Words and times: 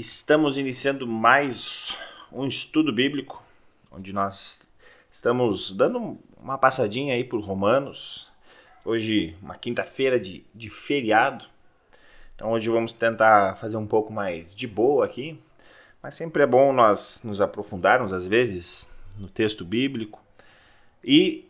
Estamos 0.00 0.56
iniciando 0.56 1.06
mais 1.06 1.94
um 2.32 2.46
estudo 2.46 2.90
bíblico, 2.90 3.42
onde 3.92 4.14
nós 4.14 4.66
estamos 5.12 5.72
dando 5.72 6.18
uma 6.42 6.56
passadinha 6.56 7.12
aí 7.12 7.22
por 7.22 7.38
Romanos. 7.42 8.32
Hoje, 8.82 9.36
uma 9.42 9.56
quinta-feira 9.56 10.18
de, 10.18 10.42
de 10.54 10.70
feriado. 10.70 11.44
Então, 12.34 12.50
hoje 12.52 12.70
vamos 12.70 12.94
tentar 12.94 13.56
fazer 13.56 13.76
um 13.76 13.86
pouco 13.86 14.10
mais 14.10 14.54
de 14.56 14.66
boa 14.66 15.04
aqui. 15.04 15.38
Mas 16.02 16.14
sempre 16.14 16.44
é 16.44 16.46
bom 16.46 16.72
nós 16.72 17.20
nos 17.22 17.42
aprofundarmos, 17.42 18.10
às 18.10 18.26
vezes, 18.26 18.90
no 19.18 19.28
texto 19.28 19.66
bíblico. 19.66 20.18
E 21.04 21.46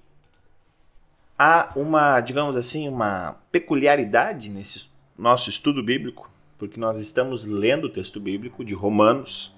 há 1.39 1.71
uma, 1.77 2.21
digamos 2.21 2.57
assim, 2.57 2.89
uma 2.89 3.37
peculiaridade 3.53 4.51
nesse 4.51 4.91
nosso 5.17 5.48
estudo 5.48 5.85
bíblico 5.85 6.29
porque 6.61 6.79
nós 6.79 6.98
estamos 6.98 7.42
lendo 7.42 7.86
o 7.86 7.88
texto 7.88 8.20
bíblico 8.20 8.62
de 8.62 8.74
Romanos 8.74 9.50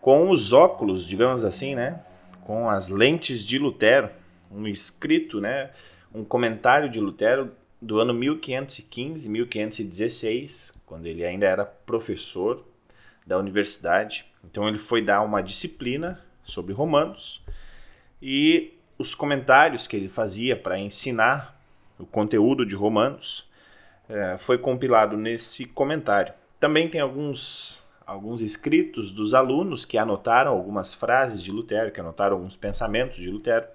com 0.00 0.30
os 0.30 0.52
óculos, 0.52 1.04
digamos 1.04 1.42
assim, 1.42 1.74
né? 1.74 2.04
Com 2.44 2.70
as 2.70 2.86
lentes 2.86 3.44
de 3.44 3.58
Lutero, 3.58 4.08
um 4.48 4.64
escrito, 4.68 5.40
né? 5.40 5.70
Um 6.14 6.24
comentário 6.24 6.88
de 6.88 7.00
Lutero 7.00 7.50
do 7.82 7.98
ano 7.98 8.14
1515, 8.14 9.28
1516, 9.28 10.72
quando 10.86 11.06
ele 11.06 11.24
ainda 11.24 11.46
era 11.46 11.64
professor 11.64 12.64
da 13.26 13.36
universidade. 13.36 14.24
Então 14.44 14.68
ele 14.68 14.78
foi 14.78 15.02
dar 15.02 15.22
uma 15.22 15.42
disciplina 15.42 16.24
sobre 16.44 16.72
Romanos 16.72 17.42
e 18.22 18.72
os 18.96 19.16
comentários 19.16 19.88
que 19.88 19.96
ele 19.96 20.08
fazia 20.08 20.54
para 20.54 20.78
ensinar 20.78 21.60
o 21.98 22.06
conteúdo 22.06 22.64
de 22.64 22.76
Romanos 22.76 23.49
é, 24.10 24.36
foi 24.38 24.58
compilado 24.58 25.16
nesse 25.16 25.64
comentário. 25.64 26.34
Também 26.58 26.90
tem 26.90 27.00
alguns, 27.00 27.86
alguns 28.04 28.42
escritos 28.42 29.12
dos 29.12 29.32
alunos 29.32 29.84
que 29.84 29.96
anotaram 29.96 30.50
algumas 30.50 30.92
frases 30.92 31.42
de 31.42 31.52
Lutero, 31.52 31.92
que 31.92 32.00
anotaram 32.00 32.36
alguns 32.36 32.56
pensamentos 32.56 33.16
de 33.16 33.30
Lutero 33.30 33.66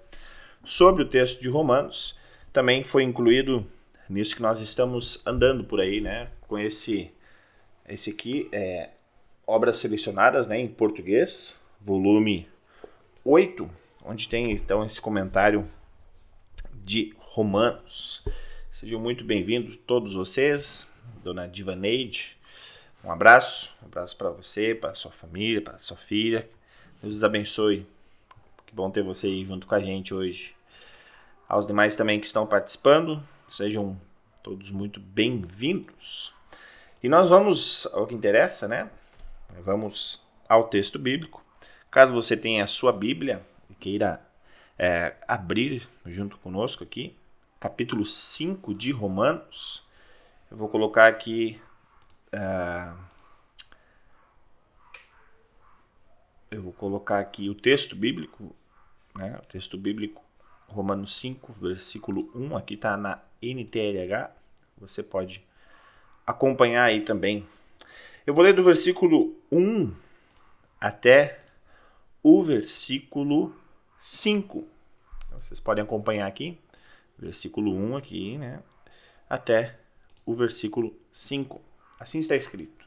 sobre 0.62 1.02
o 1.02 1.08
texto 1.08 1.40
de 1.40 1.48
Romanos. 1.48 2.16
Também 2.52 2.84
foi 2.84 3.02
incluído 3.02 3.66
nisso 4.08 4.36
que 4.36 4.42
nós 4.42 4.60
estamos 4.60 5.22
andando 5.26 5.64
por 5.64 5.80
aí, 5.80 6.00
né? 6.00 6.28
Com 6.46 6.58
esse, 6.58 7.10
esse 7.88 8.10
aqui, 8.10 8.48
é, 8.52 8.90
Obras 9.46 9.78
Selecionadas 9.78 10.46
né, 10.46 10.58
em 10.58 10.68
Português, 10.68 11.56
volume 11.80 12.48
8, 13.24 13.68
onde 14.04 14.28
tem 14.28 14.52
então 14.52 14.84
esse 14.84 15.00
comentário 15.00 15.68
de 16.84 17.14
Romanos. 17.18 18.24
Sejam 18.78 19.00
muito 19.00 19.24
bem-vindos 19.24 19.74
todos 19.74 20.14
vocês, 20.14 20.86
Dona 21.24 21.48
Divaneide. 21.48 22.36
Um 23.02 23.10
abraço, 23.10 23.72
um 23.82 23.86
abraço 23.86 24.14
para 24.14 24.28
você, 24.28 24.74
para 24.74 24.92
sua 24.92 25.10
família, 25.10 25.62
para 25.62 25.78
sua 25.78 25.96
filha. 25.96 26.46
Deus 27.00 27.14
os 27.14 27.24
abençoe. 27.24 27.86
Que 28.66 28.74
bom 28.74 28.90
ter 28.90 29.02
você 29.02 29.28
aí 29.28 29.46
junto 29.46 29.66
com 29.66 29.74
a 29.74 29.80
gente 29.80 30.12
hoje. 30.12 30.54
Aos 31.48 31.66
demais 31.66 31.96
também 31.96 32.20
que 32.20 32.26
estão 32.26 32.46
participando, 32.46 33.22
sejam 33.48 33.98
todos 34.42 34.70
muito 34.70 35.00
bem-vindos. 35.00 36.34
E 37.02 37.08
nós 37.08 37.30
vamos 37.30 37.86
ao 37.94 38.06
que 38.06 38.14
interessa, 38.14 38.68
né? 38.68 38.90
Vamos 39.64 40.22
ao 40.46 40.68
texto 40.68 40.98
bíblico. 40.98 41.42
Caso 41.90 42.12
você 42.12 42.36
tenha 42.36 42.64
a 42.64 42.66
sua 42.66 42.92
Bíblia 42.92 43.40
e 43.70 43.74
queira 43.74 44.20
é, 44.78 45.14
abrir 45.26 45.88
junto 46.04 46.36
conosco 46.36 46.84
aqui, 46.84 47.16
capítulo 47.58 48.04
5 48.04 48.74
de 48.74 48.92
Romanos. 48.92 49.82
Eu 50.50 50.56
vou 50.56 50.68
colocar 50.68 51.06
aqui. 51.06 51.60
Uh, 52.32 52.96
eu 56.50 56.62
vou 56.62 56.72
colocar 56.72 57.18
aqui 57.18 57.48
o 57.48 57.54
texto 57.54 57.96
bíblico, 57.96 58.54
né? 59.14 59.38
O 59.42 59.46
texto 59.46 59.76
bíblico, 59.76 60.22
Romanos 60.68 61.16
5, 61.16 61.52
versículo 61.54 62.30
1. 62.34 62.56
Aqui 62.56 62.74
está 62.74 62.96
na 62.96 63.20
NTLH. 63.42 64.30
Você 64.78 65.02
pode 65.02 65.44
acompanhar 66.26 66.84
aí 66.84 67.02
também. 67.02 67.46
Eu 68.26 68.34
vou 68.34 68.44
ler 68.44 68.52
do 68.52 68.62
versículo 68.64 69.34
1 69.50 69.94
até 70.80 71.40
o 72.22 72.42
versículo 72.42 73.54
5. 74.00 74.66
Vocês 75.40 75.60
podem 75.60 75.84
acompanhar 75.84 76.26
aqui 76.26 76.58
versículo 77.18 77.72
1 77.72 77.96
aqui, 77.96 78.38
né, 78.38 78.60
até 79.28 79.78
o 80.24 80.34
versículo 80.34 80.94
5. 81.12 81.60
Assim 81.98 82.18
está 82.18 82.36
escrito. 82.36 82.86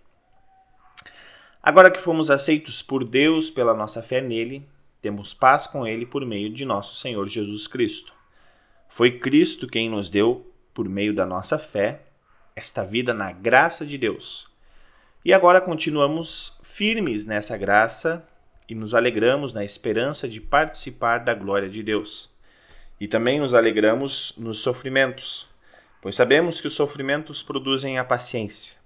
Agora 1.62 1.92
que 1.92 2.00
fomos 2.00 2.30
aceitos 2.30 2.82
por 2.82 3.04
Deus 3.04 3.50
pela 3.52 3.74
nossa 3.74 4.02
fé 4.02 4.22
nele, 4.22 4.66
temos 5.02 5.34
paz 5.34 5.68
com 5.68 5.86
ele 5.86 6.06
por 6.06 6.26
meio 6.26 6.50
de 6.50 6.66
nosso 6.66 6.96
Senhor 6.96 7.28
Jesus 7.28 7.68
Cristo. 7.68 8.14
Foi 8.88 9.20
Cristo 9.20 9.68
quem 9.68 9.90
nos 9.90 10.10
deu, 10.10 10.52
por 10.74 10.88
meio 10.88 11.14
da 11.14 11.26
nossa 11.26 11.58
fé, 11.58 12.02
esta 12.56 12.84
vida 12.84 13.14
na 13.14 13.32
graça 13.32 13.86
de 13.86 13.98
Deus. 13.98 14.48
E 15.24 15.34
agora 15.34 15.60
continuamos 15.60 16.58
firmes 16.64 17.26
nessa 17.26 17.58
graça 17.58 18.26
e 18.68 18.76
nos 18.76 18.94
alegramos 18.94 19.54
na 19.54 19.64
esperança 19.64 20.28
de 20.28 20.40
participar 20.40 21.20
da 21.20 21.34
glória 21.34 21.70
de 21.70 21.84
Deus. 21.84 22.29
E 23.00 23.08
também 23.08 23.40
nos 23.40 23.54
alegramos 23.54 24.34
nos 24.38 24.60
sofrimentos, 24.60 25.48
pois 26.02 26.16
sabemos 26.16 26.60
que 26.60 26.68
os 26.68 26.74
sofrimentos 26.74 27.42
produzem 27.42 27.98
a 27.98 28.04
paciência. 28.04 28.78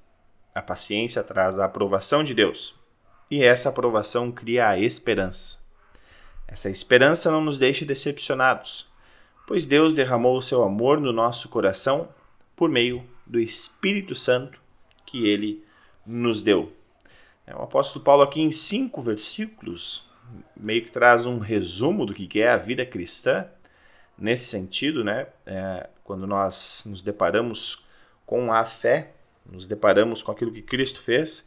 A 0.53 0.61
paciência 0.61 1.23
traz 1.23 1.57
a 1.57 1.65
aprovação 1.65 2.23
de 2.23 2.33
Deus, 2.33 2.75
e 3.29 3.43
essa 3.43 3.69
aprovação 3.69 4.31
cria 4.31 4.69
a 4.69 4.79
esperança. 4.79 5.57
Essa 6.47 6.69
esperança 6.69 7.31
não 7.31 7.41
nos 7.41 7.57
deixe 7.57 7.83
decepcionados, 7.83 8.87
pois 9.47 9.65
Deus 9.65 9.95
derramou 9.95 10.37
o 10.37 10.41
seu 10.41 10.63
amor 10.63 10.99
no 10.99 11.11
nosso 11.11 11.49
coração 11.49 12.09
por 12.55 12.69
meio 12.69 13.03
do 13.25 13.39
Espírito 13.39 14.13
Santo 14.13 14.61
que 15.05 15.27
ele 15.27 15.63
nos 16.05 16.43
deu. 16.43 16.71
É, 17.45 17.55
o 17.55 17.61
apóstolo 17.61 18.03
Paulo, 18.03 18.23
aqui 18.23 18.41
em 18.41 18.51
cinco 18.51 19.01
versículos, 19.01 20.07
meio 20.55 20.83
que 20.83 20.91
traz 20.91 21.25
um 21.25 21.39
resumo 21.39 22.05
do 22.05 22.13
que 22.13 22.41
é 22.41 22.49
a 22.49 22.57
vida 22.57 22.85
cristã 22.85 23.47
nesse 24.17 24.45
sentido, 24.45 25.03
né? 25.03 25.27
É, 25.45 25.89
quando 26.03 26.27
nós 26.27 26.83
nos 26.85 27.01
deparamos 27.01 27.85
com 28.25 28.51
a 28.51 28.65
fé, 28.65 29.11
nos 29.45 29.67
deparamos 29.67 30.23
com 30.23 30.31
aquilo 30.31 30.51
que 30.51 30.61
Cristo 30.61 31.01
fez, 31.01 31.45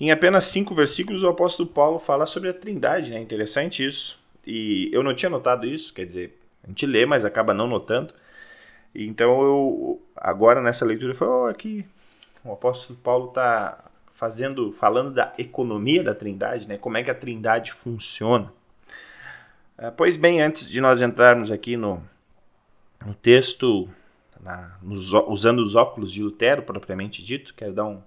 em 0.00 0.10
apenas 0.10 0.44
cinco 0.44 0.74
versículos 0.74 1.22
o 1.22 1.28
apóstolo 1.28 1.68
Paulo 1.68 1.98
fala 1.98 2.26
sobre 2.26 2.50
a 2.50 2.54
Trindade, 2.54 3.10
né? 3.10 3.20
Interessante 3.20 3.84
isso. 3.84 4.18
E 4.46 4.88
eu 4.92 5.02
não 5.02 5.14
tinha 5.14 5.28
notado 5.28 5.66
isso, 5.66 5.92
quer 5.92 6.06
dizer, 6.06 6.38
a 6.64 6.68
gente 6.68 6.86
lê, 6.86 7.04
mas 7.04 7.24
acaba 7.24 7.52
não 7.52 7.66
notando. 7.66 8.14
Então 8.94 9.42
eu 9.42 10.02
agora 10.16 10.62
nessa 10.62 10.84
leitura 10.84 11.14
falei, 11.14 11.34
oh, 11.34 11.46
aqui 11.46 11.84
o 12.44 12.52
apóstolo 12.52 12.98
Paulo 12.98 13.28
está 13.28 13.84
fazendo, 14.14 14.72
falando 14.72 15.12
da 15.12 15.32
economia 15.38 16.02
da 16.02 16.14
Trindade, 16.14 16.66
né? 16.68 16.78
Como 16.78 16.96
é 16.96 17.02
que 17.02 17.10
a 17.10 17.14
Trindade 17.14 17.72
funciona? 17.72 18.52
É, 19.80 19.92
pois 19.92 20.16
bem, 20.16 20.42
antes 20.42 20.68
de 20.68 20.80
nós 20.80 21.00
entrarmos 21.00 21.52
aqui 21.52 21.76
no, 21.76 22.02
no 23.06 23.14
texto, 23.14 23.88
na, 24.40 24.76
nos, 24.82 25.12
usando 25.12 25.60
os 25.60 25.76
óculos 25.76 26.10
de 26.10 26.20
Lutero, 26.20 26.62
propriamente 26.62 27.22
dito, 27.22 27.54
quero 27.54 27.72
dar 27.72 27.84
um 27.84 28.02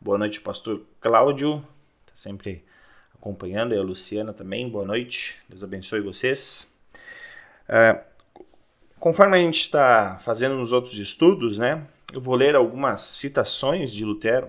boa 0.00 0.16
noite 0.16 0.38
ao 0.38 0.44
pastor 0.44 0.80
Cláudio, 1.00 1.66
está 2.02 2.12
sempre 2.14 2.64
acompanhando, 3.12 3.74
e 3.74 3.76
a 3.76 3.82
Luciana 3.82 4.32
também, 4.32 4.70
boa 4.70 4.84
noite, 4.84 5.36
Deus 5.48 5.64
abençoe 5.64 6.00
vocês. 6.00 6.72
É, 7.68 8.04
conforme 9.00 9.36
a 9.36 9.40
gente 9.40 9.62
está 9.62 10.20
fazendo 10.20 10.54
nos 10.54 10.70
outros 10.70 10.96
estudos, 10.96 11.58
né, 11.58 11.84
eu 12.12 12.20
vou 12.20 12.36
ler 12.36 12.54
algumas 12.54 13.00
citações 13.00 13.90
de 13.90 14.04
Lutero 14.04 14.48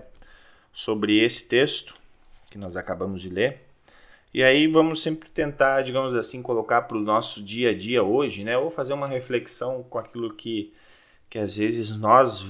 sobre 0.72 1.24
esse 1.24 1.44
texto 1.44 1.96
que 2.48 2.56
nós 2.56 2.76
acabamos 2.76 3.20
de 3.20 3.28
ler. 3.28 3.71
E 4.34 4.42
aí 4.42 4.66
vamos 4.66 5.02
sempre 5.02 5.28
tentar, 5.28 5.82
digamos 5.82 6.14
assim, 6.14 6.40
colocar 6.40 6.82
para 6.82 6.96
o 6.96 7.00
nosso 7.00 7.42
dia 7.42 7.70
a 7.70 7.74
dia 7.74 8.02
hoje, 8.02 8.42
né? 8.44 8.56
Ou 8.56 8.70
fazer 8.70 8.94
uma 8.94 9.06
reflexão 9.06 9.82
com 9.82 9.98
aquilo 9.98 10.34
que, 10.34 10.72
que 11.28 11.38
às 11.38 11.56
vezes 11.56 11.96
nós 11.98 12.44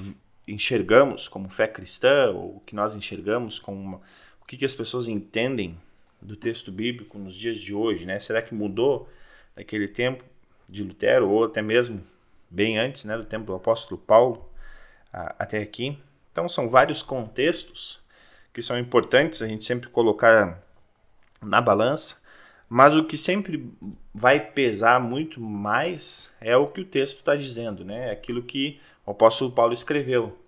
enxergamos 0.46 1.29
como 1.29 1.49
fé 1.49 1.67
cristã, 1.67 2.31
ou 2.32 2.61
que 2.67 2.75
nós 2.75 2.94
enxergamos 2.94 3.58
como 3.58 3.81
uma, 3.81 3.96
o 4.40 4.46
que, 4.46 4.56
que 4.56 4.64
as 4.64 4.75
pessoas 4.75 5.08
entendem 5.08 5.76
do 6.20 6.37
texto 6.37 6.70
bíblico 6.70 7.19
nos 7.19 7.34
dias 7.34 7.61
de 7.61 7.75
hoje, 7.75 8.06
né? 8.06 8.20
Será 8.20 8.40
que 8.43 8.55
mudou 8.55 9.08
daquele 9.56 9.88
tempo 9.88 10.25
de 10.69 10.85
Lutero, 10.85 11.28
ou 11.28 11.44
até 11.44 11.61
mesmo 11.61 12.02
bem 12.49 12.78
antes, 12.78 13.05
né, 13.05 13.17
do 13.17 13.25
tempo 13.25 13.46
do 13.46 13.55
apóstolo 13.55 14.00
Paulo 14.00 14.49
a, 15.12 15.35
até 15.38 15.58
aqui? 15.58 15.99
Então 16.31 16.49
são 16.49 16.69
vários 16.69 17.02
contextos 17.02 18.00
que 18.52 18.62
são 18.62 18.78
importantes 18.78 19.43
a 19.43 19.49
gente 19.49 19.64
sempre 19.64 19.88
colocar 19.88 20.62
na 21.42 21.60
balança, 21.60 22.16
mas 22.68 22.96
o 22.96 23.04
que 23.04 23.18
sempre 23.18 23.70
vai 24.14 24.40
pesar 24.40 25.00
muito 25.00 25.40
mais 25.40 26.34
é 26.40 26.56
o 26.56 26.68
que 26.68 26.80
o 26.80 26.86
texto 26.86 27.18
está 27.18 27.36
dizendo, 27.36 27.84
né? 27.84 28.10
Aquilo 28.10 28.42
que 28.42 28.80
o 29.04 29.10
apóstolo 29.10 29.52
Paulo 29.52 29.74
escreveu. 29.74 30.38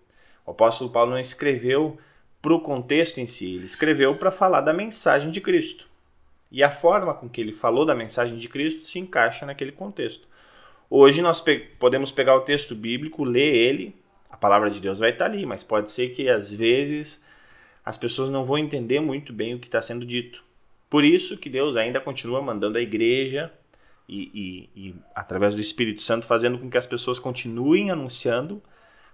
O 0.47 0.53
apóstolo 0.53 0.91
Paulo 0.91 1.11
não 1.11 1.19
escreveu 1.19 1.99
para 2.41 2.55
o 2.55 2.61
contexto 2.61 3.19
em 3.19 3.27
si. 3.27 3.55
Ele 3.57 3.65
escreveu 3.65 4.15
para 4.15 4.31
falar 4.31 4.61
da 4.61 4.73
mensagem 4.73 5.31
de 5.31 5.41
Cristo. 5.41 5.89
E 6.51 6.63
a 6.63 6.71
forma 6.71 7.13
com 7.13 7.29
que 7.29 7.41
ele 7.41 7.53
falou 7.53 7.85
da 7.85 7.95
mensagem 7.95 8.39
de 8.39 8.49
Cristo 8.49 8.85
se 8.85 8.99
encaixa 8.99 9.45
naquele 9.45 9.73
contexto. 9.73 10.29
Hoje 10.89 11.21
nós 11.21 11.41
pe 11.41 11.59
podemos 11.79 12.13
pegar 12.13 12.37
o 12.37 12.43
texto 12.43 12.75
bíblico, 12.75 13.25
ler 13.25 13.55
ele, 13.55 13.97
a 14.31 14.37
palavra 14.37 14.71
de 14.71 14.81
Deus 14.81 14.99
vai 14.99 15.11
estar 15.11 15.25
ali, 15.25 15.45
mas 15.45 15.65
pode 15.65 15.91
ser 15.91 16.11
que 16.11 16.29
às 16.29 16.53
vezes 16.53 17.23
as 17.85 17.97
pessoas 17.97 18.31
não 18.31 18.45
vão 18.45 18.59
entender 18.59 19.01
muito 19.01 19.33
bem 19.33 19.55
o 19.55 19.59
que 19.59 19.67
está 19.67 19.83
sendo 19.83 20.07
dito. 20.07 20.45
Por 20.95 21.05
isso 21.05 21.37
que 21.37 21.51
Deus 21.51 21.77
ainda 21.77 22.01
continua 22.01 22.41
mandando 22.41 22.79
a 22.79 22.81
igreja 22.81 23.53
e, 24.09 24.31
e, 24.33 24.91
e, 24.91 24.95
através 25.13 25.53
do 25.53 25.61
Espírito 25.61 26.05
Santo 26.05 26.25
fazendo 26.25 26.57
com 26.57 26.71
que 26.71 26.79
as 26.79 26.87
pessoas 26.87 27.19
continuem 27.19 27.91
anunciando 27.91 28.63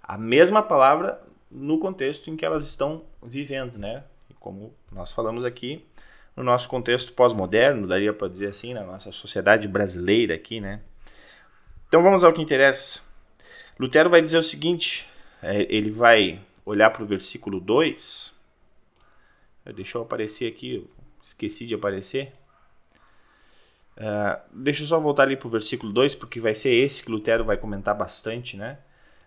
a 0.02 0.18
mesma 0.18 0.62
palavra 0.62 1.18
no 1.50 1.78
contexto 1.78 2.28
em 2.28 2.36
que 2.36 2.44
elas 2.44 2.66
estão 2.66 3.04
vivendo, 3.22 3.78
né? 3.78 4.04
E 4.28 4.34
como 4.34 4.74
nós 4.92 5.10
falamos 5.10 5.42
aqui, 5.42 5.82
no 6.36 6.44
nosso 6.44 6.68
contexto 6.68 7.14
pós-moderno, 7.14 7.86
daria 7.86 8.12
para 8.12 8.28
dizer 8.28 8.48
assim, 8.48 8.74
na 8.74 8.84
nossa 8.84 9.10
sociedade 9.10 9.66
brasileira 9.66 10.34
aqui, 10.34 10.60
né? 10.60 10.82
Então 11.88 12.02
vamos 12.02 12.22
ao 12.22 12.34
que 12.34 12.42
interessa. 12.42 13.00
Lutero 13.78 14.10
vai 14.10 14.20
dizer 14.20 14.36
o 14.36 14.42
seguinte, 14.42 15.08
é, 15.42 15.62
ele 15.74 15.90
vai 15.90 16.42
olhar 16.62 16.90
para 16.90 17.02
o 17.02 17.06
versículo 17.06 17.58
2. 17.58 18.38
Deixa 19.74 19.96
eu 19.96 20.02
aparecer 20.02 20.46
aqui, 20.46 20.86
esqueci 21.30 21.66
de 21.66 21.74
aparecer. 21.74 22.32
Uh, 23.96 24.40
deixa 24.52 24.82
eu 24.82 24.86
só 24.86 24.98
voltar 24.98 25.24
ali 25.24 25.36
para 25.36 25.46
o 25.46 25.50
versículo 25.50 25.92
2, 25.92 26.14
porque 26.14 26.40
vai 26.40 26.54
ser 26.54 26.72
esse 26.72 27.04
que 27.04 27.10
Lutero 27.10 27.44
vai 27.44 27.56
comentar 27.56 27.94
bastante, 27.94 28.56
né? 28.56 28.78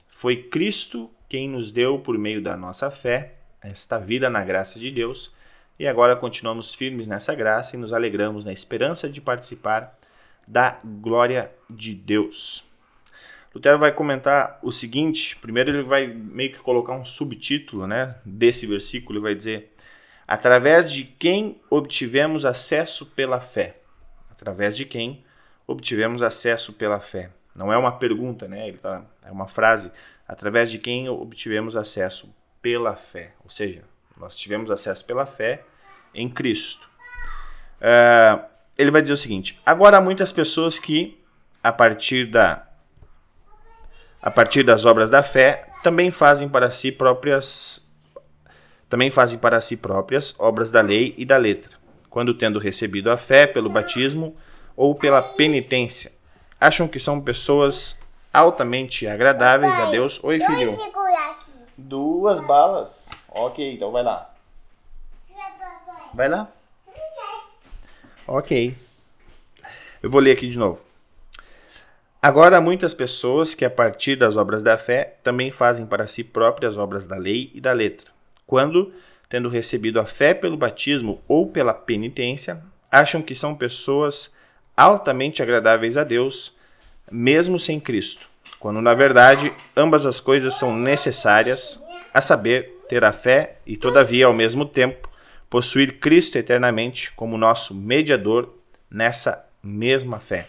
Foi 0.09 0.37
Cristo 0.43 1.09
quem 1.27 1.49
nos 1.49 1.71
deu, 1.71 1.99
por 1.99 2.17
meio 2.17 2.41
da 2.41 2.55
nossa 2.55 2.89
fé, 2.89 3.35
esta 3.61 3.97
vida 3.97 4.29
na 4.29 4.43
graça 4.43 4.79
de 4.79 4.91
Deus, 4.91 5.31
e 5.79 5.87
agora 5.87 6.15
continuamos 6.15 6.73
firmes 6.73 7.07
nessa 7.07 7.33
graça 7.33 7.75
e 7.75 7.79
nos 7.79 7.93
alegramos 7.93 8.45
na 8.45 8.53
esperança 8.53 9.09
de 9.09 9.19
participar 9.19 9.97
da 10.47 10.79
glória 10.83 11.51
de 11.69 11.95
Deus. 11.95 12.63
Lutero 13.53 13.77
vai 13.77 13.91
comentar 13.91 14.59
o 14.63 14.71
seguinte: 14.71 15.35
primeiro, 15.37 15.69
ele 15.69 15.83
vai 15.83 16.07
meio 16.07 16.51
que 16.51 16.59
colocar 16.59 16.93
um 16.93 17.05
subtítulo 17.05 17.87
né, 17.87 18.15
desse 18.25 18.65
versículo, 18.65 19.19
ele 19.19 19.23
vai 19.23 19.35
dizer: 19.35 19.72
através 20.27 20.91
de 20.91 21.03
quem 21.03 21.61
obtivemos 21.69 22.45
acesso 22.45 23.05
pela 23.05 23.39
fé. 23.39 23.77
Através 24.29 24.75
de 24.75 24.85
quem 24.85 25.23
obtivemos 25.67 26.23
acesso 26.23 26.73
pela 26.73 26.99
fé. 26.99 27.29
Não 27.55 27.71
é 27.71 27.77
uma 27.77 27.97
pergunta, 27.97 28.47
né? 28.47 28.67
Ele 28.67 28.77
tá, 28.77 29.03
é 29.23 29.31
uma 29.31 29.47
frase. 29.47 29.91
Através 30.27 30.71
de 30.71 30.79
quem 30.79 31.07
obtivemos 31.07 31.77
acesso 31.77 32.33
pela 32.61 32.95
fé. 32.95 33.33
Ou 33.43 33.49
seja, 33.49 33.83
nós 34.17 34.35
tivemos 34.35 34.71
acesso 34.71 35.05
pela 35.05 35.25
fé 35.25 35.63
em 36.13 36.29
Cristo. 36.29 36.89
Uh, 37.79 38.43
ele 38.77 38.91
vai 38.91 39.01
dizer 39.01 39.13
o 39.13 39.17
seguinte: 39.17 39.59
agora 39.65 39.97
há 39.97 40.01
muitas 40.01 40.31
pessoas 40.31 40.79
que, 40.79 41.21
a 41.61 41.71
partir 41.71 42.29
da 42.29 42.67
a 44.21 44.31
partir 44.31 44.63
das 44.63 44.85
obras 44.85 45.09
da 45.09 45.21
fé, 45.21 45.67
também 45.83 46.09
fazem 46.09 46.47
para 46.47 46.71
si 46.71 46.93
próprias 46.93 47.82
também 48.93 49.09
fazem 49.09 49.39
para 49.39 49.59
si 49.59 49.75
próprias 49.75 50.35
obras 50.37 50.69
da 50.69 50.79
lei 50.79 51.15
e 51.17 51.25
da 51.25 51.35
letra, 51.35 51.71
quando 52.11 52.31
tendo 52.35 52.59
recebido 52.59 53.09
a 53.09 53.17
fé 53.17 53.47
pelo 53.47 53.67
batismo 53.67 54.35
ou 54.77 54.93
pela 54.93 55.19
penitência, 55.19 56.11
acham 56.61 56.87
que 56.87 56.99
são 56.99 57.19
pessoas 57.19 57.99
altamente 58.31 59.07
agradáveis 59.07 59.73
a 59.79 59.89
Deus. 59.89 60.23
Oi, 60.23 60.39
filho. 60.39 60.77
Duas 61.75 62.39
balas. 62.41 63.07
Ok, 63.29 63.73
então 63.73 63.91
vai 63.91 64.03
lá. 64.03 64.31
Vai 66.13 66.29
lá. 66.29 66.47
Ok. 68.27 68.77
Eu 70.03 70.09
vou 70.11 70.21
ler 70.21 70.33
aqui 70.33 70.47
de 70.47 70.59
novo. 70.59 70.79
Agora, 72.21 72.61
muitas 72.61 72.93
pessoas 72.93 73.55
que, 73.55 73.65
a 73.65 73.71
partir 73.71 74.15
das 74.15 74.37
obras 74.37 74.61
da 74.61 74.77
fé, 74.77 75.15
também 75.23 75.51
fazem 75.51 75.83
para 75.83 76.05
si 76.05 76.23
próprias 76.23 76.77
obras 76.77 77.07
da 77.07 77.17
lei 77.17 77.49
e 77.55 77.59
da 77.59 77.71
letra, 77.71 78.12
quando, 78.53 78.93
tendo 79.27 79.49
recebido 79.49 79.99
a 79.99 80.05
fé 80.05 80.31
pelo 80.31 80.55
batismo 80.55 81.23
ou 81.27 81.49
pela 81.49 81.73
penitência, 81.73 82.61
acham 82.91 83.19
que 83.19 83.33
são 83.33 83.55
pessoas 83.55 84.31
altamente 84.77 85.41
agradáveis 85.41 85.97
a 85.97 86.03
Deus, 86.03 86.55
mesmo 87.11 87.57
sem 87.57 87.79
Cristo, 87.79 88.27
quando, 88.59 88.79
na 88.79 88.93
verdade, 88.93 89.51
ambas 89.75 90.05
as 90.05 90.19
coisas 90.19 90.53
são 90.53 90.77
necessárias, 90.77 91.83
a 92.13 92.21
saber, 92.21 92.79
ter 92.87 93.03
a 93.03 93.11
fé 93.11 93.55
e, 93.65 93.75
todavia, 93.75 94.27
ao 94.27 94.33
mesmo 94.33 94.67
tempo, 94.67 95.09
possuir 95.49 95.97
Cristo 95.97 96.37
eternamente 96.37 97.11
como 97.13 97.39
nosso 97.39 97.73
mediador 97.73 98.53
nessa 98.87 99.43
mesma 99.63 100.19
fé. 100.19 100.47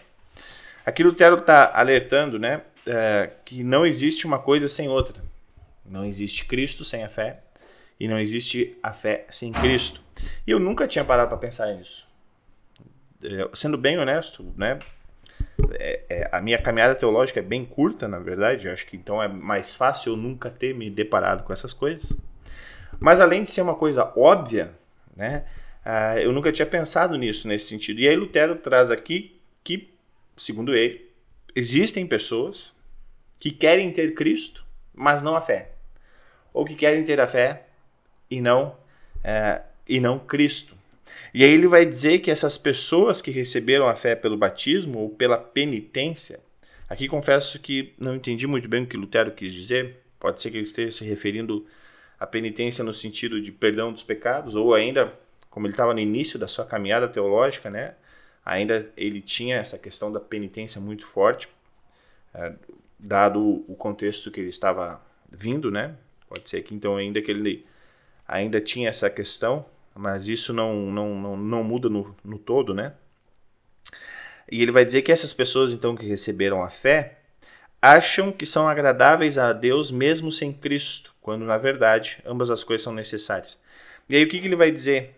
Aqui 0.85 1.01
Lutero 1.01 1.37
está 1.37 1.71
alertando 1.73 2.37
né, 2.37 2.61
é, 2.85 3.31
que 3.43 3.63
não 3.63 3.83
existe 3.83 4.27
uma 4.27 4.37
coisa 4.37 4.67
sem 4.67 4.87
outra. 4.87 5.23
Não 5.83 6.05
existe 6.05 6.45
Cristo 6.45 6.85
sem 6.85 7.03
a 7.03 7.09
fé 7.09 7.39
e 7.99 8.07
não 8.07 8.19
existe 8.19 8.77
a 8.81 8.93
fé 8.93 9.25
sem 9.29 9.51
Cristo. 9.51 10.01
E 10.45 10.51
eu 10.51 10.59
nunca 10.59 10.87
tinha 10.87 11.05
parado 11.05 11.29
para 11.29 11.37
pensar 11.37 11.73
nisso. 11.73 12.07
É, 13.23 13.49
sendo 13.53 13.77
bem 13.77 13.97
honesto, 13.97 14.43
né, 14.57 14.79
é, 15.73 16.01
é, 16.09 16.29
a 16.31 16.41
minha 16.41 16.61
caminhada 16.61 16.95
teológica 16.95 17.39
é 17.39 17.43
bem 17.43 17.65
curta, 17.65 18.07
na 18.07 18.19
verdade. 18.19 18.67
Eu 18.67 18.73
acho 18.73 18.85
que 18.85 18.95
então 18.95 19.21
é 19.21 19.27
mais 19.27 19.73
fácil 19.75 20.13
eu 20.13 20.17
nunca 20.17 20.49
ter 20.49 20.73
me 20.75 20.89
deparado 20.89 21.43
com 21.43 21.53
essas 21.53 21.73
coisas. 21.73 22.11
Mas 22.99 23.19
além 23.19 23.43
de 23.43 23.51
ser 23.51 23.61
uma 23.61 23.75
coisa 23.75 24.11
óbvia, 24.15 24.71
né, 25.15 25.45
uh, 25.85 26.19
eu 26.19 26.31
nunca 26.31 26.51
tinha 26.51 26.65
pensado 26.65 27.17
nisso 27.17 27.47
nesse 27.47 27.67
sentido. 27.67 27.99
E 27.99 28.07
aí 28.07 28.15
Lutero 28.15 28.55
traz 28.55 28.91
aqui 28.91 29.39
que 29.63 29.95
segundo 30.37 30.75
ele, 30.75 31.09
existem 31.55 32.05
pessoas 32.05 32.75
que 33.39 33.51
querem 33.51 33.91
ter 33.91 34.13
Cristo, 34.13 34.65
mas 34.93 35.21
não 35.21 35.35
a 35.35 35.41
fé. 35.41 35.71
Ou 36.53 36.65
que 36.65 36.75
querem 36.75 37.03
ter 37.03 37.19
a 37.19 37.27
fé 37.27 37.67
e 38.29 38.41
não, 38.41 38.75
é, 39.23 39.61
e 39.87 39.99
não 39.99 40.19
Cristo. 40.19 40.75
E 41.33 41.43
aí 41.43 41.51
ele 41.51 41.67
vai 41.67 41.85
dizer 41.85 42.19
que 42.19 42.31
essas 42.31 42.57
pessoas 42.57 43.21
que 43.21 43.31
receberam 43.31 43.87
a 43.87 43.95
fé 43.95 44.15
pelo 44.15 44.37
batismo 44.37 44.99
ou 44.99 45.09
pela 45.09 45.37
penitência, 45.37 46.39
aqui 46.89 47.07
confesso 47.07 47.59
que 47.59 47.93
não 47.99 48.15
entendi 48.15 48.47
muito 48.47 48.67
bem 48.67 48.83
o 48.83 48.87
que 48.87 48.97
Lutero 48.97 49.31
quis 49.31 49.53
dizer, 49.53 49.97
pode 50.19 50.41
ser 50.41 50.51
que 50.51 50.57
ele 50.57 50.63
esteja 50.63 50.91
se 50.91 51.05
referindo 51.05 51.65
à 52.19 52.25
penitência 52.25 52.83
no 52.83 52.93
sentido 52.93 53.41
de 53.41 53.51
perdão 53.51 53.91
dos 53.91 54.03
pecados, 54.03 54.55
ou 54.55 54.73
ainda, 54.73 55.13
como 55.49 55.67
ele 55.67 55.73
estava 55.73 55.93
no 55.93 55.99
início 55.99 56.39
da 56.39 56.47
sua 56.47 56.65
caminhada 56.65 57.07
teológica, 57.07 57.69
né, 57.69 57.95
ainda 58.45 58.89
ele 58.95 59.21
tinha 59.21 59.57
essa 59.57 59.77
questão 59.77 60.11
da 60.11 60.19
penitência 60.19 60.79
muito 60.79 61.05
forte, 61.05 61.49
é, 62.33 62.53
dado 62.99 63.65
o 63.67 63.75
contexto 63.75 64.31
que 64.31 64.39
ele 64.39 64.49
estava 64.49 65.01
vindo, 65.31 65.69
né? 65.69 65.95
Pode 66.27 66.49
ser 66.49 66.61
que 66.63 66.73
então 66.73 66.95
ainda 66.95 67.21
que 67.21 67.31
ele 67.31 67.65
ainda 68.27 68.59
tinha 68.61 68.89
essa 68.89 69.09
questão, 69.09 69.65
mas 69.93 70.27
isso 70.27 70.53
não, 70.53 70.91
não, 70.91 71.15
não, 71.15 71.37
não 71.37 71.63
muda 71.63 71.89
no, 71.89 72.15
no 72.23 72.37
todo, 72.37 72.73
né? 72.73 72.93
E 74.51 74.61
ele 74.61 74.71
vai 74.71 74.85
dizer 74.85 75.01
que 75.01 75.11
essas 75.11 75.33
pessoas 75.33 75.71
então 75.71 75.95
que 75.95 76.05
receberam 76.05 76.63
a 76.63 76.69
fé 76.69 77.19
acham 77.81 78.31
que 78.31 78.45
são 78.45 78.67
agradáveis 78.67 79.37
a 79.37 79.53
Deus 79.53 79.91
mesmo 79.91 80.31
sem 80.31 80.51
Cristo, 80.53 81.13
quando 81.21 81.45
na 81.45 81.57
verdade 81.57 82.19
ambas 82.25 82.49
as 82.49 82.63
coisas 82.63 82.83
são 82.83 82.93
necessárias. 82.93 83.59
E 84.07 84.15
aí 84.15 84.23
o 84.23 84.29
que, 84.29 84.39
que 84.39 84.45
ele 84.45 84.55
vai 84.55 84.71
dizer? 84.71 85.15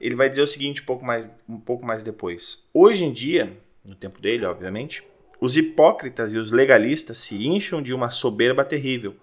ele 0.00 0.14
vai 0.14 0.28
dizer 0.28 0.42
o 0.42 0.46
seguinte 0.46 0.82
um 0.82 0.84
pouco 0.84 1.04
mais, 1.04 1.30
um 1.48 1.58
pouco 1.58 1.84
mais 1.84 2.02
depois. 2.02 2.62
Hoje 2.72 3.04
em 3.04 3.12
dia, 3.12 3.52
no 3.84 3.94
tempo 3.94 4.20
dele, 4.20 4.44
obviamente, 4.44 5.02
os 5.40 5.56
hipócritas 5.56 6.32
e 6.32 6.38
os 6.38 6.50
legalistas 6.50 7.18
se 7.18 7.46
incham 7.46 7.82
de 7.82 7.92
uma 7.92 8.10
soberba 8.10 8.64
terrível. 8.64 9.16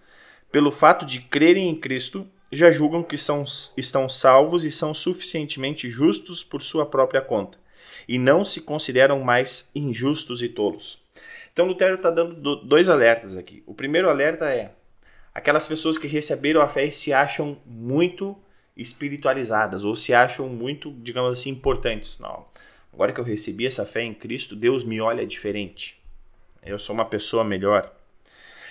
Pelo 0.52 0.72
fato 0.72 1.06
de 1.06 1.20
crerem 1.20 1.70
em 1.70 1.76
Cristo, 1.76 2.28
já 2.52 2.72
julgam 2.72 3.04
que 3.04 3.18
são, 3.18 3.44
estão 3.76 4.08
salvos 4.08 4.64
e 4.64 4.72
são 4.72 4.94
suficientemente 4.94 5.90
justos 5.90 6.44
por 6.44 6.62
sua 6.62 6.86
própria 6.86 7.22
conta, 7.22 7.58
e 8.08 8.18
não 8.18 8.46
se 8.46 8.62
consideram 8.62 9.20
mais 9.20 9.70
injustos 9.74 10.42
e 10.42 10.50
tolos. 10.50 11.04
Então 11.52 11.66
Lutero 11.66 11.96
está 11.96 12.12
dando 12.12 12.58
dois 12.58 12.90
alertas 12.90 13.38
aqui. 13.38 13.64
O 13.66 13.74
primeiro 13.74 14.10
alerta 14.10 14.46
é 14.50 14.72
aquelas 15.34 15.66
pessoas 15.66 15.98
que 15.98 16.08
receberam 16.08 16.62
a 16.62 16.68
fé 16.68 16.86
e 16.86 16.92
se 16.92 17.14
acham 17.14 17.58
muito 17.66 18.38
espiritualizadas 18.76 19.86
ou 19.86 19.96
se 19.96 20.14
acham 20.14 20.50
muito, 20.50 20.92
digamos 20.92 21.40
assim, 21.40 21.52
importantes. 21.52 22.20
Não. 22.20 22.46
Agora 22.92 23.14
que 23.14 23.20
eu 23.20 23.24
recebi 23.24 23.66
essa 23.66 23.86
fé 23.86 24.02
em 24.04 24.14
Cristo, 24.14 24.56
Deus 24.56 24.84
me 24.84 25.00
olha 25.00 25.26
diferente. 25.26 25.98
Eu 26.62 26.78
sou 26.78 26.94
uma 26.94 27.06
pessoa 27.06 27.44
melhor. 27.44 27.95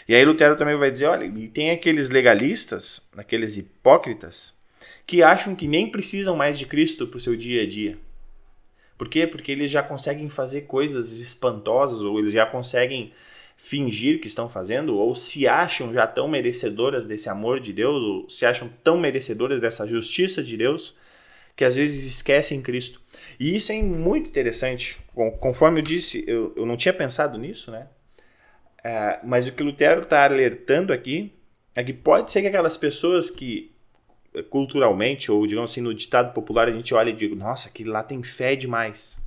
E 0.06 0.14
aí 0.14 0.24
Lutero 0.24 0.56
também 0.56 0.76
vai 0.76 0.90
dizer, 0.90 1.06
olha, 1.06 1.24
e 1.24 1.48
tem 1.48 1.70
aqueles 1.70 2.10
legalistas, 2.10 3.08
aqueles 3.16 3.56
hipócritas, 3.56 4.54
que 5.06 5.22
acham 5.22 5.54
que 5.54 5.66
nem 5.66 5.90
precisam 5.90 6.36
mais 6.36 6.58
de 6.58 6.66
Cristo 6.66 7.06
para 7.06 7.18
o 7.18 7.20
seu 7.20 7.36
dia 7.36 7.62
a 7.62 7.66
dia. 7.66 7.98
Por 8.96 9.08
quê? 9.08 9.26
Porque 9.26 9.52
eles 9.52 9.70
já 9.70 9.82
conseguem 9.82 10.28
fazer 10.28 10.62
coisas 10.62 11.10
espantosas 11.12 12.00
ou 12.02 12.18
eles 12.18 12.32
já 12.32 12.46
conseguem 12.46 13.12
fingir 13.56 14.20
que 14.20 14.26
estão 14.26 14.48
fazendo, 14.48 14.96
ou 14.96 15.14
se 15.14 15.46
acham 15.46 15.92
já 15.92 16.06
tão 16.06 16.28
merecedoras 16.28 17.06
desse 17.06 17.28
amor 17.28 17.60
de 17.60 17.72
Deus, 17.72 18.02
ou 18.02 18.28
se 18.28 18.44
acham 18.44 18.68
tão 18.82 18.98
merecedoras 18.98 19.60
dessa 19.60 19.86
justiça 19.86 20.42
de 20.42 20.56
Deus, 20.56 20.96
que 21.56 21.64
às 21.64 21.76
vezes 21.76 22.04
esquecem 22.04 22.60
Cristo. 22.60 23.00
E 23.38 23.54
isso 23.54 23.72
é 23.72 23.80
muito 23.80 24.28
interessante. 24.28 24.96
Conforme 25.40 25.80
eu 25.80 25.84
disse, 25.84 26.24
eu, 26.26 26.52
eu 26.56 26.66
não 26.66 26.76
tinha 26.76 26.92
pensado 26.92 27.38
nisso, 27.38 27.70
né? 27.70 27.86
É, 28.84 29.18
mas 29.24 29.48
o 29.48 29.52
que 29.52 29.62
Lutero 29.62 30.02
está 30.02 30.24
alertando 30.24 30.92
aqui 30.92 31.32
é 31.74 31.82
que 31.82 31.92
pode 31.92 32.30
ser 32.30 32.42
que 32.42 32.48
aquelas 32.48 32.76
pessoas 32.76 33.30
que 33.30 33.74
culturalmente, 34.42 35.30
ou 35.30 35.46
digamos 35.46 35.70
assim, 35.70 35.80
no 35.80 35.94
ditado 35.94 36.32
popular, 36.32 36.68
a 36.68 36.72
gente 36.72 36.92
olha 36.94 37.10
e 37.10 37.12
diz, 37.12 37.30
nossa, 37.36 37.68
aquele 37.68 37.88
lá 37.88 38.02
tem 38.02 38.22
fé 38.22 38.56
demais. 38.56 39.18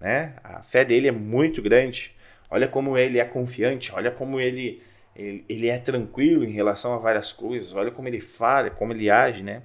Né? 0.00 0.34
A 0.42 0.62
fé 0.62 0.84
dele 0.84 1.08
é 1.08 1.12
muito 1.12 1.60
grande. 1.60 2.12
Olha 2.50 2.66
como 2.66 2.96
ele 2.96 3.18
é 3.18 3.24
confiante, 3.24 3.92
olha 3.94 4.10
como 4.10 4.40
ele, 4.40 4.82
ele, 5.14 5.44
ele 5.48 5.68
é 5.68 5.78
tranquilo 5.78 6.44
em 6.44 6.50
relação 6.50 6.92
a 6.92 6.98
várias 6.98 7.32
coisas, 7.32 7.72
olha 7.74 7.90
como 7.90 8.08
ele 8.08 8.20
fala, 8.20 8.68
como 8.70 8.92
ele 8.92 9.08
age, 9.08 9.42
né? 9.42 9.62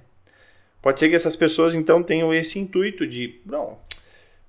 Pode 0.80 1.00
ser 1.00 1.08
que 1.10 1.14
essas 1.14 1.36
pessoas 1.36 1.74
então 1.74 2.02
tenham 2.02 2.32
esse 2.32 2.58
intuito 2.58 3.06
de, 3.06 3.40
não, 3.44 3.78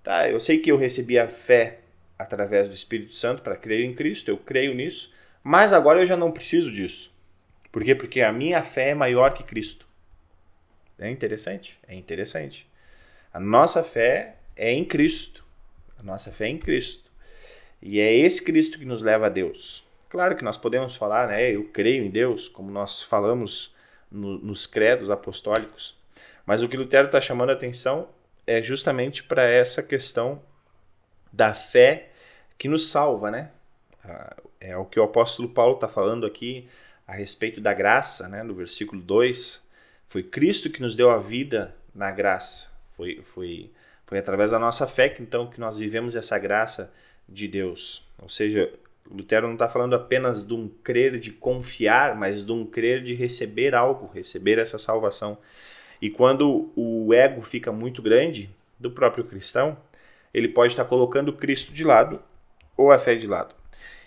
tá, 0.02 0.30
eu 0.30 0.40
sei 0.40 0.60
que 0.60 0.72
eu 0.72 0.78
recebi 0.78 1.20
a 1.20 1.28
fé 1.28 1.80
através 2.20 2.68
do 2.68 2.76
Espírito 2.76 3.16
Santo 3.16 3.42
para 3.42 3.56
crer 3.56 3.86
em 3.86 3.96
Cristo, 3.96 4.30
eu 4.30 4.38
creio 4.38 4.76
nisso, 4.76 5.14
mas 5.42 5.72
agora 5.72 6.02
eu 6.02 6.06
já 6.06 6.18
não 6.18 6.34
preciso 6.34 6.70
disso. 6.70 7.12
Por 7.72 7.82
quê? 7.82 7.96
Porque 7.96 8.22
a 8.22 8.34
minha 8.34 8.62
fé 8.62 8.90
é 8.90 8.94
maior 8.94 9.34
que 9.34 9.44
Cristo. 9.44 9.88
É 11.00 11.10
interessante? 11.10 11.80
É 11.88 11.96
interessante. 11.96 12.68
A 13.34 13.40
nossa 13.40 13.84
fé 13.84 14.36
é 14.56 14.70
em 14.74 14.84
Cristo. 14.84 15.46
A 15.98 16.04
nossa 16.04 16.30
fé 16.32 16.48
é 16.48 16.50
em 16.50 16.58
Cristo. 16.58 17.10
E 17.82 18.02
é 18.02 18.14
esse 18.14 18.44
Cristo 18.44 18.78
que 18.78 18.86
nos 18.86 19.02
leva 19.02 19.28
a 19.28 19.30
Deus. 19.30 19.88
Claro 20.10 20.36
que 20.36 20.44
nós 20.44 20.58
podemos 20.58 20.96
falar, 20.96 21.28
né? 21.30 21.50
Eu 21.50 21.66
creio 21.66 22.04
em 22.04 22.10
Deus, 22.10 22.50
como 22.50 22.70
nós 22.70 23.02
falamos 23.02 23.74
no, 24.12 24.38
nos 24.40 24.66
credos 24.66 25.10
apostólicos. 25.10 25.98
Mas 26.46 26.64
o 26.64 26.68
que 26.68 26.76
Lutero 26.76 27.06
está 27.06 27.22
chamando 27.22 27.52
a 27.52 27.54
atenção 27.54 28.10
é 28.46 28.62
justamente 28.62 29.24
para 29.24 29.44
essa 29.44 29.82
questão 29.82 30.42
da 31.32 31.54
fé 31.54 32.10
que 32.58 32.68
nos 32.68 32.90
salva, 32.90 33.32
né? 33.32 33.52
Ah, 34.04 34.36
é 34.60 34.78
o 34.78 34.86
que 34.86 35.00
o 35.00 35.04
apóstolo 35.04 35.50
Paulo 35.50 35.76
está 35.76 35.88
falando 35.88 36.26
aqui 36.26 36.68
a 37.08 37.14
respeito 37.14 37.62
da 37.62 37.74
graça, 37.74 38.28
né? 38.28 38.44
No 38.44 38.54
versículo 38.54 39.02
2 39.02 39.62
foi 40.08 40.24
Cristo 40.24 40.70
que 40.70 40.82
nos 40.82 40.96
deu 40.96 41.10
a 41.12 41.18
vida 41.18 41.76
na 41.94 42.12
graça. 42.12 42.68
Foi, 42.96 43.22
foi, 43.34 43.72
foi 44.06 44.18
através 44.18 44.52
da 44.52 44.60
nossa 44.60 44.88
fé 44.88 45.10
que 45.10 45.22
então 45.22 45.48
que 45.48 45.60
nós 45.60 45.78
vivemos 45.78 46.16
essa 46.16 46.38
graça 46.38 46.92
de 47.28 47.48
Deus. 47.48 48.06
Ou 48.22 48.30
seja, 48.30 48.72
Lutero 49.10 49.48
não 49.48 49.54
está 49.54 49.70
falando 49.70 49.96
apenas 49.96 50.46
de 50.46 50.54
um 50.54 50.68
crer 50.68 51.20
de 51.20 51.32
confiar, 51.32 52.16
mas 52.16 52.46
de 52.46 52.52
um 52.52 52.66
crer 52.66 53.02
de 53.02 53.14
receber 53.14 53.74
algo, 53.74 54.12
receber 54.14 54.60
essa 54.60 54.78
salvação. 54.78 55.38
E 56.02 56.10
quando 56.10 56.72
o 56.76 57.14
ego 57.14 57.42
fica 57.42 57.72
muito 57.72 58.02
grande 58.02 58.50
do 58.80 58.92
próprio 58.92 59.24
cristão, 59.24 59.78
ele 60.40 60.50
pode 60.50 60.74
estar 60.74 60.86
colocando 60.86 61.34
Cristo 61.34 61.72
de 61.72 61.84
lado 61.84 62.22
ou 62.76 62.92
a 62.92 62.98
fé 62.98 63.16
de 63.16 63.28
lado. 63.28 63.54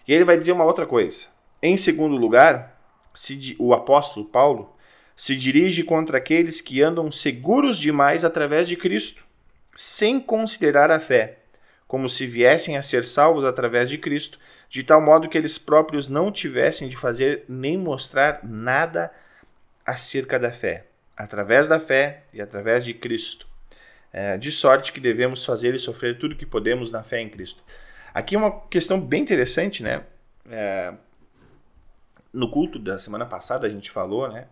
E 0.06 0.12
ele 0.12 0.24
vai 0.24 0.36
dizer 0.36 0.52
uma 0.52 0.64
outra 0.64 0.86
coisa. 0.86 1.26
Em 1.62 1.76
segundo 1.76 2.16
lugar, 2.16 2.80
se 3.14 3.54
o 3.58 3.72
apóstolo 3.72 4.26
Paulo 4.26 4.74
se 5.14 5.36
dirige 5.36 5.82
contra 5.82 6.18
aqueles 6.18 6.60
que 6.60 6.82
andam 6.82 7.12
seguros 7.12 7.78
demais 7.78 8.24
através 8.24 8.66
de 8.66 8.76
Cristo, 8.76 9.24
sem 9.74 10.18
considerar 10.18 10.90
a 10.90 10.98
fé, 10.98 11.38
como 11.86 12.08
se 12.08 12.26
viessem 12.26 12.76
a 12.76 12.82
ser 12.82 13.04
salvos 13.04 13.44
através 13.44 13.88
de 13.88 13.98
Cristo, 13.98 14.38
de 14.68 14.82
tal 14.82 15.00
modo 15.00 15.28
que 15.28 15.36
eles 15.36 15.58
próprios 15.58 16.08
não 16.08 16.32
tivessem 16.32 16.88
de 16.88 16.96
fazer 16.96 17.44
nem 17.46 17.76
mostrar 17.76 18.40
nada 18.42 19.12
acerca 19.84 20.38
da 20.38 20.50
fé, 20.50 20.86
através 21.16 21.68
da 21.68 21.78
fé 21.78 22.22
e 22.32 22.40
através 22.40 22.84
de 22.84 22.94
Cristo. 22.94 23.51
É, 24.12 24.36
de 24.36 24.50
sorte 24.50 24.92
que 24.92 25.00
devemos 25.00 25.44
fazer 25.44 25.74
e 25.74 25.78
sofrer 25.78 26.18
tudo 26.18 26.36
que 26.36 26.44
podemos 26.44 26.90
na 26.90 27.02
fé 27.02 27.20
em 27.20 27.30
Cristo. 27.30 27.62
Aqui 28.12 28.34
é 28.34 28.38
uma 28.38 28.60
questão 28.68 29.00
bem 29.00 29.22
interessante, 29.22 29.82
né? 29.82 30.04
É, 30.50 30.92
no 32.32 32.50
culto 32.50 32.78
da 32.78 32.98
semana 32.98 33.24
passada 33.24 33.66
a 33.66 33.70
gente 33.70 33.90
falou, 33.90 34.30
né? 34.30 34.46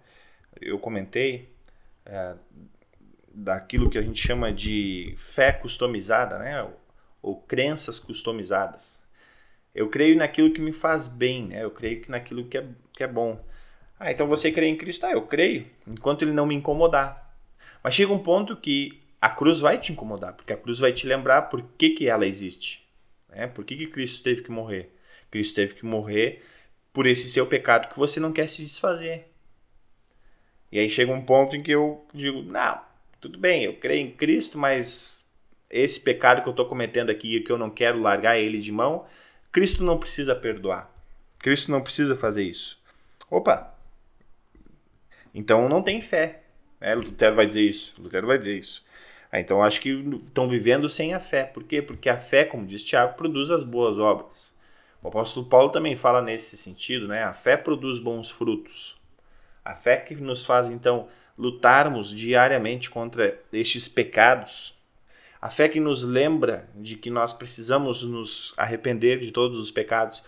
eu 0.61 0.79
comentei 0.79 1.49
é, 2.05 2.35
daquilo 3.33 3.91
que 3.91 3.99
a 3.99 4.03
gente 4.03 4.21
chama 4.21 4.53
de 4.53 5.15
fé 5.17 5.53
customizada, 5.53 6.39
né? 6.39 6.63
Ou, 6.63 6.81
ou, 7.23 7.37
crenças 7.43 7.99
customizadas. 7.99 9.03
Eu 9.75 9.89
creio 9.89 10.17
naquilo 10.17 10.53
que 10.53 10.61
me 10.61 10.73
faz 10.73 11.07
bem, 11.07 11.47
né? 11.47 11.63
Eu 11.63 11.71
creio 11.71 12.05
naquilo 12.09 12.47
que 12.47 12.59
é, 12.59 12.67
que 12.93 13.05
é 13.05 13.07
bom. 13.07 13.45
Ah, 13.99 14.11
então 14.11 14.27
você 14.27 14.51
crê 14.51 14.67
em 14.67 14.77
Cristo? 14.77 15.07
Ah, 15.07 15.13
eu 15.13 15.23
creio, 15.23 15.67
enquanto 15.87 16.23
ele 16.23 16.33
não 16.33 16.47
me 16.47 16.55
incomodar. 16.55 17.35
Mas 17.83 17.95
chega 17.95 18.13
um 18.13 18.19
ponto 18.19 18.57
que 18.57 19.01
a 19.21 19.29
cruz 19.29 19.61
vai 19.61 19.79
te 19.79 19.93
incomodar, 19.93 20.33
porque 20.35 20.53
a 20.53 20.57
cruz 20.57 20.79
vai 20.79 20.93
te 20.93 21.07
lembrar 21.07 21.43
por 21.43 21.63
que, 21.77 21.91
que 21.91 22.09
ela 22.09 22.27
existe. 22.27 22.87
Né? 23.29 23.47
Por 23.47 23.65
que, 23.65 23.77
que 23.77 23.87
Cristo 23.87 24.23
teve 24.23 24.43
que 24.43 24.51
morrer? 24.51 24.95
Cristo 25.31 25.55
teve 25.57 25.75
que 25.75 25.85
morrer 25.85 26.43
por 26.93 27.07
esse 27.07 27.29
seu 27.31 27.47
pecado 27.47 27.89
que 27.89 27.99
você 27.99 28.19
não 28.19 28.33
quer 28.33 28.49
se 28.49 28.65
desfazer. 28.65 29.29
E 30.73 30.79
aí 30.79 30.89
chega 30.89 31.13
um 31.13 31.21
ponto 31.21 31.55
em 31.55 31.63
que 31.63 31.71
eu 31.71 32.07
digo: 32.15 32.43
não, 32.43 32.81
tudo 33.21 33.39
bem, 33.39 33.65
eu 33.65 33.77
creio 33.77 34.07
em 34.07 34.11
Cristo, 34.11 34.59
mas 34.59 35.25
esse 35.69 36.01
pecado 36.01 36.43
que 36.43 36.49
eu 36.49 36.53
estou 36.53 36.67
cometendo 36.67 37.11
aqui, 37.11 37.41
que 37.41 37.53
eu 37.53 37.59
não 37.59 37.71
quero 37.71 38.01
largar 38.01 38.39
ele 38.39 38.59
de 38.59 38.73
mão, 38.73 39.07
Cristo 39.53 39.85
não 39.85 39.99
precisa 39.99 40.35
perdoar. 40.35 40.91
Cristo 41.39 41.71
não 41.71 41.81
precisa 41.81 42.17
fazer 42.17 42.45
isso. 42.45 42.79
Opa! 43.31 43.75
Então 45.35 45.69
não 45.69 45.83
tem 45.83 46.01
fé. 46.01 46.43
Né? 46.81 46.95
Lutero 46.95 47.37
vai 47.37 47.47
dizer 47.47 47.63
isso. 47.63 47.95
Lutero 47.99 48.27
vai 48.27 48.39
dizer 48.39 48.59
isso. 48.59 48.85
Ah, 49.33 49.39
então 49.39 49.63
acho 49.63 49.81
que 49.81 49.91
estão 50.25 50.49
vivendo 50.49 50.89
sem 50.89 51.15
a 51.15 51.21
fé. 51.21 51.45
Por 51.45 51.63
quê? 51.63 51.81
Porque 51.81 52.09
a 52.09 52.19
fé, 52.19 52.45
como 52.45 52.67
diz 52.67 52.83
Tiago, 52.83 53.15
produz 53.15 53.51
as 53.51 53.63
boas 53.63 53.99
obras. 53.99 54.53
O 55.03 55.09
apóstolo 55.09 55.47
Paulo 55.47 55.71
também 55.71 55.97
fala 55.97 56.21
nesse 56.21 56.57
sentido, 56.59 57.07
né? 57.07 57.23
A 57.23 57.33
fé 57.33 57.57
produz 57.57 57.99
bons 57.99 58.31
frutos. 58.31 58.99
A 59.65 59.75
fé 59.75 59.97
que 59.97 60.15
nos 60.17 60.45
faz 60.45 60.69
então 60.69 61.09
lutarmos 61.39 62.11
diariamente 62.11 62.91
contra 62.91 63.39
estes 63.53 63.89
pecados. 63.89 64.75
A 65.41 65.49
fé 65.49 65.69
que 65.69 65.81
nos 65.81 66.03
lembra 66.03 66.69
de 66.75 66.97
que 66.97 67.09
nós 67.09 67.33
precisamos 67.33 68.03
nos 68.03 68.53
arrepender 68.57 69.21
de 69.21 69.31
todos 69.31 69.59
os 69.59 69.71
pecados 69.71 70.23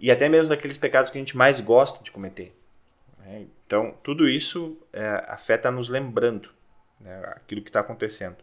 e 0.00 0.10
até 0.10 0.28
mesmo 0.28 0.48
daqueles 0.48 0.78
pecados 0.78 1.10
que 1.10 1.18
a 1.18 1.20
gente 1.20 1.36
mais 1.36 1.60
gosta 1.60 2.02
de 2.02 2.10
cometer. 2.10 2.56
Né? 3.18 3.46
Então, 3.66 3.94
tudo 4.02 4.28
isso 4.28 4.76
é, 4.92 5.24
a 5.28 5.36
fé 5.36 5.54
está 5.54 5.70
nos 5.70 5.88
lembrando 5.88 6.55
né, 7.00 7.22
aquilo 7.36 7.62
que 7.62 7.68
está 7.68 7.80
acontecendo. 7.80 8.36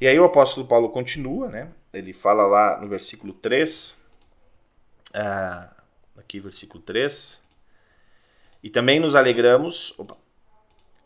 E 0.00 0.06
aí 0.06 0.18
o 0.18 0.24
apóstolo 0.24 0.66
Paulo 0.66 0.88
continua, 0.90 1.48
né? 1.48 1.70
ele 1.92 2.12
fala 2.12 2.46
lá 2.46 2.80
no 2.80 2.88
versículo 2.88 3.32
3, 3.34 4.02
uh, 5.10 5.14
ah, 5.14 5.70
aqui 6.16 6.40
versículo 6.40 6.82
3, 6.82 7.40
e 8.62 8.70
também 8.70 8.98
nos 8.98 9.14
alegramos, 9.14 9.94
opa, 9.98 10.16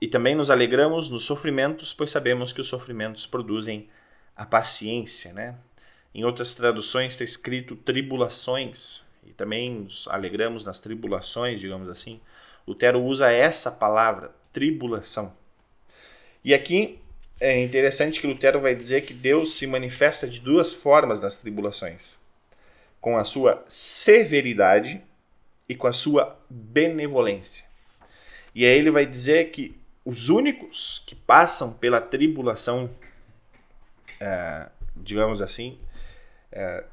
e 0.00 0.06
também 0.06 0.34
nos 0.34 0.50
alegramos 0.50 1.10
nos 1.10 1.24
sofrimentos, 1.24 1.92
pois 1.92 2.10
sabemos 2.10 2.52
que 2.52 2.60
os 2.60 2.68
sofrimentos 2.68 3.26
produzem 3.26 3.88
a 4.36 4.44
paciência, 4.44 5.32
né? 5.32 5.56
Em 6.14 6.24
outras 6.24 6.54
traduções 6.54 7.14
está 7.14 7.24
escrito 7.24 7.74
tribulações, 7.76 9.02
e 9.24 9.32
também 9.32 9.70
nos 9.70 10.06
alegramos 10.08 10.64
nas 10.64 10.78
tribulações, 10.78 11.60
digamos 11.60 11.88
assim. 11.88 12.20
Lutero 12.66 13.02
usa 13.02 13.30
essa 13.30 13.72
palavra, 13.72 14.34
tribulação. 14.52 15.32
E 16.46 16.54
aqui 16.54 17.00
é 17.40 17.60
interessante 17.60 18.20
que 18.20 18.26
Lutero 18.28 18.60
vai 18.60 18.72
dizer 18.72 19.04
que 19.04 19.12
Deus 19.12 19.56
se 19.56 19.66
manifesta 19.66 20.28
de 20.28 20.38
duas 20.38 20.72
formas 20.72 21.20
nas 21.20 21.36
tribulações: 21.36 22.20
com 23.00 23.16
a 23.16 23.24
sua 23.24 23.64
severidade 23.66 25.02
e 25.68 25.74
com 25.74 25.88
a 25.88 25.92
sua 25.92 26.38
benevolência. 26.48 27.66
E 28.54 28.64
aí 28.64 28.78
ele 28.78 28.92
vai 28.92 29.04
dizer 29.04 29.50
que 29.50 29.76
os 30.04 30.28
únicos 30.28 31.02
que 31.04 31.16
passam 31.16 31.72
pela 31.72 32.00
tribulação, 32.00 32.88
é, 34.20 34.68
digamos 34.96 35.42
assim, 35.42 35.76
é, 36.52 36.84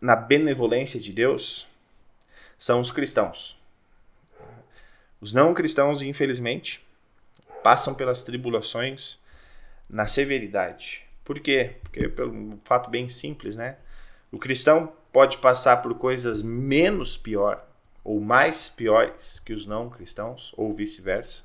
na 0.00 0.16
benevolência 0.16 0.98
de 0.98 1.12
Deus, 1.12 1.68
são 2.58 2.80
os 2.80 2.90
cristãos. 2.90 3.56
Os 5.20 5.32
não 5.32 5.54
cristãos, 5.54 6.02
infelizmente, 6.02 6.84
passam 7.66 7.94
pelas 7.94 8.22
tribulações 8.22 9.18
na 9.90 10.06
severidade. 10.06 11.02
Por 11.24 11.40
quê? 11.40 11.74
Porque 11.82 12.08
pelo 12.08 12.32
um 12.32 12.60
fato 12.62 12.88
bem 12.88 13.08
simples, 13.08 13.56
né? 13.56 13.74
O 14.30 14.38
cristão 14.38 14.92
pode 15.12 15.38
passar 15.38 15.78
por 15.82 15.92
coisas 15.98 16.44
menos 16.44 17.16
pior 17.16 17.66
ou 18.04 18.20
mais 18.20 18.68
piores 18.68 19.40
que 19.40 19.52
os 19.52 19.66
não 19.66 19.90
cristãos, 19.90 20.54
ou 20.56 20.72
vice-versa. 20.72 21.42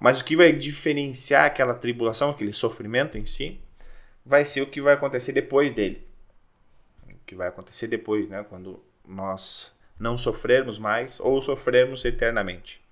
Mas 0.00 0.20
o 0.20 0.24
que 0.24 0.34
vai 0.34 0.52
diferenciar 0.52 1.44
aquela 1.44 1.74
tribulação, 1.74 2.30
aquele 2.30 2.52
sofrimento 2.52 3.16
em 3.16 3.24
si, 3.24 3.60
vai 4.26 4.44
ser 4.44 4.62
o 4.62 4.66
que 4.66 4.82
vai 4.82 4.94
acontecer 4.94 5.30
depois 5.30 5.72
dele. 5.72 6.04
O 7.08 7.14
que 7.24 7.36
vai 7.36 7.46
acontecer 7.46 7.86
depois, 7.86 8.28
né? 8.28 8.44
Quando 8.48 8.82
nós 9.06 9.72
não 9.96 10.18
sofrermos 10.18 10.76
mais 10.76 11.20
ou 11.20 11.40
sofrermos 11.40 12.04
eternamente. 12.04 12.83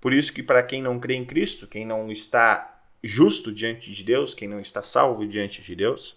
Por 0.00 0.12
isso 0.12 0.32
que 0.32 0.42
para 0.42 0.62
quem 0.62 0.82
não 0.82 0.98
crê 0.98 1.14
em 1.14 1.24
Cristo, 1.24 1.66
quem 1.66 1.84
não 1.84 2.10
está 2.10 2.80
justo 3.02 3.52
diante 3.52 3.92
de 3.92 4.02
Deus, 4.02 4.34
quem 4.34 4.48
não 4.48 4.60
está 4.60 4.82
salvo 4.82 5.26
diante 5.26 5.62
de 5.62 5.74
Deus, 5.74 6.16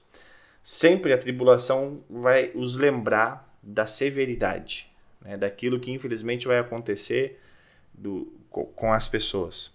sempre 0.64 1.14
a 1.14 1.18
tribulação 1.18 2.04
vai 2.10 2.52
os 2.54 2.76
lembrar 2.76 3.50
da 3.62 3.86
severidade, 3.86 4.90
né, 5.22 5.38
daquilo 5.38 5.80
que 5.80 5.92
infelizmente 5.92 6.48
vai 6.48 6.60
acontecer 6.60 7.40
do, 7.94 8.34
com 8.50 8.92
as 8.92 9.08
pessoas. 9.08 9.72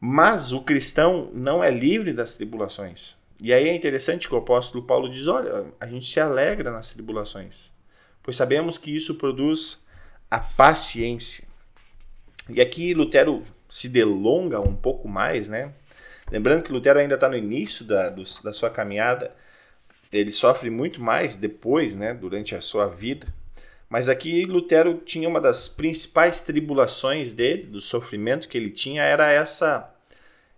Mas 0.00 0.52
o 0.52 0.60
cristão 0.62 1.30
não 1.32 1.62
é 1.62 1.70
livre 1.70 2.12
das 2.12 2.34
tribulações. 2.34 3.16
E 3.40 3.52
aí 3.52 3.68
é 3.68 3.74
interessante 3.74 4.28
que 4.28 4.34
o 4.34 4.38
apóstolo 4.38 4.84
Paulo 4.84 5.08
diz: 5.08 5.26
olha, 5.26 5.66
a 5.80 5.86
gente 5.86 6.10
se 6.10 6.20
alegra 6.20 6.70
nas 6.70 6.90
tribulações, 6.90 7.72
pois 8.22 8.36
sabemos 8.36 8.78
que 8.78 8.94
isso 8.94 9.14
produz 9.14 9.84
a 10.30 10.38
paciência. 10.38 11.46
E 12.48 12.60
aqui 12.60 12.92
Lutero 12.94 13.42
se 13.68 13.88
delonga 13.88 14.60
um 14.60 14.74
pouco 14.74 15.08
mais, 15.08 15.48
né? 15.48 15.72
Lembrando 16.30 16.62
que 16.62 16.72
Lutero 16.72 16.98
ainda 16.98 17.14
está 17.14 17.28
no 17.28 17.36
início 17.36 17.84
da, 17.84 18.10
do, 18.10 18.22
da 18.42 18.52
sua 18.52 18.70
caminhada, 18.70 19.34
ele 20.12 20.32
sofre 20.32 20.70
muito 20.70 21.02
mais 21.02 21.36
depois, 21.36 21.94
né, 21.94 22.14
durante 22.14 22.54
a 22.54 22.60
sua 22.60 22.86
vida. 22.86 23.26
Mas 23.88 24.08
aqui 24.08 24.44
Lutero 24.44 24.98
tinha 24.98 25.28
uma 25.28 25.40
das 25.40 25.68
principais 25.68 26.40
tribulações 26.40 27.32
dele, 27.32 27.64
do 27.64 27.80
sofrimento 27.80 28.48
que 28.48 28.56
ele 28.56 28.70
tinha, 28.70 29.02
era 29.02 29.30
essa 29.30 29.92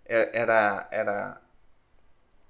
é, 0.05 0.39
era 0.41 0.87
era 0.91 1.41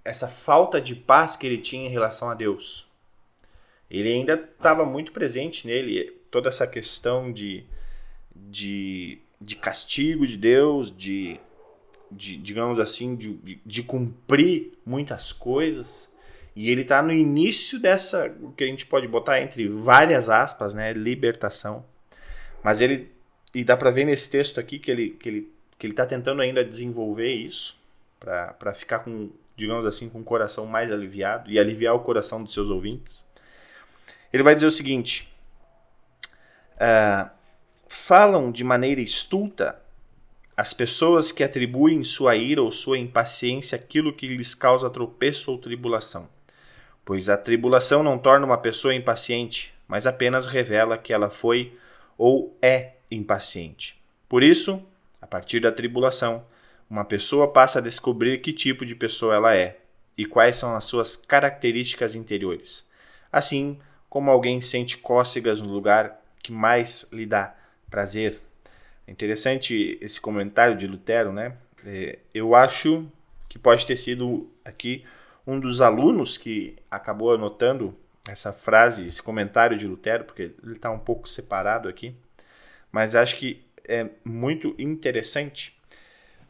essa 0.08 0.28
falta 0.28 0.80
de 0.80 0.96
paz 0.96 1.36
que 1.36 1.46
ele 1.46 1.58
tinha 1.58 1.88
em 1.88 1.92
relação 1.92 2.30
a 2.30 2.34
Deus. 2.34 2.88
Ele 3.90 4.10
ainda 4.10 4.36
estava 4.36 4.86
muito 4.86 5.12
presente 5.12 5.68
nele 5.68 6.12
toda 6.32 6.48
essa 6.50 6.66
questão 6.66 7.32
de, 7.32 7.66
de, 8.34 9.20
de 9.40 9.56
castigo 9.56 10.26
de 10.26 10.38
Deus, 10.38 10.96
de, 10.96 11.40
de 12.12 12.38
digamos 12.38 12.80
assim, 12.80 13.16
de, 13.16 13.60
de 13.66 13.84
cumprir 13.84 14.74
muitas 14.86 15.32
coisas. 15.32 16.12
E 16.56 16.70
ele 16.70 16.82
está 16.82 17.04
no 17.04 17.14
início 17.14 17.80
dessa, 17.80 18.34
o 18.42 18.52
que 18.52 18.64
a 18.64 18.68
gente 18.68 18.86
pode 18.86 19.08
botar 19.08 19.42
entre 19.42 19.68
várias 19.68 20.28
aspas, 20.28 20.74
né, 20.74 20.92
libertação. 20.92 21.86
Mas 22.64 22.82
ele, 22.82 23.12
e 23.54 23.64
dá 23.64 23.78
para 23.78 23.92
ver 23.92 24.06
nesse 24.06 24.30
texto 24.30 24.60
aqui 24.60 24.80
que 24.80 24.90
ele 24.90 25.12
que 25.12 25.30
ele 25.30 25.58
que 25.78 25.86
ele 25.86 25.94
está 25.94 26.06
tentando 26.06 26.42
ainda 26.42 26.66
desenvolver 26.66 27.32
isso 27.32 27.78
para 28.20 28.74
ficar 28.74 29.00
com, 29.00 29.30
digamos 29.56 29.86
assim, 29.86 30.10
com 30.10 30.20
o 30.20 30.24
coração 30.24 30.66
mais 30.66 30.92
aliviado 30.92 31.52
e 31.52 31.60
aliviar 31.60 31.96
o 31.96 32.00
coração 32.00 32.44
dos 32.44 32.54
seus 32.54 32.70
ouvintes. 32.70 33.24
Ele 34.34 34.44
vai 34.44 34.56
dizer 34.56 34.68
o 34.68 34.72
seguinte: 34.72 35.32
uh, 36.76 37.30
falam 37.88 38.52
de 38.52 38.64
maneira 38.64 39.02
estulta 39.02 39.82
as 40.56 40.74
pessoas 40.74 41.32
que 41.32 41.44
atribuem 41.44 42.04
sua 42.04 42.36
ira 42.36 42.62
ou 42.62 42.72
sua 42.72 42.98
impaciência 42.98 43.76
aquilo 43.76 44.14
que 44.14 44.28
lhes 44.28 44.56
causa 44.56 44.90
tropeço 44.90 45.52
ou 45.52 45.58
tribulação 45.58 46.28
pois 47.08 47.30
a 47.30 47.38
tribulação 47.38 48.04
não 48.04 48.18
torna 48.18 48.46
uma 48.46 48.58
pessoa 48.58 48.94
impaciente, 48.94 49.74
mas 49.88 50.06
apenas 50.06 50.46
revela 50.46 50.98
que 50.98 51.14
ela 51.14 51.30
foi 51.30 51.74
ou 52.18 52.54
é 52.62 52.96
impaciente. 53.10 53.98
Por 54.28 54.44
isso, 54.44 54.84
a 55.22 55.26
partir 55.26 55.62
da 55.62 55.72
tribulação, 55.72 56.44
uma 56.90 57.06
pessoa 57.06 57.48
passa 57.54 57.80
a 57.80 57.82
descobrir 57.82 58.42
que 58.42 58.52
tipo 58.52 58.86
de 58.86 58.94
pessoa 58.94 59.36
ela 59.36 59.56
é 59.56 59.80
e 60.18 60.26
quais 60.26 60.58
são 60.58 60.76
as 60.76 60.84
suas 60.84 61.16
características 61.16 62.14
interiores. 62.14 62.86
Assim 63.32 63.80
como 64.10 64.30
alguém 64.30 64.60
sente 64.60 64.98
cócegas 64.98 65.62
no 65.62 65.72
lugar 65.72 66.20
que 66.44 66.52
mais 66.52 67.08
lhe 67.10 67.26
dá 67.26 67.56
prazer. 67.90 68.40
Interessante 69.08 69.98
esse 70.02 70.20
comentário 70.20 70.78
de 70.78 70.86
Lutero, 70.88 71.32
né? 71.32 71.54
É, 71.86 72.20
eu 72.34 72.56
acho 72.56 73.08
que 73.48 73.58
pode 73.58 73.86
ter 73.86 73.96
sido 73.96 74.50
aqui 74.66 75.06
um 75.46 75.60
dos 75.60 75.80
alunos 75.80 76.38
que 76.38 76.76
acabou 76.92 77.34
anotando 77.34 77.96
essa 78.28 78.52
frase, 78.52 79.08
esse 79.08 79.24
comentário 79.24 79.78
de 79.78 79.88
Lutero, 79.88 80.26
porque 80.26 80.52
ele 80.62 80.74
está 80.74 80.92
um 80.92 81.00
pouco 81.00 81.30
separado 81.30 81.88
aqui, 81.88 82.14
mas 82.92 83.16
acho 83.16 83.38
que 83.38 83.64
é 83.88 84.08
muito 84.26 84.76
interessante. 84.78 85.78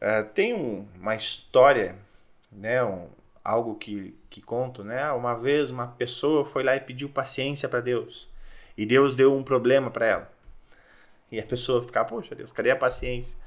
Uh, 0.01 0.27
tem 0.33 0.53
um, 0.53 0.87
uma 0.99 1.15
história, 1.15 1.95
né, 2.51 2.83
um, 2.83 3.07
algo 3.43 3.75
que, 3.75 4.17
que 4.29 4.41
conto, 4.41 4.83
né? 4.83 5.11
Uma 5.11 5.35
vez 5.35 5.69
uma 5.69 5.87
pessoa 5.87 6.45
foi 6.45 6.63
lá 6.63 6.75
e 6.75 6.79
pediu 6.79 7.09
paciência 7.09 7.69
para 7.69 7.81
Deus, 7.81 8.27
e 8.75 8.85
Deus 8.85 9.15
deu 9.15 9.33
um 9.35 9.43
problema 9.43 9.91
para 9.91 10.05
ela. 10.05 10.36
E 11.31 11.39
a 11.39 11.43
pessoa 11.43 11.83
fica, 11.83 12.03
poxa 12.05 12.35
Deus, 12.35 12.51
cadê 12.51 12.71
a 12.71 12.75
paciência? 12.75 13.37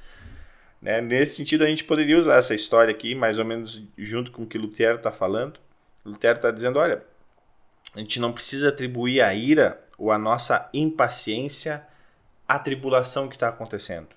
Né? 0.81 0.99
Nesse 1.01 1.35
sentido, 1.35 1.63
a 1.63 1.67
gente 1.67 1.83
poderia 1.83 2.17
usar 2.17 2.37
essa 2.37 2.55
história 2.55 2.91
aqui, 2.91 3.13
mais 3.13 3.37
ou 3.37 3.45
menos 3.45 3.81
junto 3.97 4.31
com 4.31 4.43
o 4.43 4.47
que 4.47 4.57
Lutero 4.57 4.97
está 4.97 5.11
falando. 5.11 5.59
Lutero 6.03 6.37
está 6.37 6.49
dizendo: 6.49 6.79
olha, 6.79 7.03
a 7.95 7.99
gente 7.99 8.19
não 8.19 8.31
precisa 8.31 8.69
atribuir 8.69 9.21
a 9.21 9.33
ira 9.33 9.79
ou 9.97 10.11
a 10.11 10.17
nossa 10.17 10.69
impaciência 10.73 11.85
à 12.47 12.57
tribulação 12.57 13.27
que 13.27 13.35
está 13.35 13.49
acontecendo, 13.49 14.07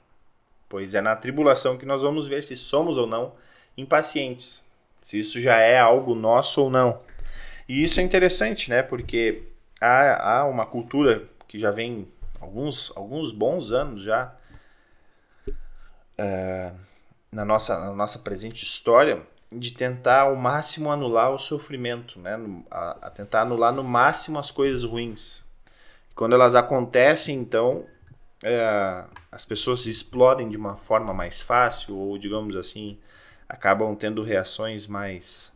pois 0.68 0.94
é 0.94 1.00
na 1.00 1.14
tribulação 1.14 1.77
que 1.77 1.85
nós 1.85 2.00
vamos 2.00 2.27
ver 2.27 2.42
se 2.42 2.57
somos 2.57 2.96
ou 2.96 3.07
não 3.07 3.35
impacientes, 3.77 4.64
se 5.00 5.18
isso 5.18 5.40
já 5.40 5.59
é 5.59 5.79
algo 5.79 6.14
nosso 6.14 6.62
ou 6.62 6.70
não. 6.70 7.00
E 7.68 7.83
isso 7.83 8.00
é 8.00 8.03
interessante, 8.03 8.70
né? 8.70 8.83
Porque 8.83 9.42
há, 9.81 10.38
há 10.38 10.46
uma 10.46 10.64
cultura 10.64 11.29
que 11.46 11.59
já 11.59 11.70
vem 11.70 12.09
alguns, 12.44 12.92
alguns 12.94 13.33
bons 13.33 13.72
anos 13.72 14.02
já 14.02 14.35
é, 16.16 16.72
na, 17.33 17.44
nossa, 17.44 17.78
na 17.78 17.92
nossa 17.92 18.18
presente 18.18 18.62
história 18.62 19.22
de 19.50 19.72
tentar 19.72 20.22
ao 20.22 20.37
máximo 20.37 20.90
anular 20.90 21.30
o 21.30 21.38
sofrimento, 21.38 22.18
né? 22.18 22.38
a, 22.70 23.07
a 23.07 23.11
tentar 23.11 23.42
anular 23.42 23.72
no 23.72 23.83
máximo 23.83 24.38
as 24.38 24.50
coisas 24.50 24.85
ruins. 24.85 25.44
Quando 26.14 26.35
elas 26.35 26.54
acontecem, 26.54 27.37
então, 27.37 27.87
é, 28.42 29.04
as 29.33 29.44
pessoas 29.44 29.87
explodem 29.87 30.48
de 30.48 30.57
uma 30.57 30.76
forma 30.76 31.12
mais 31.12 31.40
fácil, 31.40 31.96
ou 31.96 32.18
digamos 32.18 32.57
assim, 32.57 32.98
acabam 33.48 33.94
tendo 33.96 34.22
reações 34.22 34.87
mais, 34.87 35.52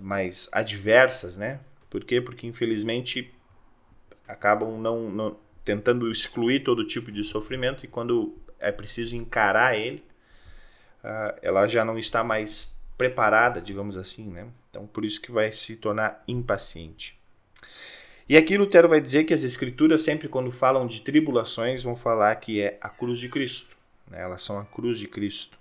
mais 0.00 0.48
adversas, 0.52 1.36
né? 1.36 1.60
Por 1.88 2.04
quê? 2.04 2.20
Porque 2.20 2.46
infelizmente 2.46 3.32
acabam 4.26 4.78
não, 4.78 5.10
não 5.10 5.36
tentando 5.66 6.10
excluir 6.12 6.62
todo 6.62 6.86
tipo 6.86 7.10
de 7.10 7.24
sofrimento 7.24 7.84
e 7.84 7.88
quando 7.88 8.32
é 8.60 8.70
preciso 8.70 9.16
encarar 9.16 9.76
ele, 9.76 10.02
uh, 11.02 11.36
ela 11.42 11.66
já 11.66 11.84
não 11.84 11.98
está 11.98 12.22
mais 12.22 12.78
preparada, 12.96 13.60
digamos 13.60 13.96
assim, 13.98 14.30
né? 14.30 14.46
Então, 14.70 14.86
por 14.86 15.04
isso 15.04 15.20
que 15.20 15.32
vai 15.32 15.50
se 15.50 15.74
tornar 15.74 16.22
impaciente. 16.28 17.18
E 18.28 18.36
aqui 18.36 18.56
Lutero 18.56 18.88
vai 18.88 19.00
dizer 19.00 19.24
que 19.24 19.34
as 19.34 19.42
escrituras 19.42 20.02
sempre 20.02 20.28
quando 20.28 20.52
falam 20.52 20.86
de 20.86 21.00
tribulações 21.00 21.82
vão 21.82 21.96
falar 21.96 22.34
que 22.36 22.60
é 22.60 22.78
a 22.80 22.88
cruz 22.88 23.18
de 23.18 23.28
Cristo, 23.28 23.76
né? 24.08 24.22
Elas 24.22 24.42
são 24.42 24.60
a 24.60 24.64
cruz 24.64 24.98
de 24.98 25.08
Cristo. 25.08 25.58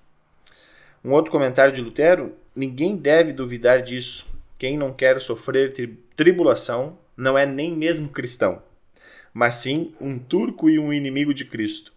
Um 1.03 1.13
outro 1.13 1.31
comentário 1.31 1.73
de 1.73 1.81
Lutero: 1.81 2.35
ninguém 2.55 2.95
deve 2.95 3.33
duvidar 3.33 3.81
disso. 3.81 4.27
Quem 4.59 4.77
não 4.77 4.93
quer 4.93 5.19
sofrer 5.19 5.73
tri 5.73 5.97
tribulação 6.15 6.97
não 7.17 7.37
é 7.37 7.45
nem 7.45 7.75
mesmo 7.75 8.09
cristão, 8.09 8.61
mas 9.35 9.55
sim 9.55 9.93
um 9.99 10.17
turco 10.17 10.69
e 10.69 10.79
um 10.79 10.93
inimigo 10.93 11.33
de 11.33 11.43
Cristo. 11.43 11.91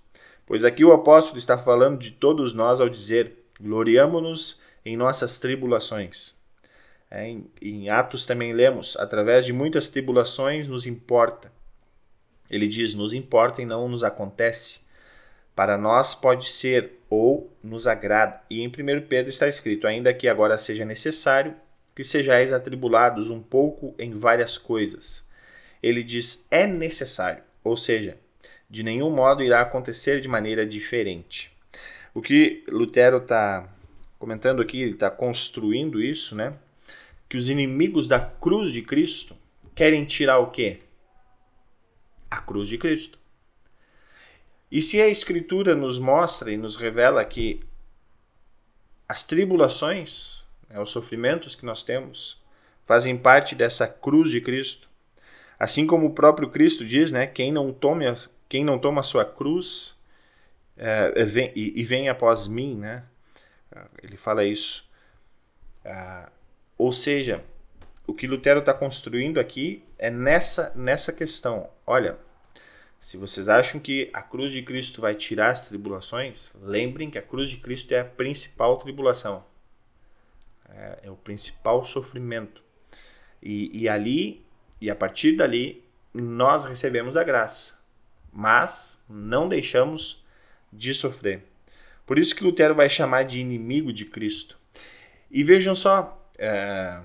Pois 0.44 0.64
aqui 0.64 0.84
o 0.84 0.92
apóstolo 0.92 1.38
está 1.38 1.56
falando 1.56 2.00
de 2.00 2.10
todos 2.10 2.52
nós 2.52 2.80
ao 2.80 2.88
dizer: 2.88 3.44
gloriamo-nos 3.60 4.60
em 4.84 4.96
nossas 4.96 5.38
tribulações. 5.38 6.34
É, 7.08 7.28
em, 7.28 7.48
em 7.62 7.90
Atos 7.90 8.26
também 8.26 8.52
lemos: 8.52 8.96
através 8.96 9.46
de 9.46 9.52
muitas 9.52 9.88
tribulações 9.88 10.66
nos 10.66 10.84
importa. 10.84 11.52
Ele 12.50 12.66
diz: 12.66 12.92
nos 12.92 13.12
importa 13.12 13.62
e 13.62 13.66
não 13.66 13.88
nos 13.88 14.02
acontece. 14.02 14.80
Para 15.54 15.78
nós 15.78 16.16
pode 16.16 16.48
ser 16.48 16.98
ou 17.08 17.56
nos 17.62 17.86
agrada. 17.86 18.40
E 18.50 18.62
em 18.62 18.66
1 18.66 18.72
Pedro 19.06 19.30
está 19.30 19.46
escrito: 19.46 19.86
ainda 19.86 20.12
que 20.12 20.26
agora 20.26 20.58
seja 20.58 20.84
necessário 20.84 21.54
que 21.94 22.02
sejais 22.02 22.52
atribulados 22.52 23.30
um 23.30 23.40
pouco 23.40 23.94
em 23.96 24.18
várias 24.18 24.58
coisas. 24.58 25.27
Ele 25.82 26.02
diz: 26.02 26.46
é 26.50 26.66
necessário, 26.66 27.42
ou 27.62 27.76
seja, 27.76 28.18
de 28.68 28.82
nenhum 28.82 29.10
modo 29.10 29.42
irá 29.42 29.60
acontecer 29.60 30.20
de 30.20 30.28
maneira 30.28 30.66
diferente. 30.66 31.50
O 32.14 32.20
que 32.20 32.64
Lutero 32.68 33.18
está 33.18 33.68
comentando 34.18 34.60
aqui, 34.60 34.80
ele 34.82 34.92
está 34.92 35.10
construindo 35.10 36.02
isso, 36.02 36.34
né? 36.34 36.54
Que 37.28 37.36
os 37.36 37.48
inimigos 37.48 38.08
da 38.08 38.18
cruz 38.18 38.72
de 38.72 38.82
Cristo 38.82 39.36
querem 39.74 40.04
tirar 40.04 40.38
o 40.38 40.50
quê? 40.50 40.78
A 42.30 42.38
cruz 42.38 42.68
de 42.68 42.76
Cristo. 42.76 43.18
E 44.70 44.82
se 44.82 45.00
a 45.00 45.08
Escritura 45.08 45.74
nos 45.74 45.98
mostra 45.98 46.52
e 46.52 46.56
nos 46.56 46.76
revela 46.76 47.24
que 47.24 47.60
as 49.08 49.22
tribulações, 49.22 50.44
né, 50.68 50.78
os 50.80 50.90
sofrimentos 50.90 51.54
que 51.54 51.64
nós 51.64 51.82
temos, 51.82 52.38
fazem 52.86 53.16
parte 53.16 53.54
dessa 53.54 53.86
cruz 53.86 54.30
de 54.30 54.40
Cristo, 54.40 54.87
Assim 55.58 55.86
como 55.86 56.06
o 56.06 56.14
próprio 56.14 56.48
Cristo 56.50 56.84
diz, 56.84 57.10
né? 57.10 57.26
Quem 57.26 57.50
não 57.50 57.72
tome, 57.72 58.04
quem 58.48 58.64
não 58.64 58.78
toma 58.78 59.00
a 59.00 59.04
sua 59.04 59.24
cruz 59.24 59.96
é, 60.76 61.24
vem, 61.24 61.52
e, 61.54 61.80
e, 61.80 61.84
vem 61.84 62.08
após 62.08 62.46
mim, 62.46 62.76
né? 62.76 63.04
Ele 64.02 64.16
fala 64.16 64.44
isso. 64.44 64.88
Ah, 65.84 66.30
ou 66.76 66.92
seja, 66.92 67.42
o 68.06 68.14
que 68.14 68.26
Lutero 68.26 68.60
está 68.60 68.72
construindo 68.72 69.38
aqui 69.38 69.82
é 69.98 70.10
nessa, 70.10 70.72
nessa 70.76 71.12
questão. 71.12 71.68
Olha, 71.86 72.16
se 73.00 73.16
vocês 73.16 73.48
acham 73.48 73.80
que 73.80 74.10
a 74.12 74.22
cruz 74.22 74.52
de 74.52 74.62
Cristo 74.62 75.00
vai 75.00 75.14
tirar 75.14 75.50
as 75.50 75.66
tribulações, 75.66 76.52
lembrem 76.60 77.10
que 77.10 77.18
a 77.18 77.22
cruz 77.22 77.50
de 77.50 77.56
Cristo 77.56 77.92
é 77.92 78.00
a 78.00 78.04
principal 78.04 78.76
tribulação. 78.76 79.44
É, 80.68 80.98
é 81.04 81.10
o 81.10 81.16
principal 81.16 81.84
sofrimento. 81.84 82.62
E, 83.42 83.70
e 83.76 83.88
ali, 83.88 84.44
e 84.80 84.90
a 84.90 84.94
partir 84.94 85.32
dali, 85.32 85.82
nós 86.12 86.64
recebemos 86.64 87.16
a 87.16 87.24
graça. 87.24 87.74
Mas 88.32 89.02
não 89.08 89.48
deixamos 89.48 90.22
de 90.72 90.94
sofrer. 90.94 91.42
Por 92.06 92.18
isso 92.18 92.34
que 92.34 92.44
Lutero 92.44 92.74
vai 92.74 92.88
chamar 92.88 93.24
de 93.24 93.38
inimigo 93.38 93.92
de 93.92 94.04
Cristo. 94.04 94.58
E 95.30 95.44
vejam 95.44 95.74
só, 95.74 96.26
é, 96.38 97.00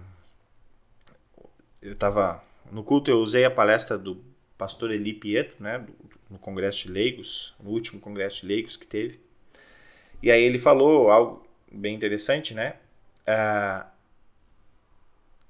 eu 1.81 1.93
estava 1.93 2.43
no 2.71 2.83
culto, 2.83 3.12
eu 3.12 3.19
usei 3.19 3.43
a 3.43 3.51
palestra 3.51 3.97
do 3.97 4.23
pastor 4.57 4.91
Eli 4.91 5.13
Pietro, 5.13 5.57
né, 5.59 5.86
no 6.29 6.38
Congresso 6.39 6.88
de 6.88 6.91
Leigos, 6.91 7.53
no 7.62 7.69
último 7.69 7.99
Congresso 7.99 8.41
de 8.41 8.47
Leigos 8.47 8.77
que 8.77 8.88
teve. 8.88 9.19
E 10.21 10.31
aí 10.31 10.41
ele 10.41 10.57
falou 10.57 11.12
algo 11.12 11.45
bem 11.69 11.93
interessante, 11.93 12.53
né? 12.53 12.75
Ah, 13.27 13.88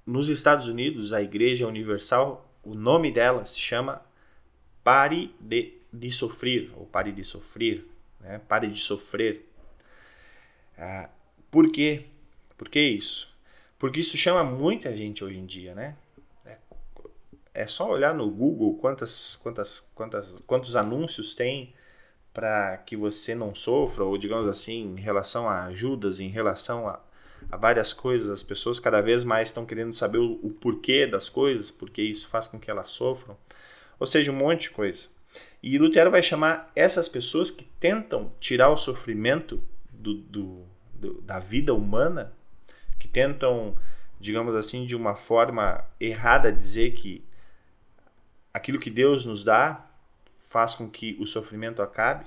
nos 0.05 0.27
Estados 0.27 0.67
Unidos, 0.67 1.13
a 1.13 1.21
Igreja 1.21 1.67
Universal, 1.67 2.49
o 2.63 2.73
nome 2.73 3.11
dela 3.11 3.45
se 3.45 3.59
chama 3.59 4.01
Pare 4.83 5.33
de, 5.39 5.73
de 5.91 6.11
Sofrer, 6.11 6.71
ou 6.75 6.85
Pare 6.85 7.11
de 7.11 7.23
Sofrer, 7.23 7.85
né? 8.19 8.41
Pare 8.47 8.67
de 8.67 8.79
Sofrer. 8.79 9.45
Ah, 10.77 11.09
por 11.49 11.71
quê? 11.71 12.05
Por 12.57 12.69
que 12.69 12.79
isso? 12.79 13.33
Porque 13.77 13.99
isso 13.99 14.17
chama 14.17 14.43
muita 14.43 14.95
gente 14.95 15.23
hoje 15.23 15.39
em 15.39 15.45
dia, 15.45 15.75
né? 15.75 15.95
É 17.53 17.67
só 17.67 17.87
olhar 17.87 18.15
no 18.15 18.27
Google 18.31 18.75
quantas, 18.77 19.35
quantas, 19.35 19.91
quantas, 19.93 20.41
quantos 20.47 20.75
anúncios 20.75 21.35
tem 21.35 21.71
para 22.33 22.77
que 22.77 22.97
você 22.97 23.35
não 23.35 23.53
sofra, 23.53 24.03
ou 24.03 24.17
digamos 24.17 24.47
assim, 24.47 24.95
em 24.95 24.99
relação 24.99 25.47
a 25.47 25.65
ajudas, 25.65 26.19
em 26.19 26.29
relação 26.29 26.87
a, 26.87 26.99
a 27.51 27.57
várias 27.57 27.93
coisas. 27.93 28.29
As 28.29 28.43
pessoas 28.43 28.79
cada 28.79 29.01
vez 29.01 29.23
mais 29.23 29.49
estão 29.49 29.65
querendo 29.65 29.95
saber 29.95 30.17
o, 30.17 30.39
o 30.43 30.49
porquê 30.51 31.07
das 31.07 31.29
coisas, 31.29 31.71
porque 31.71 32.01
isso 32.01 32.27
faz 32.27 32.47
com 32.47 32.59
que 32.59 32.69
elas 32.69 32.89
sofram. 32.89 33.37
Ou 33.99 34.07
seja, 34.07 34.31
um 34.31 34.35
monte 34.35 34.63
de 34.63 34.71
coisa. 34.71 35.05
E 35.61 35.77
Lutero 35.77 36.11
vai 36.11 36.21
chamar 36.21 36.71
essas 36.75 37.07
pessoas 37.07 37.49
que 37.49 37.63
tentam 37.79 38.31
tirar 38.39 38.69
o 38.69 38.77
sofrimento 38.77 39.61
do, 39.91 40.15
do, 40.15 40.65
do, 40.93 41.21
da 41.21 41.39
vida 41.39 41.73
humana, 41.73 42.33
que 42.99 43.07
tentam, 43.07 43.75
digamos 44.19 44.55
assim, 44.55 44.85
de 44.85 44.95
uma 44.95 45.15
forma 45.15 45.83
errada 45.99 46.51
dizer 46.51 46.91
que 46.93 47.23
aquilo 48.53 48.79
que 48.79 48.89
Deus 48.89 49.25
nos 49.25 49.43
dá 49.43 49.89
faz 50.43 50.75
com 50.75 50.89
que 50.89 51.17
o 51.19 51.25
sofrimento 51.25 51.81
acabe, 51.81 52.25